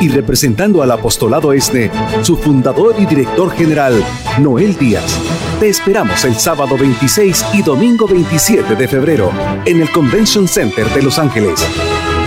Y 0.00 0.08
representando 0.08 0.82
al 0.82 0.90
apostolado 0.92 1.52
este, 1.52 1.90
su 2.22 2.36
fundador 2.36 2.94
y 2.98 3.06
director 3.06 3.50
general, 3.50 4.04
Noel 4.40 4.76
Díaz. 4.76 5.18
Te 5.58 5.68
esperamos 5.68 6.24
el 6.24 6.36
sábado 6.36 6.78
26 6.78 7.46
y 7.54 7.62
domingo 7.62 8.06
27 8.06 8.76
de 8.76 8.86
febrero 8.86 9.32
en 9.64 9.80
el 9.80 9.90
Convention 9.90 10.46
Center 10.46 10.88
de 10.94 11.02
Los 11.02 11.18
Ángeles. 11.18 11.66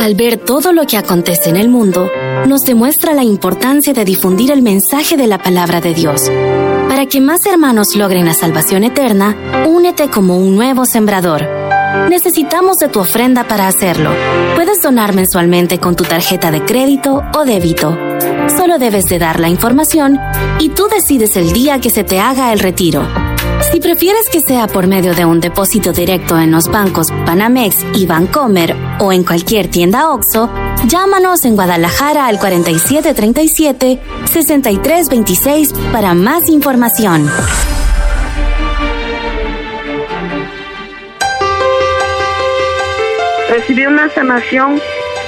Al 0.06 0.14
ver 0.14 0.36
todo 0.36 0.72
lo 0.72 0.86
que 0.86 0.96
acontece 0.96 1.50
en 1.50 1.56
el 1.56 1.68
mundo, 1.68 2.08
nos 2.46 2.62
demuestra 2.62 3.12
la 3.12 3.24
importancia 3.24 3.92
de 3.92 4.04
difundir 4.04 4.52
el 4.52 4.62
mensaje 4.62 5.16
de 5.16 5.26
la 5.26 5.38
palabra 5.38 5.80
de 5.80 5.94
Dios. 5.94 6.30
Para 6.88 7.06
que 7.06 7.20
más 7.20 7.44
hermanos 7.44 7.96
logren 7.96 8.24
la 8.24 8.32
salvación 8.32 8.84
eterna, 8.84 9.34
únete 9.66 10.08
como 10.08 10.38
un 10.38 10.54
nuevo 10.54 10.86
sembrador 10.86 11.66
Necesitamos 12.08 12.78
de 12.78 12.88
tu 12.88 13.00
ofrenda 13.00 13.48
para 13.48 13.66
hacerlo. 13.66 14.10
Puedes 14.54 14.80
donar 14.80 15.12
mensualmente 15.12 15.78
con 15.78 15.96
tu 15.96 16.04
tarjeta 16.04 16.52
de 16.52 16.64
crédito 16.64 17.22
o 17.34 17.44
débito. 17.44 17.98
Solo 18.56 18.78
debes 18.78 19.06
de 19.06 19.18
dar 19.18 19.40
la 19.40 19.48
información 19.48 20.18
y 20.60 20.68
tú 20.68 20.86
decides 20.88 21.36
el 21.36 21.52
día 21.52 21.80
que 21.80 21.90
se 21.90 22.04
te 22.04 22.20
haga 22.20 22.52
el 22.52 22.60
retiro. 22.60 23.02
Si 23.76 23.82
prefieres 23.82 24.30
que 24.30 24.40
sea 24.40 24.68
por 24.68 24.86
medio 24.86 25.14
de 25.14 25.26
un 25.26 25.38
depósito 25.38 25.92
directo 25.92 26.38
en 26.38 26.50
los 26.50 26.68
bancos 26.68 27.08
Panamex 27.26 27.84
y 27.94 28.06
Bancomer 28.06 28.74
o 29.00 29.12
en 29.12 29.22
cualquier 29.22 29.68
tienda 29.68 30.12
OXO, 30.12 30.48
llámanos 30.86 31.44
en 31.44 31.56
Guadalajara 31.56 32.24
al 32.24 32.38
4737 32.38 34.00
6326 34.32 35.74
para 35.92 36.14
más 36.14 36.48
información. 36.48 37.28
recibí 43.50 43.84
una 43.84 44.08
sanación 44.14 44.80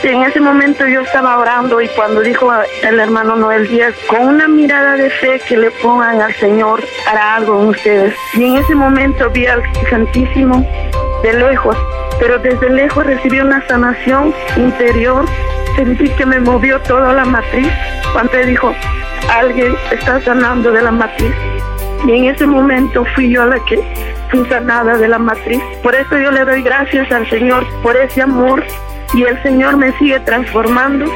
en 0.04 0.22
ese 0.22 0.40
momento 0.40 0.86
yo 0.86 1.00
estaba 1.00 1.38
orando 1.38 1.80
y 1.80 1.88
cuando 1.88 2.20
dijo 2.20 2.52
el 2.82 3.00
hermano 3.00 3.36
Noel 3.36 3.66
Díaz, 3.66 3.94
con 4.06 4.20
una 4.20 4.46
mirada 4.46 4.96
de 4.96 5.10
fe 5.10 5.40
que 5.46 5.56
le 5.56 5.70
pongan 5.70 6.20
al 6.20 6.34
Señor, 6.36 6.82
hará 7.06 7.36
algo 7.36 7.60
en 7.60 7.68
ustedes. 7.68 8.14
Y 8.34 8.44
en 8.44 8.56
ese 8.58 8.74
momento 8.74 9.28
vi 9.30 9.46
al 9.46 9.62
Santísimo 9.90 10.64
de 11.22 11.32
lejos, 11.32 11.76
pero 12.20 12.38
desde 12.38 12.70
lejos 12.70 13.04
recibí 13.06 13.40
una 13.40 13.66
sanación 13.66 14.32
interior. 14.56 15.24
Sentí 15.74 16.08
que 16.10 16.26
me 16.26 16.40
movió 16.40 16.80
toda 16.82 17.12
la 17.12 17.24
matriz 17.24 17.68
cuando 18.12 18.36
dijo, 18.38 18.72
alguien 19.32 19.76
está 19.90 20.20
sanando 20.20 20.70
de 20.70 20.82
la 20.82 20.92
matriz. 20.92 21.34
Y 22.06 22.12
en 22.12 22.24
ese 22.26 22.46
momento 22.46 23.04
fui 23.14 23.30
yo 23.30 23.44
la 23.44 23.58
que 23.64 23.82
fui 24.30 24.44
sanada 24.48 24.96
de 24.96 25.08
la 25.08 25.18
matriz. 25.18 25.60
Por 25.82 25.94
eso 25.94 26.18
yo 26.18 26.30
le 26.30 26.44
doy 26.44 26.62
gracias 26.62 27.10
al 27.10 27.28
Señor 27.28 27.66
por 27.82 27.96
ese 27.96 28.22
amor 28.22 28.64
y 29.14 29.22
el 29.22 29.42
Señor 29.42 29.76
me 29.76 29.96
sigue 29.98 30.20
transformando. 30.20 31.06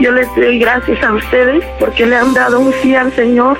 Yo 0.00 0.12
les 0.12 0.32
doy 0.34 0.58
gracias 0.58 1.02
a 1.02 1.12
ustedes 1.12 1.64
porque 1.78 2.06
le 2.06 2.16
han 2.16 2.34
dado 2.34 2.60
un 2.60 2.72
sí 2.82 2.94
al 2.94 3.12
Señor. 3.14 3.58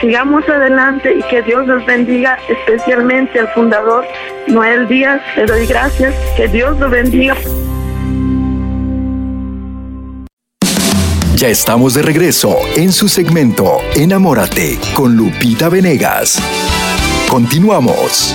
Sigamos 0.00 0.48
adelante 0.48 1.14
y 1.14 1.22
que 1.24 1.42
Dios 1.42 1.66
los 1.66 1.84
bendiga, 1.84 2.38
especialmente 2.48 3.38
al 3.38 3.48
fundador 3.48 4.04
Noel 4.46 4.88
Díaz. 4.88 5.20
Le 5.36 5.46
doy 5.46 5.66
gracias, 5.66 6.14
que 6.36 6.48
Dios 6.48 6.78
lo 6.78 6.88
bendiga. 6.88 7.36
Ya 11.36 11.48
estamos 11.48 11.94
de 11.94 12.02
regreso 12.02 12.54
en 12.76 12.92
su 12.92 13.08
segmento 13.08 13.78
Enamórate 13.94 14.78
con 14.94 15.16
Lupita 15.16 15.70
Venegas. 15.70 16.38
Continuamos. 17.28 18.34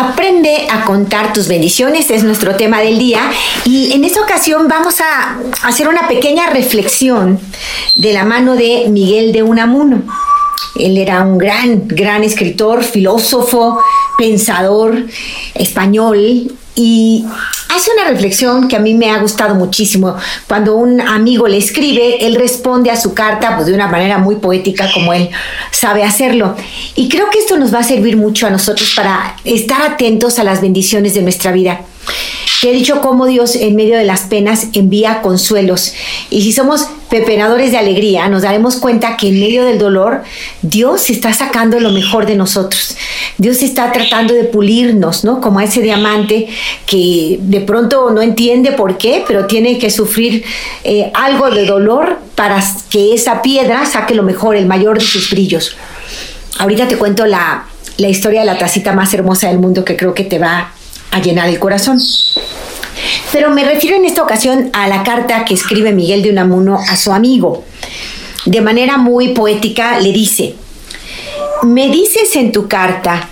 Aprende 0.00 0.66
a 0.70 0.86
contar 0.86 1.34
tus 1.34 1.46
bendiciones 1.46 2.10
es 2.10 2.24
nuestro 2.24 2.56
tema 2.56 2.80
del 2.80 2.98
día 2.98 3.20
y 3.66 3.92
en 3.92 4.02
esta 4.02 4.22
ocasión 4.22 4.66
vamos 4.66 4.94
a 5.02 5.36
hacer 5.62 5.88
una 5.88 6.08
pequeña 6.08 6.48
reflexión 6.48 7.38
de 7.96 8.14
la 8.14 8.24
mano 8.24 8.56
de 8.56 8.86
Miguel 8.88 9.30
de 9.30 9.42
Unamuno. 9.42 10.02
Él 10.76 10.96
era 10.96 11.22
un 11.22 11.36
gran, 11.36 11.86
gran 11.86 12.24
escritor, 12.24 12.82
filósofo, 12.82 13.78
pensador 14.16 15.04
español 15.52 16.50
y 16.74 17.24
hace 17.74 17.90
una 17.92 18.08
reflexión 18.08 18.68
que 18.68 18.76
a 18.76 18.80
mí 18.80 18.94
me 18.94 19.10
ha 19.10 19.18
gustado 19.18 19.54
muchísimo. 19.54 20.16
Cuando 20.46 20.76
un 20.76 21.00
amigo 21.00 21.48
le 21.48 21.58
escribe, 21.58 22.24
él 22.26 22.36
responde 22.36 22.90
a 22.90 22.96
su 22.96 23.14
carta 23.14 23.56
pues, 23.56 23.66
de 23.66 23.74
una 23.74 23.88
manera 23.88 24.18
muy 24.18 24.36
poética 24.36 24.90
como 24.92 25.12
él 25.12 25.30
sabe 25.70 26.04
hacerlo. 26.04 26.56
Y 26.94 27.08
creo 27.08 27.28
que 27.30 27.38
esto 27.38 27.56
nos 27.56 27.74
va 27.74 27.80
a 27.80 27.84
servir 27.84 28.16
mucho 28.16 28.46
a 28.46 28.50
nosotros 28.50 28.92
para 28.94 29.36
estar 29.44 29.82
atentos 29.82 30.38
a 30.38 30.44
las 30.44 30.60
bendiciones 30.60 31.14
de 31.14 31.22
nuestra 31.22 31.52
vida. 31.52 31.80
Te 32.60 32.68
he 32.68 32.72
dicho 32.72 33.00
cómo 33.00 33.24
Dios 33.26 33.56
en 33.56 33.74
medio 33.74 33.96
de 33.96 34.04
las 34.04 34.22
penas 34.22 34.66
envía 34.74 35.22
consuelos. 35.22 35.94
Y 36.28 36.42
si 36.42 36.52
somos 36.52 36.88
pepenadores 37.08 37.72
de 37.72 37.78
alegría, 37.78 38.28
nos 38.28 38.42
daremos 38.42 38.76
cuenta 38.76 39.16
que 39.16 39.28
en 39.28 39.40
medio 39.40 39.64
del 39.64 39.78
dolor 39.78 40.22
Dios 40.60 41.08
está 41.08 41.32
sacando 41.32 41.80
lo 41.80 41.90
mejor 41.90 42.26
de 42.26 42.36
nosotros. 42.36 42.96
Dios 43.38 43.62
está 43.62 43.92
tratando 43.92 44.34
de 44.34 44.44
pulirnos, 44.44 45.24
¿no? 45.24 45.40
Como 45.40 45.58
a 45.58 45.64
ese 45.64 45.80
diamante 45.80 46.48
que 46.84 47.38
de 47.40 47.60
pronto 47.62 48.10
no 48.10 48.20
entiende 48.20 48.72
por 48.72 48.98
qué, 48.98 49.24
pero 49.26 49.46
tiene 49.46 49.78
que 49.78 49.88
sufrir 49.88 50.44
eh, 50.84 51.10
algo 51.14 51.50
de 51.50 51.64
dolor 51.64 52.18
para 52.34 52.62
que 52.90 53.14
esa 53.14 53.40
piedra 53.40 53.86
saque 53.86 54.14
lo 54.14 54.22
mejor, 54.22 54.56
el 54.56 54.66
mayor 54.66 54.98
de 54.98 55.04
sus 55.04 55.30
brillos. 55.30 55.76
Ahorita 56.58 56.86
te 56.86 56.98
cuento 56.98 57.24
la, 57.24 57.64
la 57.96 58.08
historia 58.08 58.40
de 58.40 58.46
la 58.46 58.58
tacita 58.58 58.92
más 58.92 59.14
hermosa 59.14 59.48
del 59.48 59.58
mundo 59.58 59.82
que 59.82 59.96
creo 59.96 60.12
que 60.12 60.24
te 60.24 60.38
va 60.38 60.74
a 61.10 61.20
llenar 61.20 61.48
el 61.48 61.58
corazón. 61.58 61.98
Pero 63.32 63.50
me 63.50 63.64
refiero 63.64 63.96
en 63.96 64.04
esta 64.04 64.22
ocasión 64.22 64.70
a 64.72 64.88
la 64.88 65.02
carta 65.02 65.44
que 65.44 65.54
escribe 65.54 65.92
Miguel 65.92 66.22
de 66.22 66.30
Unamuno 66.30 66.78
a 66.88 66.96
su 66.96 67.12
amigo. 67.12 67.64
De 68.46 68.60
manera 68.60 68.96
muy 68.96 69.28
poética 69.28 70.00
le 70.00 70.12
dice, 70.12 70.54
me 71.62 71.88
dices 71.88 72.34
en 72.36 72.52
tu 72.52 72.68
carta 72.68 73.28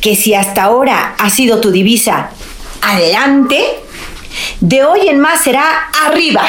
que 0.00 0.16
si 0.16 0.34
hasta 0.34 0.64
ahora 0.64 1.14
ha 1.18 1.30
sido 1.30 1.60
tu 1.60 1.70
divisa 1.70 2.30
adelante, 2.80 3.62
de 4.60 4.84
hoy 4.84 5.08
en 5.08 5.20
más 5.20 5.42
será 5.42 5.88
arriba. 6.06 6.42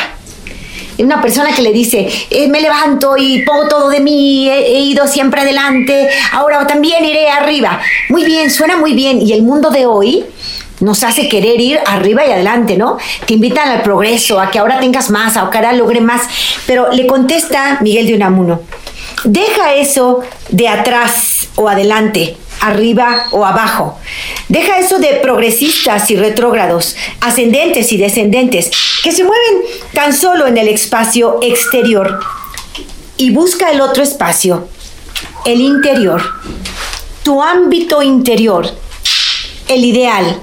Una 0.98 1.22
persona 1.22 1.54
que 1.54 1.62
le 1.62 1.72
dice, 1.72 2.10
eh, 2.30 2.50
me 2.50 2.60
levanto 2.60 3.16
y 3.18 3.44
pongo 3.44 3.70
todo 3.70 3.90
de 3.90 4.02
mí, 4.02 4.50
he, 4.50 4.82
ido 4.82 5.08
siempre 5.08 5.42
adelante, 5.42 6.10
ahora 6.34 6.68
también 6.68 7.06
iré 7.06 7.30
arriba. 7.30 7.80
Muy 8.10 8.26
bien, 8.26 8.52
suena 8.52 8.76
muy 8.76 8.94
bien. 8.94 9.22
Y 9.22 9.32
el 9.32 9.44
mundo 9.44 9.70
de 9.70 9.86
hoy 9.86 10.26
nos 10.80 11.04
hace 11.04 11.28
querer 11.28 11.60
ir 11.60 11.80
arriba 11.86 12.26
y 12.26 12.32
adelante, 12.32 12.78
¿no? 12.78 12.98
Te 13.26 13.34
invitan 13.34 13.70
al 13.70 13.82
progreso, 13.82 14.40
a 14.40 14.50
que 14.50 14.60
ahora 14.60 14.80
tengas 14.80 15.10
más, 15.10 15.38
a 15.38 15.50
que 15.50 15.58
ahora 15.58 15.74
logre 15.74 16.02
más. 16.02 16.22
Pero 16.66 16.92
le 16.92 17.08
contesta 17.08 17.80
Miguel 17.82 18.08
de 18.08 18.16
Unamuno, 18.16 18.62
deja 19.24 19.74
eso 19.76 20.22
de 20.50 20.68
atrás 20.68 21.50
o 21.56 21.68
adelante, 21.68 22.38
arriba 22.62 23.26
o 23.32 23.46
abajo. 23.46 23.98
Deja 24.48 24.80
eso 24.80 25.00
de 25.00 25.16
progresistas 25.16 26.10
y 26.12 26.16
retrógrados, 26.16 26.96
ascendentes 27.22 27.92
y 27.92 27.98
descendentes, 27.98 28.72
que 29.04 29.12
se 29.12 29.24
mueven 29.24 29.62
tan 29.94 30.14
solo 30.14 30.48
en 30.48 30.58
el 30.58 30.68
espacio 30.68 31.40
exterior. 31.42 32.20
Y 33.18 33.32
busca 33.32 33.70
el 33.72 33.82
otro 33.82 34.02
espacio, 34.02 34.70
el 35.46 35.60
interior, 35.60 36.22
tu 37.24 37.42
ámbito 37.44 38.02
interior, 38.02 38.70
el 39.68 39.84
ideal, 39.84 40.40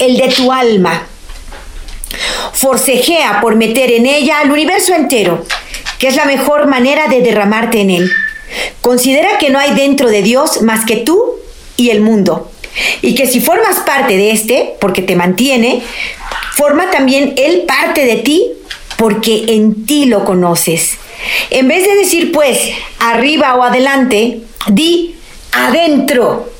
el 0.00 0.16
de 0.16 0.28
tu 0.28 0.50
alma. 0.50 1.06
Forcejea 2.52 3.40
por 3.40 3.54
meter 3.54 3.92
en 3.92 4.06
ella 4.06 4.40
al 4.40 4.50
universo 4.50 4.94
entero, 4.94 5.44
que 5.98 6.08
es 6.08 6.16
la 6.16 6.24
mejor 6.24 6.66
manera 6.66 7.06
de 7.06 7.20
derramarte 7.20 7.80
en 7.80 7.90
él. 7.90 8.12
Considera 8.80 9.38
que 9.38 9.50
no 9.50 9.58
hay 9.58 9.74
dentro 9.74 10.08
de 10.08 10.22
Dios 10.22 10.62
más 10.62 10.84
que 10.84 10.96
tú 10.96 11.36
y 11.76 11.90
el 11.90 12.00
mundo. 12.00 12.50
Y 13.02 13.14
que 13.14 13.26
si 13.26 13.40
formas 13.40 13.76
parte 13.80 14.16
de 14.16 14.32
este, 14.32 14.74
porque 14.80 15.02
te 15.02 15.16
mantiene, 15.16 15.82
forma 16.54 16.90
también 16.90 17.34
él 17.36 17.64
parte 17.66 18.04
de 18.04 18.16
ti, 18.16 18.48
porque 18.96 19.44
en 19.48 19.86
ti 19.86 20.06
lo 20.06 20.24
conoces. 20.24 20.98
En 21.50 21.68
vez 21.68 21.84
de 21.84 21.94
decir 21.96 22.32
pues 22.32 22.58
arriba 22.98 23.54
o 23.54 23.62
adelante, 23.62 24.40
di 24.68 25.16
adentro, 25.52 26.50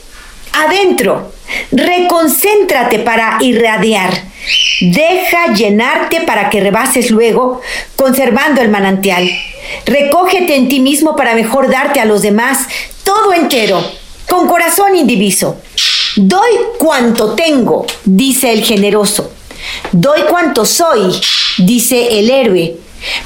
adentro 0.53 1.33
Reconcéntrate 1.73 3.01
para 3.01 3.39
irradiar. 3.41 4.13
Deja 4.81 5.53
llenarte 5.55 6.23
para 6.23 6.49
que 6.51 6.61
rebases 6.61 7.11
luego, 7.11 7.61
conservando 7.97 8.61
el 8.61 8.71
manantial. 8.71 9.31
Recógete 9.87 10.57
en 10.57 10.69
ti 10.69 10.81
mismo 10.81 11.17
para 11.17 11.35
mejor 11.35 11.71
darte 11.71 12.01
a 12.01 12.05
los 12.05 12.23
demás 12.23 12.67
todo 13.05 13.33
entero, 13.33 13.85
con 14.29 14.47
corazón 14.47 14.97
indiviso. 14.97 15.61
Doy 16.17 16.51
cuanto 16.79 17.35
tengo, 17.35 17.87
dice 18.05 18.53
el 18.53 18.65
generoso. 18.65 19.33
Doy 19.93 20.23
cuanto 20.29 20.65
soy, 20.65 21.21
dice 21.59 22.19
el 22.19 22.31
héroe. 22.31 22.77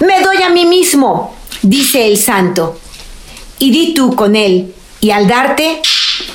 Me 0.01 0.21
doy 0.21 0.43
a 0.43 0.51
mí 0.51 0.67
mismo, 0.67 1.35
dice 1.63 2.07
el 2.07 2.19
santo. 2.19 2.79
Y 3.59 3.71
di 3.71 3.95
tú 3.95 4.15
con 4.15 4.37
él, 4.37 4.75
y 5.01 5.11
al 5.11 5.29
darte, 5.29 5.81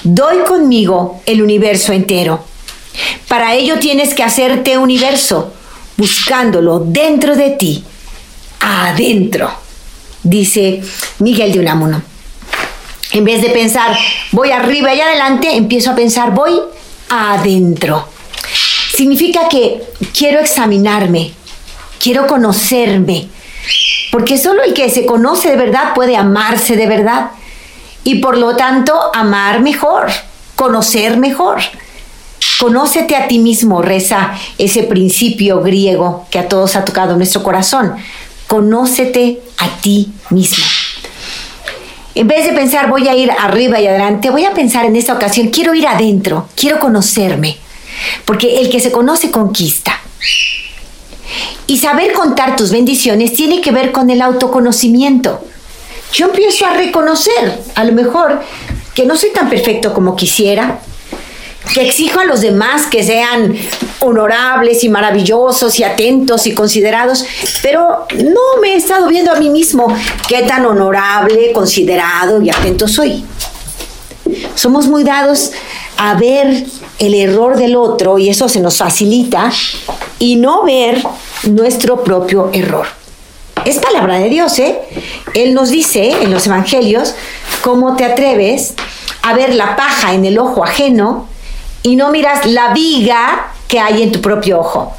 doy 0.04 0.40
conmigo 0.40 1.22
el 1.26 1.42
universo 1.42 1.94
entero. 1.94 2.44
Para 3.28 3.54
ello 3.56 3.80
tienes 3.80 4.14
que 4.14 4.24
hacerte 4.24 4.78
universo, 4.78 5.54
buscándolo 5.98 6.80
dentro 6.80 7.36
de 7.36 7.52
ti, 7.52 7.84
adentro, 8.60 9.52
dice 10.24 10.82
Miguel 11.20 11.52
de 11.54 11.60
Unamuno. 11.60 12.02
En 13.12 13.24
vez 13.24 13.42
de 13.42 13.50
pensar 13.50 13.98
voy 14.32 14.52
arriba 14.52 14.94
y 14.94 15.02
adelante, 15.02 15.56
empiezo 15.56 15.92
a 15.92 15.96
pensar 15.96 16.32
voy 16.32 16.60
adentro. 17.10 18.08
Significa 18.94 19.48
que 19.50 19.82
quiero 20.18 20.40
examinarme, 20.40 21.34
quiero 22.02 22.28
conocerme, 22.28 23.30
porque 24.12 24.38
solo 24.38 24.64
el 24.64 24.74
que 24.74 24.90
se 24.90 25.06
conoce 25.06 25.50
de 25.50 25.56
verdad 25.56 25.94
puede 25.94 26.18
amarse 26.18 26.76
de 26.76 26.88
verdad 26.88 27.32
y 28.04 28.16
por 28.16 28.38
lo 28.38 28.56
tanto 28.56 29.00
amar 29.14 29.62
mejor, 29.62 30.08
conocer 30.56 31.18
mejor. 31.18 31.60
Conócete 32.60 33.16
a 33.16 33.28
ti 33.28 33.40
mismo, 33.40 33.82
reza 33.82 34.34
ese 34.58 34.84
principio 34.84 35.62
griego 35.62 36.28
que 36.30 36.40
a 36.40 36.48
todos 36.48 36.76
ha 36.76 36.86
tocado 36.86 37.16
nuestro 37.16 37.44
corazón. 37.44 37.96
Conócete 38.48 39.42
a 39.58 39.70
ti 39.82 40.12
mismo. 40.30 40.66
En 42.16 42.28
vez 42.28 42.46
de 42.46 42.54
pensar 42.54 42.90
voy 42.90 43.08
a 43.08 43.16
ir 43.16 43.32
arriba 43.32 43.80
y 43.80 43.88
adelante, 43.88 44.30
voy 44.30 44.44
a 44.44 44.54
pensar 44.54 44.86
en 44.86 44.96
esta 44.96 45.14
ocasión, 45.14 45.50
quiero 45.50 45.74
ir 45.74 45.88
adentro, 45.88 46.50
quiero 46.56 46.80
conocerme, 46.80 47.58
porque 48.26 48.60
el 48.60 48.70
que 48.70 48.80
se 48.80 48.92
conoce 48.92 49.32
conquista. 49.32 50.00
Y 51.68 51.78
saber 51.78 52.14
contar 52.14 52.56
tus 52.56 52.72
bendiciones 52.72 53.34
tiene 53.34 53.62
que 53.62 53.72
ver 53.72 53.92
con 53.92 54.10
el 54.10 54.22
autoconocimiento. 54.22 55.42
Yo 56.14 56.28
empiezo 56.28 56.66
a 56.66 56.74
reconocer, 56.74 57.60
a 57.76 57.84
lo 57.84 57.94
mejor, 57.94 58.42
que 58.94 59.06
no 59.06 59.16
soy 59.16 59.32
tan 59.32 59.50
perfecto 59.50 59.94
como 59.94 60.16
quisiera, 60.16 60.80
que 61.74 61.82
exijo 61.82 62.20
a 62.20 62.26
los 62.26 62.42
demás 62.42 62.88
que 62.88 63.04
sean 63.04 63.56
honorables 64.00 64.84
y 64.84 64.90
maravillosos 64.90 65.80
y 65.80 65.84
atentos 65.84 66.48
y 66.48 66.54
considerados, 66.54 67.26
pero 67.62 68.08
no 68.18 68.62
me 68.62 68.74
he 68.74 68.76
estado 68.76 69.08
viendo 69.08 69.32
a 69.32 69.36
mí 69.36 69.50
mismo 69.50 69.88
qué 70.28 70.44
tan 70.44 70.66
honorable, 70.66 71.52
considerado 71.52 72.42
y 72.42 72.50
atento 72.50 72.88
soy. 72.88 73.24
Somos 74.56 74.88
muy 74.88 75.04
dados 75.04 75.52
a 75.98 76.16
ver 76.16 76.66
el 77.00 77.14
error 77.14 77.58
del 77.58 77.76
otro 77.76 78.18
y 78.18 78.30
eso 78.30 78.50
se 78.50 78.60
nos 78.60 78.78
facilita 78.78 79.52
y 80.18 80.36
no 80.36 80.64
ver 80.64 81.02
nuestro 81.44 82.04
propio 82.04 82.50
error. 82.54 82.99
Es 83.66 83.80
palabra 83.80 84.20
de 84.20 84.30
Dios, 84.30 84.58
¿eh? 84.60 84.80
Él 85.34 85.54
nos 85.54 85.70
dice 85.70 86.12
en 86.22 86.32
los 86.32 86.48
evangelios 86.48 87.16
cómo 87.62 87.96
te 87.96 88.06
atreves 88.06 88.74
a 89.22 89.34
ver 89.34 89.54
la 89.56 89.76
paja 89.76 90.14
en 90.14 90.26
el 90.26 90.40
ojo 90.40 90.64
ajeno 90.64 91.28
y 91.84 91.96
no 91.96 92.10
miras 92.10 92.46
la 92.46 92.74
viga 92.74 93.52
que 93.68 93.80
hay 93.80 94.04
en 94.04 94.12
tu 94.12 94.22
propio 94.22 94.60
ojo. 94.60 94.96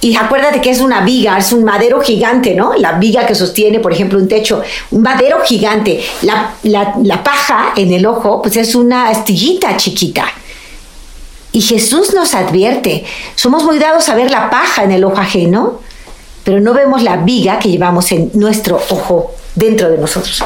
Y 0.00 0.16
acuérdate 0.16 0.60
que 0.60 0.70
es 0.70 0.80
una 0.80 1.00
viga, 1.00 1.36
es 1.38 1.52
un 1.52 1.64
madero 1.64 2.00
gigante, 2.00 2.54
¿no? 2.54 2.74
La 2.74 2.92
viga 2.92 3.26
que 3.26 3.34
sostiene, 3.34 3.80
por 3.80 3.92
ejemplo, 3.92 4.18
un 4.18 4.28
techo, 4.28 4.62
un 4.90 5.02
madero 5.02 5.38
gigante. 5.44 6.04
La, 6.22 6.54
la 6.62 7.24
paja 7.24 7.72
en 7.76 7.92
el 7.92 8.06
ojo, 8.06 8.40
pues 8.42 8.56
es 8.56 8.74
una 8.74 9.08
astillita 9.08 9.76
chiquita. 9.76 10.26
Y 11.52 11.62
Jesús 11.62 12.12
nos 12.14 12.34
advierte, 12.34 13.04
somos 13.34 13.64
muy 13.64 13.78
dados 13.78 14.08
a 14.08 14.14
ver 14.14 14.30
la 14.30 14.50
paja 14.50 14.84
en 14.84 14.92
el 14.92 15.04
ojo 15.04 15.18
ajeno, 15.18 15.80
pero 16.46 16.60
no 16.60 16.72
vemos 16.72 17.02
la 17.02 17.18
viga 17.18 17.58
que 17.58 17.68
llevamos 17.68 18.10
en 18.12 18.30
nuestro 18.32 18.80
ojo 18.88 19.34
dentro 19.54 19.90
de 19.90 19.98
nosotros. 19.98 20.42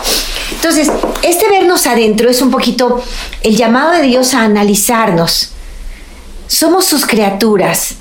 Entonces, 0.50 0.90
este 1.22 1.48
vernos 1.48 1.86
adentro 1.86 2.28
es 2.28 2.42
un 2.42 2.50
poquito 2.50 3.00
el 3.44 3.56
llamado 3.56 3.92
de 3.92 4.02
Dios 4.02 4.34
a 4.34 4.42
analizarnos 4.42 5.52
somos 6.50 6.84
sus 6.84 7.06
criaturas 7.06 7.94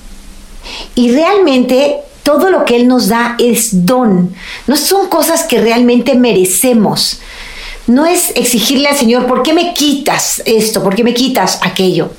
y 0.96 1.12
realmente 1.12 2.00
todo 2.24 2.50
lo 2.50 2.66
que 2.66 2.78
Él 2.78 2.88
nos 2.88 3.08
da 3.08 3.36
es 3.38 3.86
don. 3.86 4.34
No 4.66 4.76
son 4.76 5.08
cosas 5.08 5.44
que 5.44 5.62
realmente 5.62 6.16
merecemos. 6.16 7.20
No 7.86 8.08
es 8.08 8.32
exigirle 8.36 8.88
al 8.88 8.98
Señor, 8.98 9.28
¿por 9.28 9.44
qué 9.44 9.54
me 9.54 9.76
quitas 9.76 10.42
esto? 10.46 10.84
¿Por 10.84 10.96
qué 10.96 11.04
me 11.04 11.14
quitas 11.14 11.60
aquello? 11.62 12.10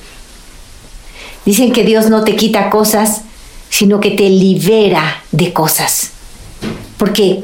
Dicen 1.44 1.72
que 1.72 1.82
Dios 1.82 2.08
no 2.08 2.22
te 2.22 2.36
quita 2.36 2.70
cosas, 2.70 3.22
sino 3.70 4.00
que 4.00 4.10
te 4.10 4.28
libera 4.28 5.22
de 5.32 5.52
cosas. 5.52 6.10
Porque 6.98 7.42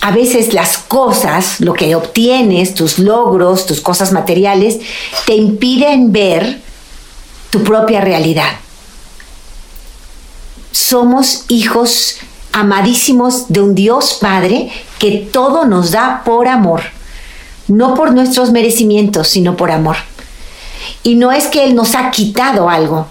a 0.00 0.10
veces 0.10 0.52
las 0.52 0.78
cosas, 0.78 1.60
lo 1.60 1.74
que 1.74 1.94
obtienes, 1.94 2.74
tus 2.74 2.98
logros, 2.98 3.66
tus 3.66 3.80
cosas 3.80 4.12
materiales, 4.12 4.80
te 5.26 5.34
impiden 5.34 6.12
ver 6.12 6.60
tu 7.50 7.62
propia 7.62 8.00
realidad. 8.00 8.50
Somos 10.72 11.44
hijos 11.48 12.16
amadísimos 12.52 13.46
de 13.48 13.60
un 13.60 13.74
Dios 13.74 14.18
Padre 14.20 14.70
que 14.98 15.28
todo 15.32 15.64
nos 15.64 15.92
da 15.92 16.22
por 16.24 16.48
amor, 16.48 16.82
no 17.68 17.94
por 17.94 18.12
nuestros 18.12 18.50
merecimientos, 18.50 19.28
sino 19.28 19.56
por 19.56 19.70
amor. 19.70 19.96
Y 21.02 21.14
no 21.14 21.32
es 21.32 21.46
que 21.46 21.64
Él 21.64 21.74
nos 21.74 21.94
ha 21.94 22.10
quitado 22.10 22.68
algo, 22.68 23.06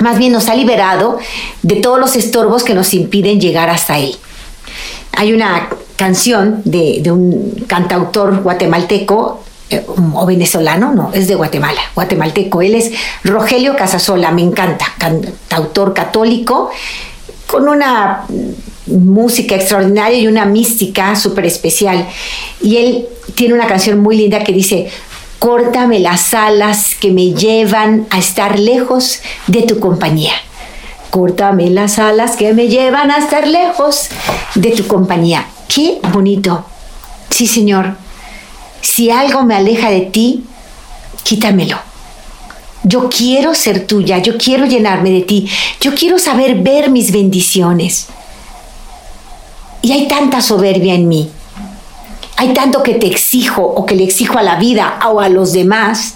más 0.00 0.18
bien 0.18 0.32
nos 0.32 0.48
ha 0.48 0.54
liberado 0.54 1.18
de 1.62 1.76
todos 1.76 1.98
los 1.98 2.16
estorbos 2.16 2.64
que 2.64 2.74
nos 2.74 2.94
impiden 2.94 3.40
llegar 3.40 3.70
hasta 3.70 3.98
Él. 3.98 4.16
Hay 5.12 5.32
una 5.32 5.68
canción 5.96 6.60
de, 6.64 7.02
un 7.10 7.64
cantautor 7.66 8.42
guatemalteco 8.42 9.42
eh, 9.70 9.84
o 9.86 10.26
venezolano, 10.26 10.92
no, 10.92 11.10
es 11.12 11.26
de 11.26 11.34
Guatemala, 11.34 11.80
guatemalteco. 11.94 12.62
Él 12.62 12.74
es 12.74 12.92
Rogelio 13.24 13.74
Casasola, 13.76 14.30
me 14.30 14.42
encanta, 14.42 14.86
cantautor 14.98 15.94
católico, 15.94 16.70
con 17.46 17.68
una 17.68 18.24
música 18.86 19.56
extraordinaria 19.56 20.18
y 20.18 20.26
una 20.26 20.44
mística 20.44 21.16
súper 21.16 21.46
especial. 21.46 22.06
Y 22.60 22.76
él 22.76 23.08
tiene 23.34 23.54
una 23.54 23.66
canción 23.66 24.00
muy 24.00 24.16
linda 24.16 24.44
que 24.44 24.52
dice, 24.52 24.88
córtame 25.38 26.00
las 26.00 26.34
alas 26.34 26.94
que 26.94 27.10
me 27.10 27.32
llevan 27.32 28.06
a 28.10 28.18
estar 28.18 28.58
lejos 28.58 29.20
de 29.46 29.62
tu 29.62 29.80
compañía. 29.80 30.32
Córtame 31.10 31.70
las 31.70 31.98
alas 31.98 32.36
que 32.36 32.52
me 32.52 32.68
llevan 32.68 33.10
a 33.10 33.18
estar 33.18 33.46
lejos 33.46 34.08
de 34.54 34.70
tu 34.70 34.86
compañía. 34.86 35.46
Qué 35.68 36.00
bonito. 36.12 36.64
Sí, 37.30 37.46
Señor 37.46 37.96
si 38.86 39.10
algo 39.10 39.42
me 39.42 39.56
aleja 39.56 39.90
de 39.90 40.02
ti, 40.02 40.44
quítamelo. 41.24 41.78
Yo 42.84 43.08
quiero 43.08 43.54
ser 43.54 43.86
tuya, 43.86 44.18
yo 44.18 44.38
quiero 44.38 44.64
llenarme 44.64 45.10
de 45.10 45.22
ti, 45.22 45.48
yo 45.80 45.92
quiero 45.94 46.20
saber 46.20 46.62
ver 46.62 46.88
mis 46.90 47.10
bendiciones. 47.10 48.06
Y 49.82 49.90
hay 49.92 50.06
tanta 50.06 50.40
soberbia 50.40 50.94
en 50.94 51.08
mí, 51.08 51.30
hay 52.36 52.52
tanto 52.52 52.82
que 52.82 52.94
te 52.94 53.06
exijo 53.06 53.62
o 53.62 53.86
que 53.86 53.94
le 53.94 54.04
exijo 54.04 54.38
a 54.38 54.42
la 54.42 54.56
vida 54.56 54.98
o 55.10 55.20
a 55.20 55.28
los 55.28 55.52
demás, 55.52 56.14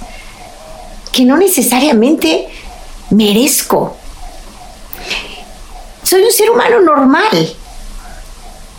que 1.12 1.24
no 1.24 1.36
necesariamente 1.36 2.48
merezco. 3.10 3.96
Soy 6.02 6.22
un 6.22 6.32
ser 6.32 6.50
humano 6.50 6.80
normal, 6.80 7.56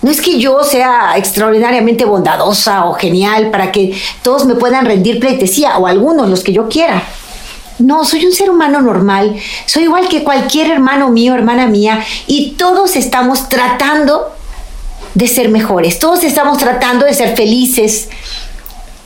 no 0.01 0.09
es 0.09 0.19
que 0.19 0.39
yo 0.39 0.63
sea 0.63 1.13
extraordinariamente 1.15 2.05
bondadosa 2.05 2.85
o 2.85 2.93
genial 2.93 3.51
para 3.51 3.71
que 3.71 3.95
todos 4.23 4.45
me 4.45 4.55
puedan 4.55 4.85
rendir 4.85 5.19
pleitesía 5.19 5.77
o 5.77 5.87
algunos, 5.87 6.29
los 6.29 6.43
que 6.43 6.53
yo 6.53 6.67
quiera. 6.67 7.03
No, 7.77 8.05
soy 8.05 8.25
un 8.25 8.31
ser 8.31 8.49
humano 8.49 8.81
normal, 8.81 9.35
soy 9.65 9.83
igual 9.83 10.07
que 10.07 10.23
cualquier 10.23 10.69
hermano 10.71 11.09
mío, 11.09 11.33
hermana 11.33 11.67
mía, 11.67 12.03
y 12.27 12.51
todos 12.51 12.95
estamos 12.95 13.49
tratando 13.49 14.31
de 15.13 15.27
ser 15.27 15.49
mejores, 15.49 15.99
todos 15.99 16.23
estamos 16.23 16.57
tratando 16.57 17.05
de 17.05 17.13
ser 17.13 17.35
felices. 17.35 18.09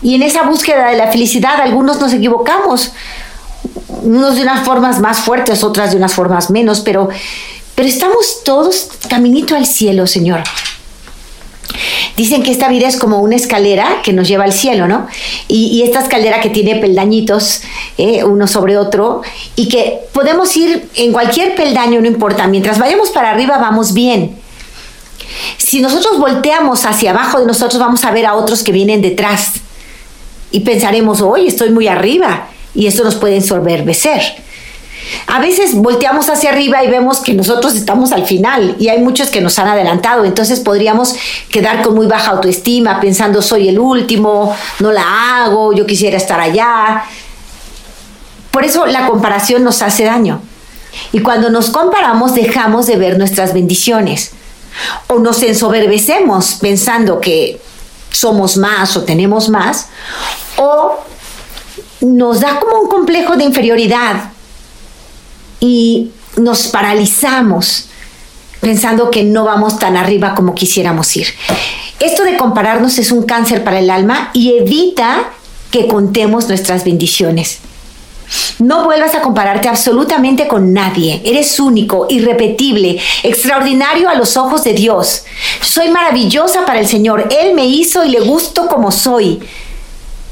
Y 0.02 0.16
en 0.16 0.22
esa 0.22 0.44
búsqueda 0.44 0.90
de 0.90 0.98
la 0.98 1.12
felicidad 1.12 1.60
algunos 1.60 2.00
nos 2.00 2.14
equivocamos, 2.14 2.92
unos 4.04 4.36
de 4.36 4.44
unas 4.44 4.66
formas 4.66 5.00
más 5.00 5.20
fuertes, 5.20 5.64
otras 5.64 5.92
de 5.92 5.98
unas 5.98 6.14
formas 6.14 6.50
menos, 6.50 6.82
pero, 6.82 7.10
pero 7.74 7.88
estamos 7.88 8.44
todos 8.44 8.90
caminito 9.10 9.56
al 9.56 9.66
cielo, 9.66 10.06
Señor. 10.06 10.44
Dicen 12.16 12.44
que 12.44 12.52
esta 12.52 12.70
vida 12.70 12.88
es 12.88 12.98
como 12.98 13.20
una 13.20 13.36
escalera 13.36 14.02
que 14.04 14.14
nos 14.14 14.28
lleva 14.28 14.46
al 14.46 14.54
cielo, 14.54 14.88
¿no? 14.88 15.08
Y, 15.48 15.82
esta 15.84 16.00
escalera 16.00 16.40
que 16.40 16.50
tiene 16.50 16.76
peldañitos 16.78 17.62
eh, 17.98 18.24
uno 18.24 18.48
sobre 18.48 18.78
otro 18.78 19.22
y 19.56 19.68
que 19.68 20.00
podemos 20.14 20.56
ir 20.56 20.88
en 20.96 21.12
cualquier 21.12 21.56
peldaño, 21.56 22.00
no 22.00 22.08
importa, 22.08 22.48
mientras 22.48 22.80
vayamos 22.80 23.10
para 23.10 23.32
arriba 23.32 23.58
vamos 23.58 23.94
bien. 23.94 24.38
Si 25.58 25.82
nosotros 25.82 26.20
volteamos 26.20 26.86
hacia 26.86 27.12
abajo 27.12 27.40
de 27.40 27.46
nosotros 27.46 27.80
vamos 27.80 28.04
a 28.06 28.12
ver 28.12 28.26
a 28.26 28.36
otros 28.36 28.64
que 28.64 28.72
vienen 28.72 29.02
detrás 29.02 29.54
y 30.52 30.62
pensaremos, 30.62 31.22
hoy 31.22 31.48
estoy 31.48 31.70
muy 31.70 31.88
arriba 31.88 32.48
y 32.74 32.88
esto 32.88 33.04
nos 33.04 33.16
puede 33.16 33.36
ensorberbecer. 33.36 34.22
A 35.28 35.40
veces 35.40 35.76
volteamos 35.76 36.30
hacia 36.30 36.50
arriba 36.50 36.84
y 36.84 36.90
vemos 36.90 37.20
que 37.20 37.34
nosotros 37.34 37.76
estamos 37.76 38.12
al 38.12 38.26
final 38.26 38.76
y 38.80 38.88
hay 38.88 39.00
muchos 39.00 39.30
que 39.30 39.42
nos 39.42 39.60
han 39.60 39.68
adelantado, 39.68 40.26
entonces 40.26 40.60
podríamos 40.62 41.16
quedar 41.50 41.84
con 41.84 41.96
muy 41.96 42.08
baja 42.08 42.32
autoestima 42.32 43.00
pensando 43.00 43.42
soy 43.42 43.70
el 43.70 43.78
último, 43.78 44.56
no 44.80 44.92
la 44.92 45.44
hago, 45.44 45.74
yo 45.74 45.86
quisiera 45.86 46.18
estar 46.18 46.40
allá. 46.40 47.04
Por 48.52 48.64
eso 48.64 48.86
la 48.86 49.08
comparación 49.08 49.64
nos 49.64 49.82
hace 49.82 50.06
daño. 50.06 50.42
Y 51.12 51.20
cuando 51.20 51.50
nos 51.50 51.70
comparamos 51.70 52.34
dejamos 52.34 52.88
de 52.88 52.96
ver 52.96 53.18
nuestras 53.18 53.54
bendiciones 53.54 54.32
o 55.08 55.20
nos 55.20 55.42
ensoberbecemos 55.44 56.56
pensando 56.56 57.20
que 57.20 57.60
somos 58.12 58.58
más 58.58 58.96
o 58.96 59.04
tenemos 59.04 59.50
más 59.50 59.88
o 60.58 60.96
nos 62.02 62.40
da 62.40 62.60
como 62.60 62.82
un 62.82 62.90
complejo 62.90 63.36
de 63.36 63.44
inferioridad 63.44 64.32
y 65.60 66.12
nos 66.38 66.68
paralizamos 66.68 67.88
pensando 68.62 69.12
que 69.12 69.24
no 69.24 69.46
vamos 69.46 69.80
tan 69.80 69.96
arriba 69.96 70.34
como 70.34 70.56
quisiéramos 70.56 71.16
ir. 71.16 71.28
Esto 72.00 72.24
de 72.24 72.38
compararnos 72.38 72.98
es 72.98 73.12
un 73.12 73.24
cáncer 73.24 73.64
para 73.64 73.80
el 73.80 73.90
alma 73.90 74.32
y 74.34 74.58
evita 74.58 75.32
que 75.72 75.88
contemos 75.88 76.48
nuestras 76.48 76.84
bendiciones. 76.84 77.60
No 78.60 78.86
vuelvas 78.86 79.16
a 79.16 79.22
compararte 79.22 79.68
absolutamente 79.68 80.48
con 80.48 80.74
nadie. 80.74 81.22
Eres 81.26 81.60
único, 81.60 82.08
irrepetible, 82.10 83.00
extraordinario 83.24 84.10
a 84.10 84.16
los 84.16 84.38
ojos 84.38 84.64
de 84.64 84.74
Dios. 84.74 85.24
Soy 85.62 85.90
maravillosa 85.90 86.66
para 86.66 86.80
el 86.80 86.88
Señor. 86.88 87.28
Él 87.30 87.54
me 87.54 87.66
hizo 87.66 88.06
y 88.06 88.10
le 88.10 88.22
gusto 88.22 88.68
como 88.68 88.92
soy. 88.92 89.40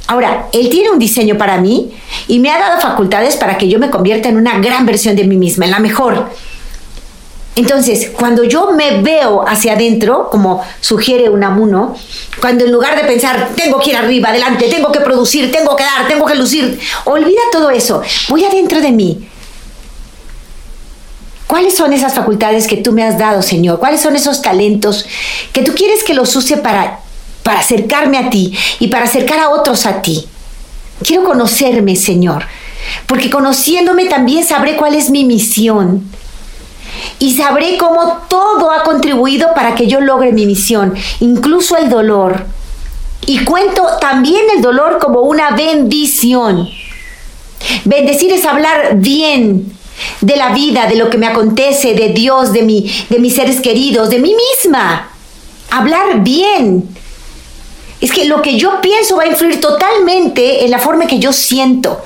Ahora, 0.07 0.47
Él 0.51 0.69
tiene 0.69 0.91
un 0.91 0.99
diseño 0.99 1.37
para 1.37 1.57
mí 1.57 1.91
y 2.27 2.39
me 2.39 2.49
ha 2.49 2.59
dado 2.59 2.81
facultades 2.81 3.35
para 3.37 3.57
que 3.57 3.67
yo 3.67 3.79
me 3.79 3.89
convierta 3.89 4.29
en 4.29 4.37
una 4.37 4.59
gran 4.59 4.85
versión 4.85 5.15
de 5.15 5.23
mí 5.23 5.37
misma, 5.37 5.65
en 5.65 5.71
la 5.71 5.79
mejor. 5.79 6.29
Entonces, 7.55 8.11
cuando 8.17 8.43
yo 8.43 8.71
me 8.71 9.01
veo 9.01 9.47
hacia 9.47 9.73
adentro, 9.73 10.29
como 10.31 10.63
sugiere 10.81 11.29
un 11.29 11.43
amuno, 11.43 11.95
cuando 12.41 12.65
en 12.65 12.71
lugar 12.71 12.95
de 12.95 13.03
pensar, 13.03 13.51
tengo 13.55 13.79
que 13.79 13.91
ir 13.91 13.95
arriba, 13.95 14.29
adelante, 14.29 14.67
tengo 14.69 14.91
que 14.91 15.01
producir, 15.01 15.51
tengo 15.51 15.75
que 15.75 15.83
dar, 15.83 16.07
tengo 16.07 16.25
que 16.25 16.35
lucir, 16.35 16.79
olvida 17.05 17.41
todo 17.51 17.69
eso, 17.69 18.01
voy 18.29 18.43
adentro 18.43 18.81
de 18.81 18.91
mí. 18.91 19.29
¿Cuáles 21.45 21.75
son 21.75 21.93
esas 21.93 22.15
facultades 22.15 22.65
que 22.65 22.77
tú 22.77 22.91
me 22.91 23.03
has 23.03 23.19
dado, 23.19 23.43
Señor? 23.43 23.77
¿Cuáles 23.77 24.01
son 24.01 24.15
esos 24.15 24.41
talentos 24.41 25.05
que 25.51 25.61
tú 25.61 25.73
quieres 25.75 26.03
que 26.03 26.15
los 26.15 26.35
use 26.35 26.57
para 26.57 27.03
para 27.43 27.59
acercarme 27.59 28.17
a 28.17 28.29
ti 28.29 28.57
y 28.79 28.87
para 28.87 29.05
acercar 29.05 29.39
a 29.39 29.49
otros 29.49 29.85
a 29.85 30.01
ti. 30.01 30.25
Quiero 31.03 31.25
conocerme, 31.25 31.95
Señor, 31.95 32.45
porque 33.05 33.29
conociéndome 33.29 34.05
también 34.05 34.45
sabré 34.45 34.77
cuál 34.77 34.95
es 34.95 35.09
mi 35.09 35.25
misión. 35.25 36.09
Y 37.19 37.35
sabré 37.35 37.77
cómo 37.77 38.23
todo 38.27 38.71
ha 38.71 38.83
contribuido 38.83 39.53
para 39.53 39.75
que 39.75 39.87
yo 39.87 39.99
logre 40.01 40.31
mi 40.31 40.45
misión, 40.45 40.93
incluso 41.19 41.77
el 41.77 41.89
dolor. 41.89 42.45
Y 43.25 43.43
cuento 43.45 43.83
también 44.01 44.45
el 44.55 44.61
dolor 44.61 44.99
como 44.99 45.21
una 45.21 45.51
bendición. 45.51 46.69
Bendecir 47.85 48.33
es 48.33 48.45
hablar 48.45 48.97
bien 48.97 49.73
de 50.21 50.35
la 50.35 50.49
vida, 50.49 50.87
de 50.87 50.95
lo 50.95 51.09
que 51.09 51.17
me 51.17 51.27
acontece, 51.27 51.93
de 51.93 52.09
Dios, 52.09 52.51
de, 52.51 52.63
mi, 52.63 52.91
de 53.09 53.19
mis 53.19 53.35
seres 53.35 53.61
queridos, 53.61 54.09
de 54.09 54.19
mí 54.19 54.35
misma. 54.35 55.09
Hablar 55.69 56.21
bien 56.21 56.89
es 58.01 58.11
que 58.11 58.25
lo 58.25 58.41
que 58.41 58.57
yo 58.57 58.81
pienso 58.81 59.15
va 59.15 59.23
a 59.23 59.27
influir 59.27 59.61
totalmente 59.61 60.65
en 60.65 60.71
la 60.71 60.79
forma 60.79 61.07
que 61.07 61.19
yo 61.19 61.31
siento. 61.31 62.01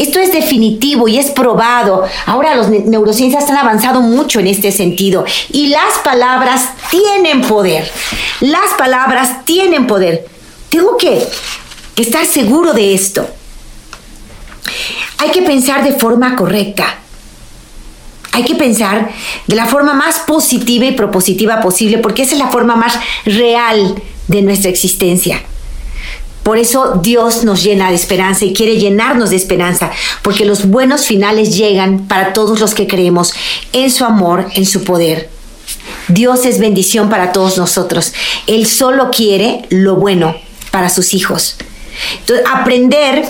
Esto 0.00 0.18
es 0.18 0.32
definitivo 0.32 1.08
y 1.08 1.18
es 1.18 1.30
probado. 1.30 2.04
Ahora 2.24 2.54
los 2.54 2.70
neurociencias 2.70 3.50
han 3.50 3.58
avanzado 3.58 4.00
mucho 4.00 4.40
en 4.40 4.46
este 4.46 4.72
sentido. 4.72 5.26
Y 5.52 5.66
las 5.66 5.98
palabras 6.02 6.70
tienen 6.90 7.42
poder. 7.42 7.86
Las 8.40 8.72
palabras 8.78 9.44
tienen 9.44 9.86
poder. 9.86 10.26
Tengo 10.70 10.96
que, 10.96 11.22
que 11.94 12.02
estar 12.02 12.24
seguro 12.24 12.72
de 12.72 12.94
esto. 12.94 13.28
Hay 15.18 15.32
que 15.32 15.42
pensar 15.42 15.84
de 15.84 15.92
forma 15.92 16.34
correcta. 16.34 16.94
Hay 18.32 18.44
que 18.44 18.54
pensar 18.54 19.10
de 19.46 19.54
la 19.54 19.66
forma 19.66 19.92
más 19.92 20.20
positiva 20.20 20.86
y 20.86 20.92
propositiva 20.92 21.60
posible, 21.60 21.98
porque 21.98 22.22
esa 22.22 22.36
es 22.36 22.38
la 22.38 22.48
forma 22.48 22.74
más 22.74 22.98
real 23.26 24.02
de 24.28 24.40
nuestra 24.40 24.70
existencia. 24.70 25.42
Por 26.42 26.58
eso 26.58 27.00
Dios 27.02 27.44
nos 27.44 27.62
llena 27.62 27.90
de 27.90 27.96
esperanza 27.96 28.44
y 28.44 28.52
quiere 28.52 28.78
llenarnos 28.78 29.30
de 29.30 29.36
esperanza, 29.36 29.90
porque 30.22 30.44
los 30.44 30.66
buenos 30.66 31.06
finales 31.06 31.56
llegan 31.56 32.08
para 32.08 32.32
todos 32.32 32.60
los 32.60 32.74
que 32.74 32.86
creemos 32.86 33.32
en 33.72 33.90
su 33.90 34.04
amor, 34.04 34.46
en 34.54 34.66
su 34.66 34.84
poder. 34.84 35.28
Dios 36.08 36.44
es 36.46 36.58
bendición 36.58 37.08
para 37.08 37.32
todos 37.32 37.58
nosotros. 37.58 38.12
Él 38.46 38.66
solo 38.66 39.10
quiere 39.10 39.62
lo 39.68 39.96
bueno 39.96 40.36
para 40.70 40.88
sus 40.88 41.14
hijos. 41.14 41.56
Entonces, 42.20 42.46
aprender 42.50 43.24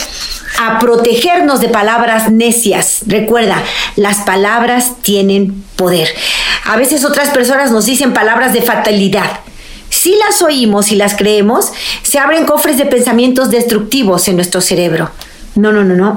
a 0.58 0.78
protegernos 0.78 1.60
de 1.60 1.68
palabras 1.68 2.30
necias. 2.30 3.00
Recuerda, 3.06 3.62
las 3.96 4.18
palabras 4.18 4.92
tienen 5.02 5.64
poder. 5.76 6.08
A 6.64 6.76
veces 6.76 7.04
otras 7.04 7.30
personas 7.30 7.70
nos 7.70 7.86
dicen 7.86 8.12
palabras 8.12 8.52
de 8.52 8.62
fatalidad. 8.62 9.40
Si 9.90 10.14
las 10.16 10.40
oímos 10.40 10.92
y 10.92 10.96
las 10.96 11.16
creemos, 11.16 11.72
se 12.02 12.18
abren 12.18 12.46
cofres 12.46 12.78
de 12.78 12.86
pensamientos 12.86 13.50
destructivos 13.50 14.28
en 14.28 14.36
nuestro 14.36 14.60
cerebro. 14.60 15.10
No, 15.56 15.72
no, 15.72 15.84
no, 15.84 15.94
no. 15.94 16.16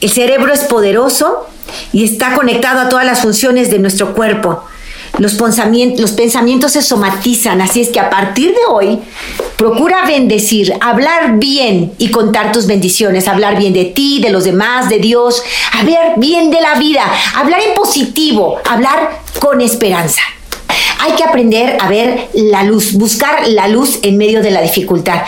El 0.00 0.10
cerebro 0.10 0.52
es 0.52 0.60
poderoso 0.60 1.48
y 1.92 2.04
está 2.04 2.34
conectado 2.34 2.80
a 2.80 2.88
todas 2.88 3.06
las 3.06 3.20
funciones 3.20 3.70
de 3.70 3.78
nuestro 3.78 4.14
cuerpo. 4.14 4.62
Los 5.18 5.34
pensamientos, 5.34 6.00
los 6.00 6.12
pensamientos 6.12 6.72
se 6.72 6.82
somatizan, 6.82 7.60
así 7.60 7.80
es 7.80 7.88
que 7.90 8.00
a 8.00 8.10
partir 8.10 8.50
de 8.50 8.60
hoy, 8.68 8.98
procura 9.56 10.04
bendecir, 10.06 10.74
hablar 10.80 11.38
bien 11.38 11.92
y 11.98 12.10
contar 12.10 12.50
tus 12.50 12.66
bendiciones, 12.66 13.28
hablar 13.28 13.56
bien 13.56 13.72
de 13.72 13.84
ti, 13.84 14.20
de 14.20 14.30
los 14.30 14.42
demás, 14.42 14.88
de 14.88 14.98
Dios, 14.98 15.42
hablar 15.72 16.14
bien 16.16 16.50
de 16.50 16.60
la 16.60 16.74
vida, 16.74 17.04
hablar 17.36 17.60
en 17.60 17.74
positivo, 17.74 18.58
hablar 18.68 19.20
con 19.38 19.60
esperanza. 19.60 20.20
Hay 21.00 21.12
que 21.12 21.24
aprender 21.24 21.76
a 21.80 21.88
ver 21.88 22.28
la 22.34 22.62
luz, 22.64 22.94
buscar 22.94 23.46
la 23.48 23.68
luz 23.68 23.98
en 24.02 24.16
medio 24.16 24.42
de 24.42 24.50
la 24.50 24.60
dificultad. 24.60 25.22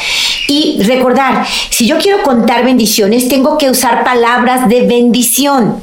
Y 0.49 0.83
recordar, 0.83 1.47
si 1.71 1.87
yo 1.87 1.99
quiero 1.99 2.23
contar 2.23 2.65
bendiciones, 2.65 3.29
tengo 3.29 3.59
que 3.59 3.71
usar 3.71 4.05
palabras 4.05 4.69
de 4.69 4.83
bendición. 4.83 5.81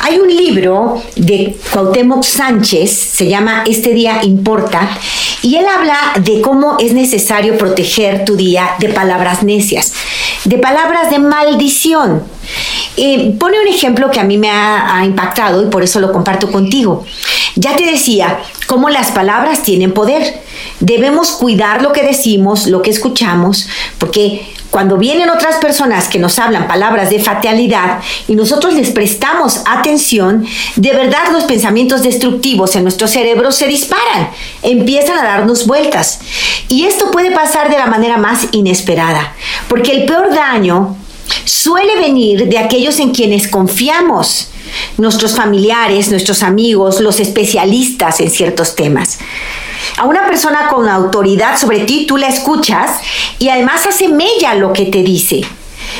Hay 0.00 0.18
un 0.18 0.28
libro 0.28 1.02
de 1.16 1.56
Cuauhtémoc 1.72 2.24
Sánchez, 2.24 2.90
se 2.90 3.26
llama 3.26 3.64
Este 3.66 3.94
día 3.94 4.22
importa, 4.22 4.98
y 5.40 5.56
él 5.56 5.64
habla 5.66 5.96
de 6.20 6.42
cómo 6.42 6.76
es 6.78 6.92
necesario 6.92 7.56
proteger 7.56 8.24
tu 8.26 8.36
día 8.36 8.72
de 8.80 8.90
palabras 8.90 9.42
necias, 9.42 9.94
de 10.44 10.58
palabras 10.58 11.10
de 11.10 11.20
maldición. 11.20 12.22
Eh, 12.96 13.34
pone 13.38 13.60
un 13.60 13.66
ejemplo 13.66 14.10
que 14.10 14.20
a 14.20 14.24
mí 14.24 14.36
me 14.36 14.50
ha, 14.50 14.98
ha 14.98 15.04
impactado 15.06 15.62
y 15.62 15.70
por 15.70 15.82
eso 15.82 16.00
lo 16.00 16.12
comparto 16.12 16.52
contigo. 16.52 17.04
Ya 17.56 17.76
te 17.76 17.84
decía 17.84 18.40
cómo 18.66 18.90
las 18.90 19.12
palabras 19.12 19.62
tienen 19.62 19.92
poder. 19.92 20.42
Debemos 20.80 21.32
cuidar 21.32 21.82
lo 21.82 21.92
que 21.92 22.02
decimos, 22.02 22.66
lo 22.66 22.82
que 22.82 22.90
escuchamos, 22.90 23.68
porque 23.98 24.46
cuando 24.70 24.96
vienen 24.96 25.30
otras 25.30 25.58
personas 25.58 26.08
que 26.08 26.18
nos 26.18 26.40
hablan 26.40 26.66
palabras 26.66 27.08
de 27.08 27.20
fatalidad 27.20 28.00
y 28.26 28.34
nosotros 28.34 28.74
les 28.74 28.90
prestamos 28.90 29.60
atención, 29.66 30.44
de 30.74 30.92
verdad 30.92 31.30
los 31.30 31.44
pensamientos 31.44 32.02
destructivos 32.02 32.74
en 32.74 32.82
nuestro 32.82 33.06
cerebro 33.06 33.52
se 33.52 33.68
disparan, 33.68 34.30
empiezan 34.62 35.16
a 35.18 35.22
darnos 35.22 35.68
vueltas. 35.68 36.18
Y 36.68 36.86
esto 36.86 37.12
puede 37.12 37.30
pasar 37.30 37.70
de 37.70 37.78
la 37.78 37.86
manera 37.86 38.16
más 38.16 38.48
inesperada, 38.50 39.32
porque 39.68 39.92
el 39.92 40.06
peor 40.06 40.34
daño 40.34 40.96
suele 41.44 41.94
venir 41.94 42.48
de 42.48 42.58
aquellos 42.58 42.98
en 42.98 43.12
quienes 43.12 43.46
confiamos 43.46 44.48
nuestros 44.96 45.34
familiares, 45.36 46.10
nuestros 46.10 46.42
amigos, 46.42 47.00
los 47.00 47.20
especialistas 47.20 48.20
en 48.20 48.30
ciertos 48.30 48.74
temas. 48.74 49.18
A 49.98 50.04
una 50.04 50.26
persona 50.26 50.68
con 50.68 50.88
autoridad 50.88 51.58
sobre 51.58 51.80
ti, 51.80 52.06
tú 52.06 52.16
la 52.16 52.28
escuchas 52.28 53.00
y 53.38 53.48
además 53.48 53.86
hace 53.86 54.08
mella 54.08 54.54
lo 54.54 54.72
que 54.72 54.86
te 54.86 55.02
dice. 55.02 55.42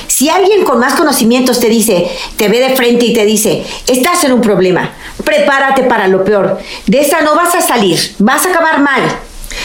Si 0.06 0.28
alguien 0.28 0.64
con 0.64 0.78
más 0.78 0.94
conocimientos 0.94 1.60
te 1.60 1.68
dice, 1.68 2.08
te 2.36 2.48
ve 2.48 2.60
de 2.60 2.76
frente 2.76 3.06
y 3.06 3.12
te 3.12 3.24
dice, 3.24 3.64
estás 3.86 4.24
en 4.24 4.32
un 4.32 4.40
problema, 4.40 4.92
prepárate 5.24 5.84
para 5.84 6.08
lo 6.08 6.24
peor, 6.24 6.58
de 6.86 7.00
esa 7.00 7.20
no 7.20 7.34
vas 7.34 7.54
a 7.54 7.60
salir, 7.60 7.98
vas 8.18 8.46
a 8.46 8.50
acabar 8.50 8.80
mal. 8.80 9.02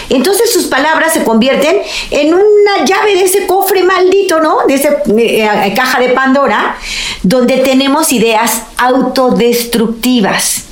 Entonces 0.10 0.52
sus 0.52 0.66
palabras 0.66 1.14
se 1.14 1.24
convierten 1.24 1.78
en 2.12 2.34
una 2.34 2.86
llave 2.86 3.16
de 3.16 3.24
ese 3.24 3.46
cofre 3.48 3.84
maldito, 3.84 4.40
¿no? 4.40 4.60
De 4.68 4.76
esa 4.76 4.98
eh, 5.18 5.74
caja 5.76 6.00
de 6.00 6.10
Pandora, 6.10 6.78
donde 7.24 7.58
tenemos 7.58 8.12
ideas 8.12 8.64
autodestructivas. 8.78 10.64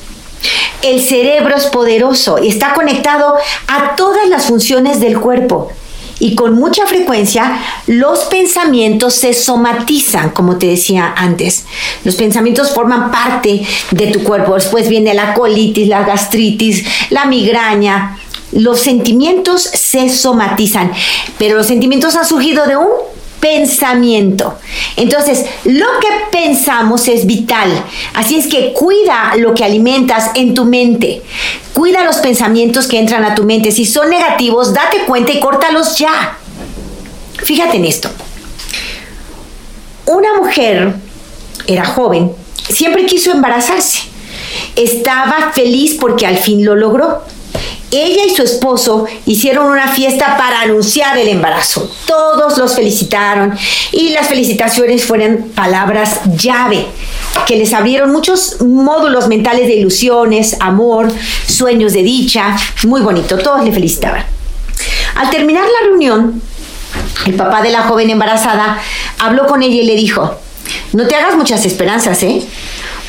El 0.81 1.01
cerebro 1.01 1.55
es 1.55 1.65
poderoso 1.65 2.37
y 2.41 2.49
está 2.49 2.73
conectado 2.73 3.35
a 3.67 3.95
todas 3.95 4.27
las 4.29 4.45
funciones 4.45 4.99
del 4.99 5.19
cuerpo. 5.19 5.71
Y 6.19 6.35
con 6.35 6.55
mucha 6.55 6.85
frecuencia 6.87 7.59
los 7.85 8.25
pensamientos 8.25 9.13
se 9.13 9.33
somatizan, 9.33 10.31
como 10.31 10.57
te 10.57 10.67
decía 10.67 11.13
antes. 11.15 11.65
Los 12.03 12.15
pensamientos 12.15 12.71
forman 12.71 13.11
parte 13.11 13.61
de 13.91 14.07
tu 14.07 14.23
cuerpo. 14.23 14.55
Después 14.55 14.89
viene 14.89 15.13
la 15.13 15.33
colitis, 15.33 15.87
la 15.87 16.03
gastritis, 16.03 16.85
la 17.11 17.25
migraña, 17.25 18.17
los 18.51 18.79
sentimientos 18.79 19.61
se 19.61 20.09
somatizan, 20.09 20.91
pero 21.37 21.57
los 21.57 21.67
sentimientos 21.67 22.15
han 22.15 22.25
surgido 22.25 22.65
de 22.65 22.77
un 22.77 22.87
pensamiento. 23.39 24.57
Entonces, 24.95 25.45
lo 25.65 25.85
que 25.99 26.07
pensamos 26.31 27.07
es 27.07 27.25
vital. 27.25 27.69
Así 28.13 28.37
es 28.37 28.47
que 28.47 28.73
cuida 28.73 29.33
lo 29.37 29.53
que 29.53 29.63
alimentas 29.63 30.31
en 30.35 30.53
tu 30.53 30.65
mente. 30.65 31.21
Cuida 31.73 32.03
los 32.03 32.17
pensamientos 32.17 32.87
que 32.87 32.99
entran 32.99 33.23
a 33.23 33.35
tu 33.35 33.43
mente. 33.43 33.71
Si 33.71 33.85
son 33.85 34.09
negativos, 34.09 34.73
date 34.73 35.05
cuenta 35.05 35.31
y 35.31 35.39
córtalos 35.39 35.97
ya. 35.97 36.37
Fíjate 37.43 37.77
en 37.77 37.85
esto. 37.85 38.09
Una 40.05 40.35
mujer 40.35 40.95
era 41.67 41.85
joven, 41.85 42.31
siempre 42.69 43.05
quiso 43.05 43.31
embarazarse. 43.31 43.99
Estaba 44.75 45.51
feliz 45.53 45.97
porque 45.99 46.25
al 46.25 46.37
fin 46.37 46.63
lo 46.63 46.75
logró 46.75 47.21
ella 47.91 48.25
y 48.25 48.35
su 48.35 48.43
esposo 48.43 49.05
hicieron 49.25 49.67
una 49.67 49.87
fiesta 49.87 50.37
para 50.37 50.61
anunciar 50.61 51.17
el 51.17 51.27
embarazo. 51.29 51.89
Todos 52.05 52.57
los 52.57 52.75
felicitaron 52.75 53.57
y 53.91 54.09
las 54.09 54.27
felicitaciones 54.27 55.05
fueron 55.05 55.51
palabras 55.55 56.19
llave 56.37 56.85
que 57.45 57.55
les 57.55 57.73
abrieron 57.73 58.11
muchos 58.11 58.61
módulos 58.61 59.27
mentales 59.27 59.67
de 59.67 59.75
ilusiones, 59.75 60.57
amor, 60.59 61.11
sueños 61.47 61.93
de 61.93 62.03
dicha. 62.03 62.55
Muy 62.83 63.01
bonito, 63.01 63.37
todos 63.37 63.63
le 63.63 63.71
felicitaban. 63.71 64.25
Al 65.15 65.29
terminar 65.29 65.63
la 65.63 65.87
reunión, 65.87 66.41
el 67.25 67.33
papá 67.35 67.61
de 67.61 67.71
la 67.71 67.83
joven 67.83 68.09
embarazada 68.09 68.79
habló 69.19 69.47
con 69.47 69.63
ella 69.63 69.81
y 69.81 69.85
le 69.85 69.95
dijo, 69.95 70.37
no 70.93 71.07
te 71.07 71.15
hagas 71.15 71.35
muchas 71.35 71.65
esperanzas, 71.65 72.21
¿eh? 72.23 72.41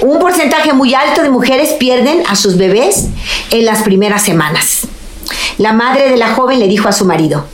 Un 0.00 0.20
porcentaje 0.20 0.72
muy 0.72 0.94
alto 0.94 1.22
de 1.22 1.30
mujeres 1.30 1.72
pierden 1.72 2.22
a 2.28 2.36
sus 2.36 2.56
bebés 2.56 3.06
en 3.50 3.64
las 3.64 3.82
primeras 3.82 4.22
semanas. 4.22 4.86
La 5.58 5.72
madre 5.72 6.08
de 6.08 6.16
la 6.16 6.34
joven 6.34 6.60
le 6.60 6.68
dijo 6.68 6.88
a 6.88 6.92
su 6.92 7.04
marido, 7.04 7.44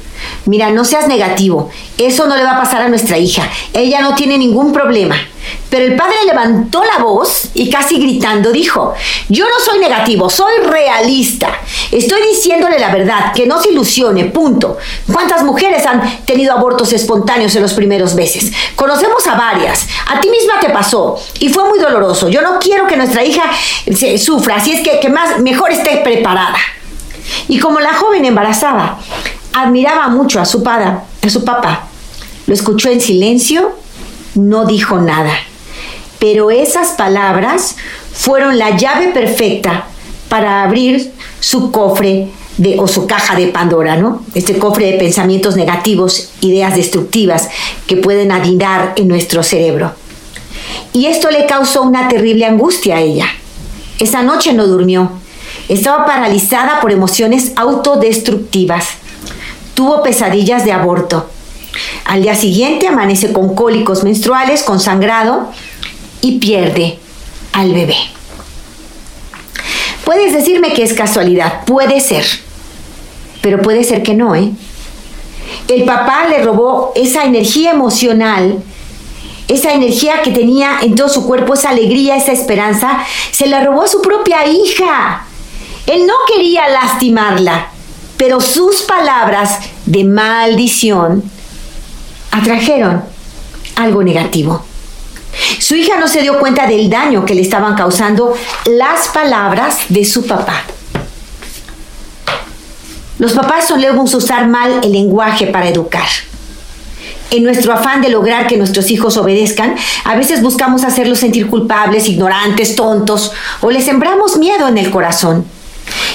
mira, 0.47 0.71
no 0.71 0.85
seas 0.85 1.09
negativo, 1.09 1.71
eso 1.99 2.27
no 2.27 2.37
le 2.37 2.45
va 2.45 2.53
a 2.53 2.61
pasar 2.61 2.83
a 2.83 2.89
nuestra 2.89 3.19
hija, 3.19 3.49
ella 3.73 4.01
no 4.01 4.15
tiene 4.15 4.39
ningún 4.39 4.73
problema. 4.73 5.17
Pero 5.69 5.85
el 5.85 5.97
padre 5.97 6.17
levantó 6.27 6.83
la 6.85 7.03
voz 7.03 7.51
y 7.55 7.69
casi 7.69 7.99
gritando 7.99 8.53
dijo, 8.53 8.95
yo 9.29 9.45
no 9.45 9.65
soy 9.65 9.79
negativo, 9.79 10.31
soy 10.31 10.59
realista. 10.63 11.51
Estoy 11.91 12.23
diciéndole 12.29 12.79
la 12.79 12.93
verdad, 12.93 13.33
que 13.35 13.47
no 13.47 13.61
se 13.61 13.71
ilusione, 13.71 14.27
punto. 14.27 14.79
¿Cuántas 15.13 15.43
mujeres 15.43 15.85
han 15.85 16.25
tenido 16.25 16.53
abortos 16.53 16.93
espontáneos 16.93 17.55
en 17.57 17.63
los 17.63 17.75
primeros 17.75 18.15
meses? 18.15 18.53
Conocemos 18.75 19.27
a 19.27 19.35
varias. 19.35 19.87
A 20.07 20.21
ti 20.21 20.31
misma 20.31 20.61
te 20.61 20.71
pasó 20.71 21.19
y 21.41 21.49
fue 21.49 21.69
muy 21.69 21.79
doloroso. 21.79 22.29
Yo 22.29 22.41
no 22.41 22.59
quiero 22.59 22.87
que 22.87 22.97
nuestra 22.97 23.25
hija 23.25 23.45
sufra, 24.19 24.57
así 24.57 24.73
es 24.73 24.81
que, 24.81 25.01
que 25.01 25.09
más, 25.09 25.41
mejor 25.41 25.73
esté 25.73 25.99
preparada. 25.99 26.59
Y 27.49 27.59
como 27.59 27.81
la 27.81 27.95
joven 27.95 28.25
embarazada 28.25 28.99
admiraba 29.55 30.09
mucho 30.09 30.41
a 30.41 30.45
su, 30.45 30.63
padre, 30.63 30.99
a 31.23 31.31
su 31.31 31.45
papá, 31.45 31.87
lo 32.47 32.55
escuchó 32.55 32.91
en 32.91 33.01
silencio, 33.01 33.73
no 34.35 34.67
dijo 34.67 34.99
nada. 34.99 35.33
Pero 36.19 36.51
esas 36.51 36.89
palabras 36.89 37.77
fueron 38.13 38.59
la 38.59 38.77
llave 38.77 39.09
perfecta 39.09 39.87
para 40.29 40.63
abrir 40.63 41.13
su 41.41 41.71
cofre 41.71 42.29
de, 42.57 42.79
o 42.79 42.89
su 42.89 43.07
caja 43.07 43.37
de 43.37 43.49
Pandora, 43.49 43.97
¿no? 43.97 44.23
Este 44.35 44.59
cofre 44.59 44.93
de 44.93 44.99
pensamientos 44.99 45.57
negativos, 45.57 46.31
ideas 46.41 46.75
destructivas 46.75 47.49
que 47.87 47.97
pueden 47.97 48.33
adinar 48.33 48.95
en 48.97 49.09
nuestro 49.09 49.43
cerebro. 49.43 49.93
Y 50.93 51.07
esto 51.07 51.31
le 51.31 51.47
causó 51.47 51.83
una 51.83 52.09
terrible 52.09 52.47
angustia 52.47 52.97
a 52.97 53.01
ella. 53.01 53.27
Esa 53.99 54.23
noche 54.23 54.53
no 54.53 54.67
durmió. 54.67 55.11
Estaba 55.69 56.05
paralizada 56.05 56.81
por 56.81 56.93
emociones 56.93 57.53
autodestructivas. 57.57 58.87
Tuvo 59.75 60.03
pesadillas 60.03 60.65
de 60.65 60.73
aborto. 60.73 61.29
Al 62.05 62.23
día 62.23 62.35
siguiente 62.35 62.87
amanece 62.87 63.33
con 63.33 63.55
cólicos 63.55 64.05
menstruales, 64.05 64.63
con 64.63 64.81
sangrado 64.81 65.51
y 66.21 66.39
pierde 66.39 66.99
al 67.53 67.73
bebé. 67.73 67.97
Puedes 70.05 70.33
decirme 70.33 70.73
que 70.73 70.83
es 70.83 70.93
casualidad, 70.93 71.65
puede 71.65 72.01
ser, 72.01 72.25
pero 73.41 73.63
puede 73.63 73.85
ser 73.85 74.03
que 74.03 74.15
no, 74.15 74.35
¿eh? 74.35 74.53
El 75.69 75.85
papá 75.85 76.27
le 76.29 76.43
robó 76.43 76.93
esa 76.95 77.25
energía 77.25 77.71
emocional, 77.71 78.63
esa 79.49 79.73
energía 79.73 80.23
que 80.23 80.31
tenía 80.31 80.79
en 80.83 80.95
todo 80.95 81.09
su 81.09 81.27
cuerpo, 81.27 81.55
esa 81.55 81.71
alegría, 81.71 82.17
esa 82.17 82.33
esperanza, 82.33 82.99
se 83.31 83.47
la 83.47 83.65
robó 83.65 83.83
a 83.83 83.89
su 83.89 84.03
propia 84.03 84.47
hija. 84.47 85.27
Él 85.87 86.07
no 86.07 86.15
quería 86.27 86.69
lastimarla, 86.69 87.69
pero 88.17 88.41
sus 88.41 88.83
palabras 88.83 89.59
de 89.87 90.05
maldición 90.05 91.23
atrajeron 92.31 93.03
algo 93.77 94.03
negativo. 94.03 94.65
Su 95.59 95.75
hija 95.75 95.99
no 95.99 96.09
se 96.09 96.23
dio 96.23 96.39
cuenta 96.39 96.67
del 96.67 96.89
daño 96.89 97.25
que 97.25 97.35
le 97.35 97.43
estaban 97.43 97.75
causando 97.75 98.35
las 98.67 99.09
palabras 99.09 99.79
de 99.89 100.05
su 100.05 100.27
papá. 100.27 100.63
Los 103.19 103.33
papás 103.33 103.69
solemos 103.69 104.13
usar 104.15 104.49
mal 104.49 104.81
el 104.83 104.93
lenguaje 104.93 105.47
para 105.47 105.69
educar. 105.69 106.09
En 107.31 107.43
nuestro 107.43 107.73
afán 107.73 108.01
de 108.01 108.11
lograr 108.11 108.47
que 108.47 108.57
nuestros 108.57 108.91
hijos 108.91 109.17
obedezcan, 109.17 109.75
a 110.05 110.15
veces 110.15 110.43
buscamos 110.43 110.85
hacerlos 110.85 111.19
sentir 111.19 111.49
culpables, 111.49 112.09
ignorantes, 112.09 112.77
tontos, 112.77 113.33
o 113.61 113.71
les 113.71 113.85
sembramos 113.85 114.37
miedo 114.37 114.69
en 114.69 114.79
el 114.79 114.91
corazón. 114.91 115.45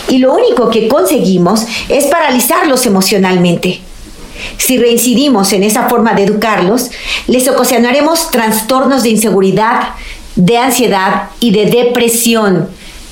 Y 0.10 0.18
lo 0.18 0.34
único 0.34 0.70
que 0.70 0.88
conseguimos 0.88 1.66
es 1.88 2.06
paralizarlos 2.06 2.86
emocionalmente. 2.86 3.82
Si 4.58 4.78
reincidimos 4.78 5.54
en 5.54 5.64
esa 5.64 5.90
forma 5.90 6.14
de 6.14 6.24
educarlos, 6.24 6.90
les 7.28 7.48
ocasionaremos 7.48 8.32
trastornos 8.32 9.04
de 9.04 9.10
inseguridad, 9.10 9.90
de 10.36 10.58
ansiedad 10.58 11.30
y 11.40 11.52
de 11.52 11.66
depresión, 11.66 12.70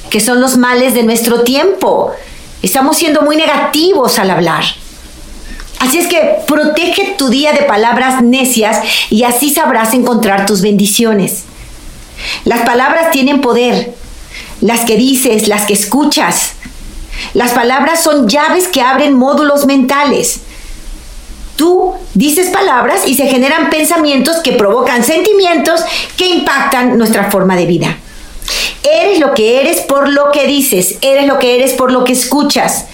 que 0.09 0.19
son 0.19 0.41
los 0.41 0.57
males 0.57 0.93
de 0.93 1.03
nuestro 1.03 1.43
tiempo. 1.43 2.11
Estamos 2.61 2.97
siendo 2.97 3.21
muy 3.21 3.35
negativos 3.35 4.19
al 4.19 4.31
hablar. 4.31 4.63
Así 5.79 5.99
es 5.99 6.07
que 6.07 6.37
protege 6.47 7.15
tu 7.17 7.29
día 7.29 7.53
de 7.53 7.63
palabras 7.63 8.23
necias 8.23 8.79
y 9.09 9.23
así 9.23 9.53
sabrás 9.53 9.93
encontrar 9.93 10.45
tus 10.45 10.61
bendiciones. 10.61 11.43
Las 12.45 12.61
palabras 12.61 13.11
tienen 13.11 13.41
poder, 13.41 13.93
las 14.61 14.81
que 14.81 14.95
dices, 14.95 15.47
las 15.47 15.65
que 15.65 15.73
escuchas. 15.73 16.53
Las 17.33 17.51
palabras 17.51 18.03
son 18.03 18.27
llaves 18.27 18.67
que 18.67 18.81
abren 18.81 19.13
módulos 19.13 19.65
mentales. 19.65 20.41
Tú 21.55 21.93
dices 22.13 22.49
palabras 22.49 23.07
y 23.07 23.15
se 23.15 23.27
generan 23.27 23.69
pensamientos 23.69 24.37
que 24.37 24.53
provocan 24.53 25.03
sentimientos 25.03 25.81
que 26.15 26.27
impactan 26.27 26.97
nuestra 26.97 27.31
forma 27.31 27.55
de 27.55 27.65
vida. 27.65 27.97
Eres 28.83 29.19
lo 29.19 29.33
que 29.33 29.59
eres 29.59 29.81
por 29.81 30.07
lo 30.07 30.31
que 30.31 30.45
dices, 30.45 30.97
eres 31.01 31.25
lo 31.25 31.39
que 31.39 31.55
eres 31.55 31.73
por 31.73 31.91
lo 31.91 32.03
que 32.03 32.13
escuchas. 32.13 32.85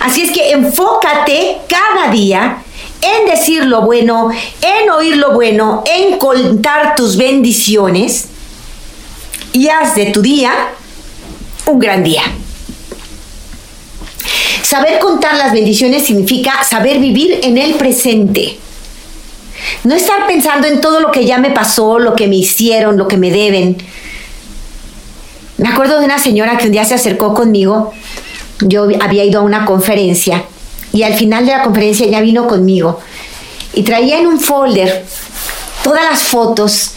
Así 0.00 0.22
es 0.22 0.30
que 0.30 0.52
enfócate 0.52 1.58
cada 1.68 2.10
día 2.10 2.62
en 3.02 3.28
decir 3.28 3.64
lo 3.64 3.82
bueno, 3.82 4.30
en 4.60 4.90
oír 4.90 5.16
lo 5.16 5.32
bueno, 5.32 5.82
en 5.84 6.18
contar 6.18 6.94
tus 6.94 7.16
bendiciones 7.16 8.26
y 9.52 9.68
haz 9.68 9.96
de 9.96 10.06
tu 10.06 10.22
día 10.22 10.52
un 11.66 11.78
gran 11.78 12.02
día. 12.02 12.22
Saber 14.62 14.98
contar 15.00 15.36
las 15.36 15.52
bendiciones 15.52 16.06
significa 16.06 16.64
saber 16.64 16.98
vivir 16.98 17.40
en 17.42 17.58
el 17.58 17.74
presente. 17.74 18.58
No 19.84 19.94
estar 19.94 20.26
pensando 20.26 20.66
en 20.66 20.80
todo 20.80 21.00
lo 21.00 21.10
que 21.10 21.26
ya 21.26 21.38
me 21.38 21.50
pasó, 21.50 21.98
lo 21.98 22.14
que 22.14 22.26
me 22.26 22.36
hicieron, 22.36 22.96
lo 22.96 23.06
que 23.06 23.16
me 23.16 23.30
deben. 23.30 23.76
Me 25.58 25.68
acuerdo 25.68 25.98
de 25.98 26.06
una 26.06 26.18
señora 26.18 26.56
que 26.56 26.66
un 26.66 26.72
día 26.72 26.84
se 26.84 26.94
acercó 26.94 27.34
conmigo. 27.34 27.92
Yo 28.60 28.88
había 29.00 29.24
ido 29.24 29.40
a 29.40 29.44
una 29.44 29.64
conferencia 29.64 30.44
y 30.92 31.02
al 31.02 31.14
final 31.14 31.46
de 31.46 31.52
la 31.52 31.62
conferencia 31.62 32.06
ella 32.06 32.20
vino 32.20 32.46
conmigo 32.46 33.00
y 33.74 33.82
traía 33.82 34.18
en 34.18 34.26
un 34.26 34.40
folder 34.40 35.04
todas 35.82 36.04
las 36.04 36.22
fotos 36.22 36.92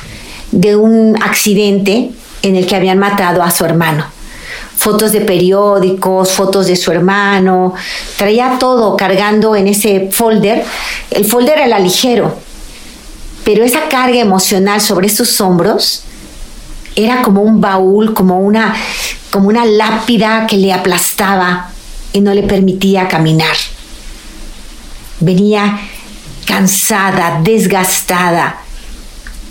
de 0.52 0.76
un 0.76 1.22
accidente 1.22 2.12
en 2.42 2.56
el 2.56 2.68
que 2.68 2.76
habían 2.76 3.00
matado 3.00 3.42
a 3.42 3.52
su 3.52 3.66
hermano 3.66 4.15
fotos 4.86 5.12
de 5.12 5.22
periódicos, 5.22 6.32
fotos 6.32 6.68
de 6.68 6.76
su 6.76 6.92
hermano, 6.92 7.74
traía 8.18 8.58
todo 8.60 8.96
cargando 8.96 9.56
en 9.56 9.66
ese 9.66 10.12
folder. 10.12 10.64
El 11.10 11.26
folder 11.26 11.58
era 11.58 11.80
ligero, 11.80 12.38
pero 13.44 13.64
esa 13.64 13.90
carga 13.90 14.20
emocional 14.20 14.80
sobre 14.80 15.10
sus 15.10 15.42
hombros 15.42 16.04
era 16.96 17.24
como 17.24 17.42
un 17.42 17.60
baúl, 17.60 18.14
como 18.14 18.40
una, 18.40 18.76
como 19.32 19.48
una 19.48 19.66
lápida 19.66 20.46
que 20.46 20.58
le 20.58 20.72
aplastaba 20.72 21.72
y 22.14 22.22
no 22.22 22.32
le 22.36 22.44
permitía 22.44 23.08
caminar. 23.08 23.58
Venía 25.20 25.80
cansada, 26.46 27.40
desgastada, 27.42 28.58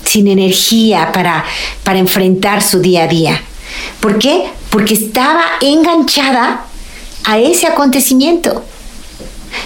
sin 0.04 0.28
energía 0.28 1.10
para, 1.10 1.44
para 1.82 1.98
enfrentar 1.98 2.62
su 2.62 2.78
día 2.78 3.02
a 3.02 3.08
día. 3.08 3.42
¿Por 3.98 4.16
qué? 4.20 4.52
Porque 4.74 4.94
estaba 4.94 5.44
enganchada 5.60 6.64
a 7.22 7.38
ese 7.38 7.68
acontecimiento. 7.68 8.64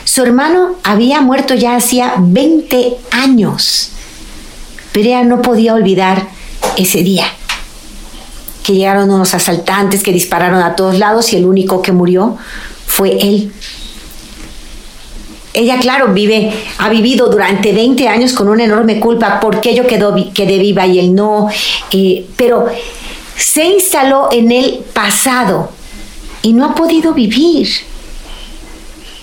Su 0.04 0.22
hermano 0.22 0.74
había 0.84 1.22
muerto 1.22 1.54
ya 1.54 1.76
hacía 1.76 2.12
20 2.18 2.94
años, 3.12 3.92
pero 4.92 5.06
ella 5.06 5.24
no 5.24 5.40
podía 5.40 5.72
olvidar 5.72 6.28
ese 6.76 7.02
día 7.02 7.24
que 8.62 8.74
llegaron 8.74 9.10
unos 9.10 9.32
asaltantes 9.32 10.02
que 10.02 10.12
dispararon 10.12 10.60
a 10.60 10.76
todos 10.76 10.98
lados 10.98 11.32
y 11.32 11.36
el 11.36 11.46
único 11.46 11.80
que 11.80 11.92
murió 11.92 12.36
fue 12.86 13.16
él. 13.18 13.50
Ella, 15.54 15.78
claro, 15.78 16.12
vive, 16.12 16.52
ha 16.76 16.90
vivido 16.90 17.30
durante 17.30 17.72
20 17.72 18.06
años 18.08 18.34
con 18.34 18.46
una 18.46 18.64
enorme 18.64 19.00
culpa 19.00 19.40
porque 19.40 19.74
yo 19.74 19.86
quedé 19.86 20.58
viva 20.58 20.86
y 20.86 20.98
él 20.98 21.14
no, 21.14 21.48
eh, 21.92 22.26
pero 22.36 22.66
se 23.38 23.64
instaló 23.64 24.28
en 24.32 24.50
el 24.50 24.84
pasado 24.92 25.70
y 26.42 26.52
no 26.52 26.66
ha 26.66 26.74
podido 26.74 27.14
vivir. 27.14 27.68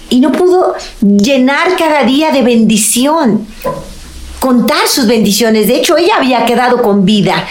Y 0.10 0.20
no 0.20 0.32
pudo 0.32 0.76
llenar 1.02 1.76
cada 1.78 2.04
día 2.04 2.32
de 2.32 2.42
bendición, 2.42 3.46
contar 4.40 4.88
sus 4.88 5.08
bendiciones. 5.08 5.68
De 5.68 5.76
hecho, 5.76 5.98
ella 5.98 6.16
había 6.18 6.46
quedado 6.46 6.82
con 6.82 7.06
vida, 7.06 7.46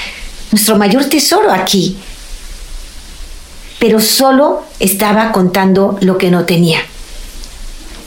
nuestro 0.53 0.77
mayor 0.77 1.05
tesoro 1.05 1.53
aquí. 1.53 1.97
Pero 3.79 4.01
solo 4.01 4.63
estaba 4.81 5.33
contando 5.33 5.99
lo 6.01 6.17
que 6.17 6.31
no 6.31 6.45
tenía. 6.45 6.79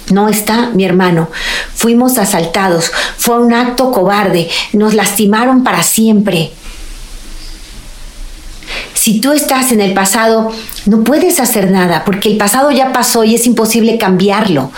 No 0.10 0.30
está 0.30 0.72
mi 0.72 0.86
hermano. 0.86 1.30
Fuimos 1.76 2.18
asaltados. 2.18 2.92
Fue 3.18 3.38
un 3.38 3.54
acto 3.54 3.92
cobarde. 3.92 4.50
Nos 4.72 4.94
lastimaron 4.94 5.64
para 5.64 5.84
siempre. 5.84 6.54
Si 8.98 9.22
tú 9.22 9.32
estás 9.32 9.72
en 9.72 9.80
el 9.80 9.94
pasado, 9.94 10.52
no 10.88 11.04
puedes 11.04 11.40
hacer 11.40 11.70
nada 11.70 12.04
porque 12.04 12.30
el 12.30 12.38
pasado 12.38 12.72
ya 12.72 12.92
pasó 12.92 13.24
y 13.24 13.36
es 13.36 13.46
imposible 13.46 14.00
cambiarlo. 14.00 14.72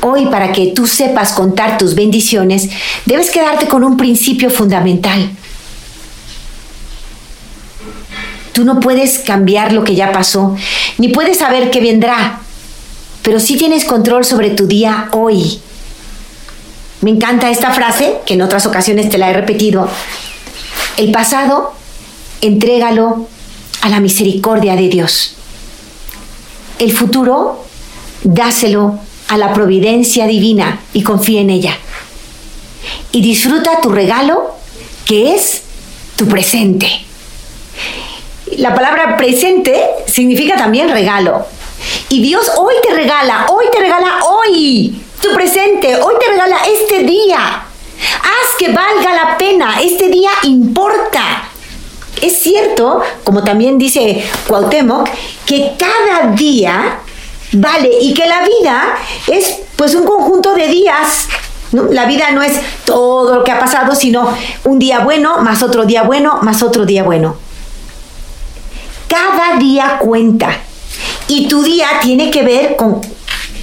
Hoy, 0.00 0.26
para 0.26 0.52
que 0.52 0.72
tú 0.74 0.88
sepas 0.88 1.32
contar 1.32 1.78
tus 1.78 1.94
bendiciones, 1.94 2.68
debes 3.06 3.30
quedarte 3.30 3.68
con 3.68 3.84
un 3.84 3.96
principio 3.96 4.50
fundamental. 4.50 5.30
Tú 8.52 8.64
no 8.64 8.80
puedes 8.80 9.20
cambiar 9.20 9.72
lo 9.72 9.84
que 9.84 9.94
ya 9.94 10.10
pasó, 10.10 10.56
ni 10.98 11.08
puedes 11.10 11.38
saber 11.38 11.70
qué 11.70 11.80
vendrá, 11.80 12.40
pero 13.22 13.38
sí 13.38 13.56
tienes 13.56 13.84
control 13.84 14.24
sobre 14.24 14.50
tu 14.50 14.66
día 14.66 15.08
hoy. 15.12 15.60
Me 17.02 17.10
encanta 17.10 17.50
esta 17.50 17.70
frase, 17.70 18.16
que 18.26 18.34
en 18.34 18.42
otras 18.42 18.66
ocasiones 18.66 19.08
te 19.08 19.16
la 19.16 19.30
he 19.30 19.32
repetido. 19.32 19.88
El 20.98 21.12
pasado, 21.12 21.74
entrégalo 22.40 23.28
a 23.82 23.88
la 23.88 24.00
misericordia 24.00 24.74
de 24.74 24.88
Dios. 24.88 25.36
El 26.80 26.90
futuro, 26.90 27.64
dáselo 28.24 28.98
a 29.28 29.36
la 29.36 29.52
providencia 29.52 30.26
divina 30.26 30.80
y 30.92 31.04
confía 31.04 31.40
en 31.40 31.50
ella. 31.50 31.78
Y 33.12 33.22
disfruta 33.22 33.80
tu 33.80 33.90
regalo, 33.90 34.56
que 35.04 35.36
es 35.36 35.62
tu 36.16 36.26
presente. 36.26 36.90
La 38.56 38.74
palabra 38.74 39.16
presente 39.16 39.80
significa 40.08 40.56
también 40.56 40.88
regalo. 40.88 41.46
Y 42.08 42.22
Dios 42.22 42.50
hoy 42.56 42.74
te 42.82 42.92
regala, 42.92 43.46
hoy 43.50 43.66
te 43.70 43.78
regala 43.78 44.24
hoy 44.24 45.00
tu 45.22 45.32
presente, 45.32 45.94
hoy 45.94 46.14
te 46.18 46.28
regala 46.28 46.56
este 46.66 47.04
día. 47.04 47.67
Haz 48.22 48.56
que 48.58 48.68
valga 48.68 49.12
la 49.12 49.38
pena, 49.38 49.80
este 49.80 50.08
día 50.08 50.30
importa. 50.44 51.48
Es 52.20 52.42
cierto, 52.42 53.00
como 53.24 53.44
también 53.44 53.78
dice 53.78 54.24
Cuauhtémoc, 54.46 55.08
que 55.46 55.72
cada 55.78 56.32
día 56.32 56.98
vale 57.52 57.90
y 58.00 58.12
que 58.14 58.26
la 58.26 58.42
vida 58.42 58.96
es 59.26 59.60
pues 59.76 59.94
un 59.94 60.04
conjunto 60.04 60.54
de 60.54 60.66
días. 60.68 61.28
La 61.72 62.06
vida 62.06 62.30
no 62.32 62.42
es 62.42 62.60
todo 62.84 63.36
lo 63.36 63.44
que 63.44 63.52
ha 63.52 63.60
pasado, 63.60 63.94
sino 63.94 64.34
un 64.64 64.78
día 64.78 65.00
bueno, 65.00 65.38
más 65.38 65.62
otro 65.62 65.84
día 65.84 66.02
bueno, 66.02 66.38
más 66.42 66.62
otro 66.62 66.86
día 66.86 67.02
bueno. 67.02 67.36
Cada 69.06 69.58
día 69.58 69.98
cuenta. 69.98 70.50
Y 71.28 71.46
tu 71.46 71.62
día 71.62 71.88
tiene 72.02 72.30
que 72.30 72.42
ver 72.42 72.76
con 72.76 73.00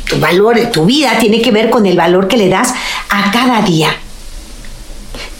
tu 0.08 0.20
valor, 0.20 0.58
tu 0.72 0.86
vida 0.86 1.18
tiene 1.20 1.42
que 1.42 1.52
ver 1.52 1.70
con 1.70 1.86
el 1.86 1.98
valor 1.98 2.28
que 2.28 2.38
le 2.38 2.48
das 2.48 2.74
a 3.10 3.32
cada 3.32 3.62
día. 3.62 3.90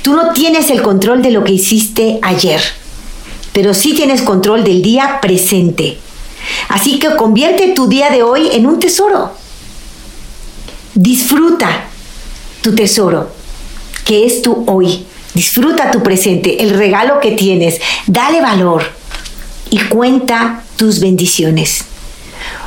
Tú 0.06 0.14
no 0.14 0.34
tienes 0.34 0.70
el 0.70 0.84
control 0.84 1.24
de 1.24 1.32
lo 1.32 1.44
que 1.44 1.54
hiciste 1.54 2.20
ayer, 2.22 2.62
pero 3.54 3.74
sí 3.74 3.96
tienes 3.96 4.22
control 4.22 4.64
del 4.64 4.84
día 4.84 5.18
presente. 5.20 5.98
Así 6.70 7.00
que 7.00 7.16
convierte 7.16 7.70
tu 7.70 7.88
día 7.88 8.12
de 8.12 8.22
hoy 8.22 8.50
en 8.52 8.68
un 8.68 8.80
tesoro. 8.80 9.32
Disfruta 10.94 11.88
tu 12.62 12.76
tesoro, 12.76 13.32
que 14.06 14.28
es 14.28 14.44
tu 14.44 14.64
hoy. 14.68 15.08
Disfruta 15.34 15.90
tu 15.90 16.04
presente, 16.04 16.62
el 16.62 16.70
regalo 16.78 17.20
que 17.20 17.32
tienes. 17.32 17.82
Dale 18.06 18.42
valor 18.42 18.84
y 19.72 19.80
cuenta 19.86 20.62
tus 20.76 21.00
bendiciones. 21.00 21.84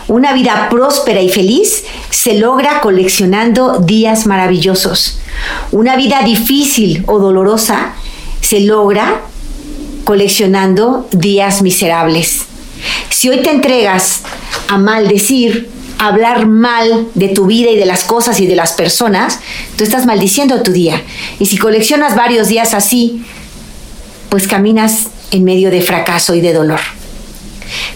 Una 0.09 0.33
vida 0.33 0.69
próspera 0.71 1.21
y 1.21 1.29
feliz 1.29 1.85
se 2.09 2.35
logra 2.35 2.81
coleccionando 2.81 3.79
días 3.79 4.27
maravillosos. 4.27 5.19
Una 5.71 5.97
vida 5.97 6.23
difícil 6.23 7.05
o 7.07 7.19
dolorosa 7.19 7.93
se 8.41 8.61
logra 8.61 9.21
coleccionando 10.05 11.07
días 11.13 11.61
miserables. 11.61 12.47
Si 13.11 13.29
hoy 13.29 13.43
te 13.43 13.51
entregas 13.51 14.23
a 14.69 14.79
maldecir, 14.79 15.69
a 15.99 16.07
hablar 16.07 16.47
mal 16.47 17.09
de 17.15 17.29
tu 17.29 17.45
vida 17.45 17.71
y 17.71 17.77
de 17.77 17.85
las 17.85 18.05
cosas 18.05 18.41
y 18.41 18.47
de 18.47 18.57
las 18.57 18.73
personas, 18.73 19.41
tú 19.77 19.85
estás 19.85 20.07
maldiciendo 20.07 20.63
tu 20.63 20.73
día. 20.73 21.03
Y 21.39 21.45
si 21.45 21.59
coleccionas 21.59 22.17
varios 22.17 22.49
días 22.49 22.73
así, 22.73 23.25
pues 24.31 24.49
caminas 24.49 25.09
en 25.33 25.45
medio 25.45 25.71
de 25.71 25.83
fracaso 25.83 26.35
y 26.35 26.41
de 26.41 26.55
dolor. 26.55 26.81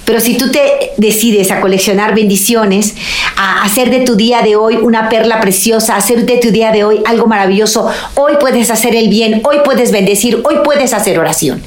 Pero 0.05 0.21
si 0.21 0.37
tú 0.37 0.51
te 0.51 0.93
decides 0.97 1.51
a 1.51 1.61
coleccionar 1.61 2.15
bendiciones, 2.15 2.95
a 3.37 3.63
hacer 3.63 3.91
de 3.91 4.01
tu 4.01 4.17
día 4.17 4.43
de 4.43 4.57
hoy 4.57 4.77
una 4.77 5.09
perla 5.09 5.41
preciosa, 5.41 5.95
a 5.95 5.99
hacer 5.99 6.27
de 6.27 6.39
tu 6.39 6.51
día 6.51 6.73
de 6.73 6.85
hoy 6.85 7.01
algo 7.07 7.27
maravilloso, 7.27 7.89
hoy 8.15 8.33
puedes 8.41 8.71
hacer 8.71 8.95
el 8.95 9.09
bien, 9.09 9.41
hoy 9.45 9.59
puedes 9.65 9.93
bendecir, 9.93 10.41
hoy 10.45 10.57
puedes 10.65 10.93
hacer 10.93 11.19
oración. 11.19 11.63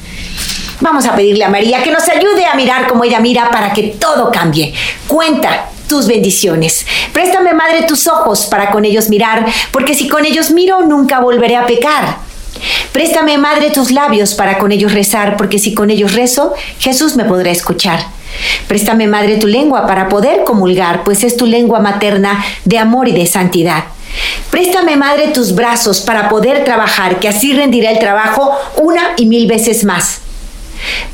Vamos 0.82 1.06
a 1.06 1.16
pedirle 1.16 1.46
a 1.46 1.50
María 1.50 1.82
que 1.82 1.92
nos 1.92 2.08
ayude 2.10 2.46
a 2.46 2.56
mirar 2.56 2.88
como 2.88 3.04
ella 3.04 3.20
mira 3.20 3.50
para 3.50 3.72
que 3.72 3.96
todo 4.00 4.30
cambie. 4.32 4.74
Cuenta 5.08 5.70
tus 5.88 6.08
bendiciones. 6.08 6.86
Préstame, 7.14 7.54
Madre, 7.54 7.84
tus 7.84 8.08
ojos 8.08 8.46
para 8.48 8.72
con 8.72 8.86
ellos 8.86 9.10
mirar, 9.10 9.46
porque 9.72 9.94
si 9.94 10.08
con 10.08 10.26
ellos 10.26 10.52
miro, 10.52 10.82
nunca 10.82 11.20
volveré 11.20 11.56
a 11.56 11.66
pecar. 11.66 12.18
Préstame, 12.92 13.38
Madre, 13.38 13.72
tus 13.72 13.92
labios 13.92 14.34
para 14.34 14.58
con 14.58 14.72
ellos 14.72 14.94
rezar, 14.94 15.38
porque 15.38 15.60
si 15.60 15.74
con 15.74 15.90
ellos 15.90 16.14
rezo, 16.14 16.54
Jesús 16.80 17.16
me 17.16 17.26
podrá 17.26 17.52
escuchar. 17.52 18.00
Préstame, 18.68 19.08
Madre, 19.08 19.38
tu 19.38 19.48
lengua 19.48 19.88
para 19.88 20.10
poder 20.10 20.44
comulgar, 20.44 21.04
pues 21.04 21.24
es 21.24 21.38
tu 21.38 21.46
lengua 21.46 21.80
materna 21.80 22.44
de 22.66 22.80
amor 22.80 23.08
y 23.08 23.12
de 23.12 23.26
santidad. 23.26 23.86
Préstame, 24.50 24.96
Madre, 24.96 25.30
tus 25.30 25.56
brazos 25.56 26.02
para 26.02 26.30
poder 26.30 26.64
trabajar, 26.64 27.20
que 27.20 27.28
así 27.28 27.54
rendiré 27.54 27.92
el 27.92 28.00
trabajo 28.00 28.52
una 28.78 29.12
y 29.18 29.26
mil 29.26 29.48
veces 29.48 29.84
más. 29.84 30.22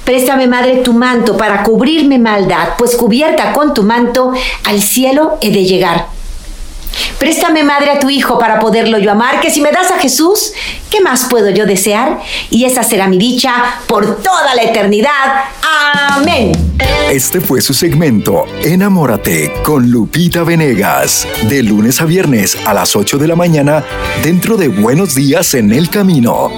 Préstame, 0.04 0.48
Madre, 0.48 0.78
tu 0.78 0.94
manto 0.94 1.38
para 1.38 1.64
cubrirme 1.64 2.20
maldad, 2.20 2.70
pues 2.78 2.96
cubierta 2.96 3.54
con 3.54 3.74
tu 3.74 3.84
manto 3.84 4.34
al 4.66 4.82
cielo 4.82 5.38
he 5.42 5.52
de 5.52 5.66
llegar. 5.66 6.21
Préstame, 7.18 7.64
Madre, 7.64 7.92
a 7.92 8.00
tu 8.00 8.10
Hijo 8.10 8.40
para 8.40 8.60
poderlo 8.60 8.98
yo 8.98 9.12
amar, 9.12 9.40
que 9.42 9.52
si 9.52 9.62
me 9.62 9.72
das 9.72 9.92
a 9.92 10.00
Jesús, 10.00 10.54
¿qué 10.90 11.02
más 11.02 11.26
puedo 11.26 11.50
yo 11.50 11.66
desear? 11.66 12.20
Y 12.50 12.66
esa 12.66 12.84
será 12.84 13.08
mi 13.08 13.18
dicha 13.18 13.54
por 13.88 14.22
toda 14.22 14.56
la 14.56 14.64
eternidad. 14.64 15.46
Amén. 15.62 16.52
Este 17.12 17.42
fue 17.42 17.62
su 17.62 17.74
segmento 17.74 18.46
Enamórate 18.64 19.54
con 19.64 19.92
Lupita 19.92 20.44
Venegas, 20.44 21.28
de 21.44 21.64
lunes 21.64 22.02
a 22.02 22.06
viernes 22.06 22.58
a 22.66 22.74
las 22.74 22.96
8 22.96 23.18
de 23.18 23.28
la 23.28 23.36
mañana, 23.36 23.84
dentro 24.24 24.58
de 24.58 24.70
Buenos 24.70 25.16
Días 25.16 25.54
en 25.54 25.72
el 25.72 25.90
Camino. 25.90 26.50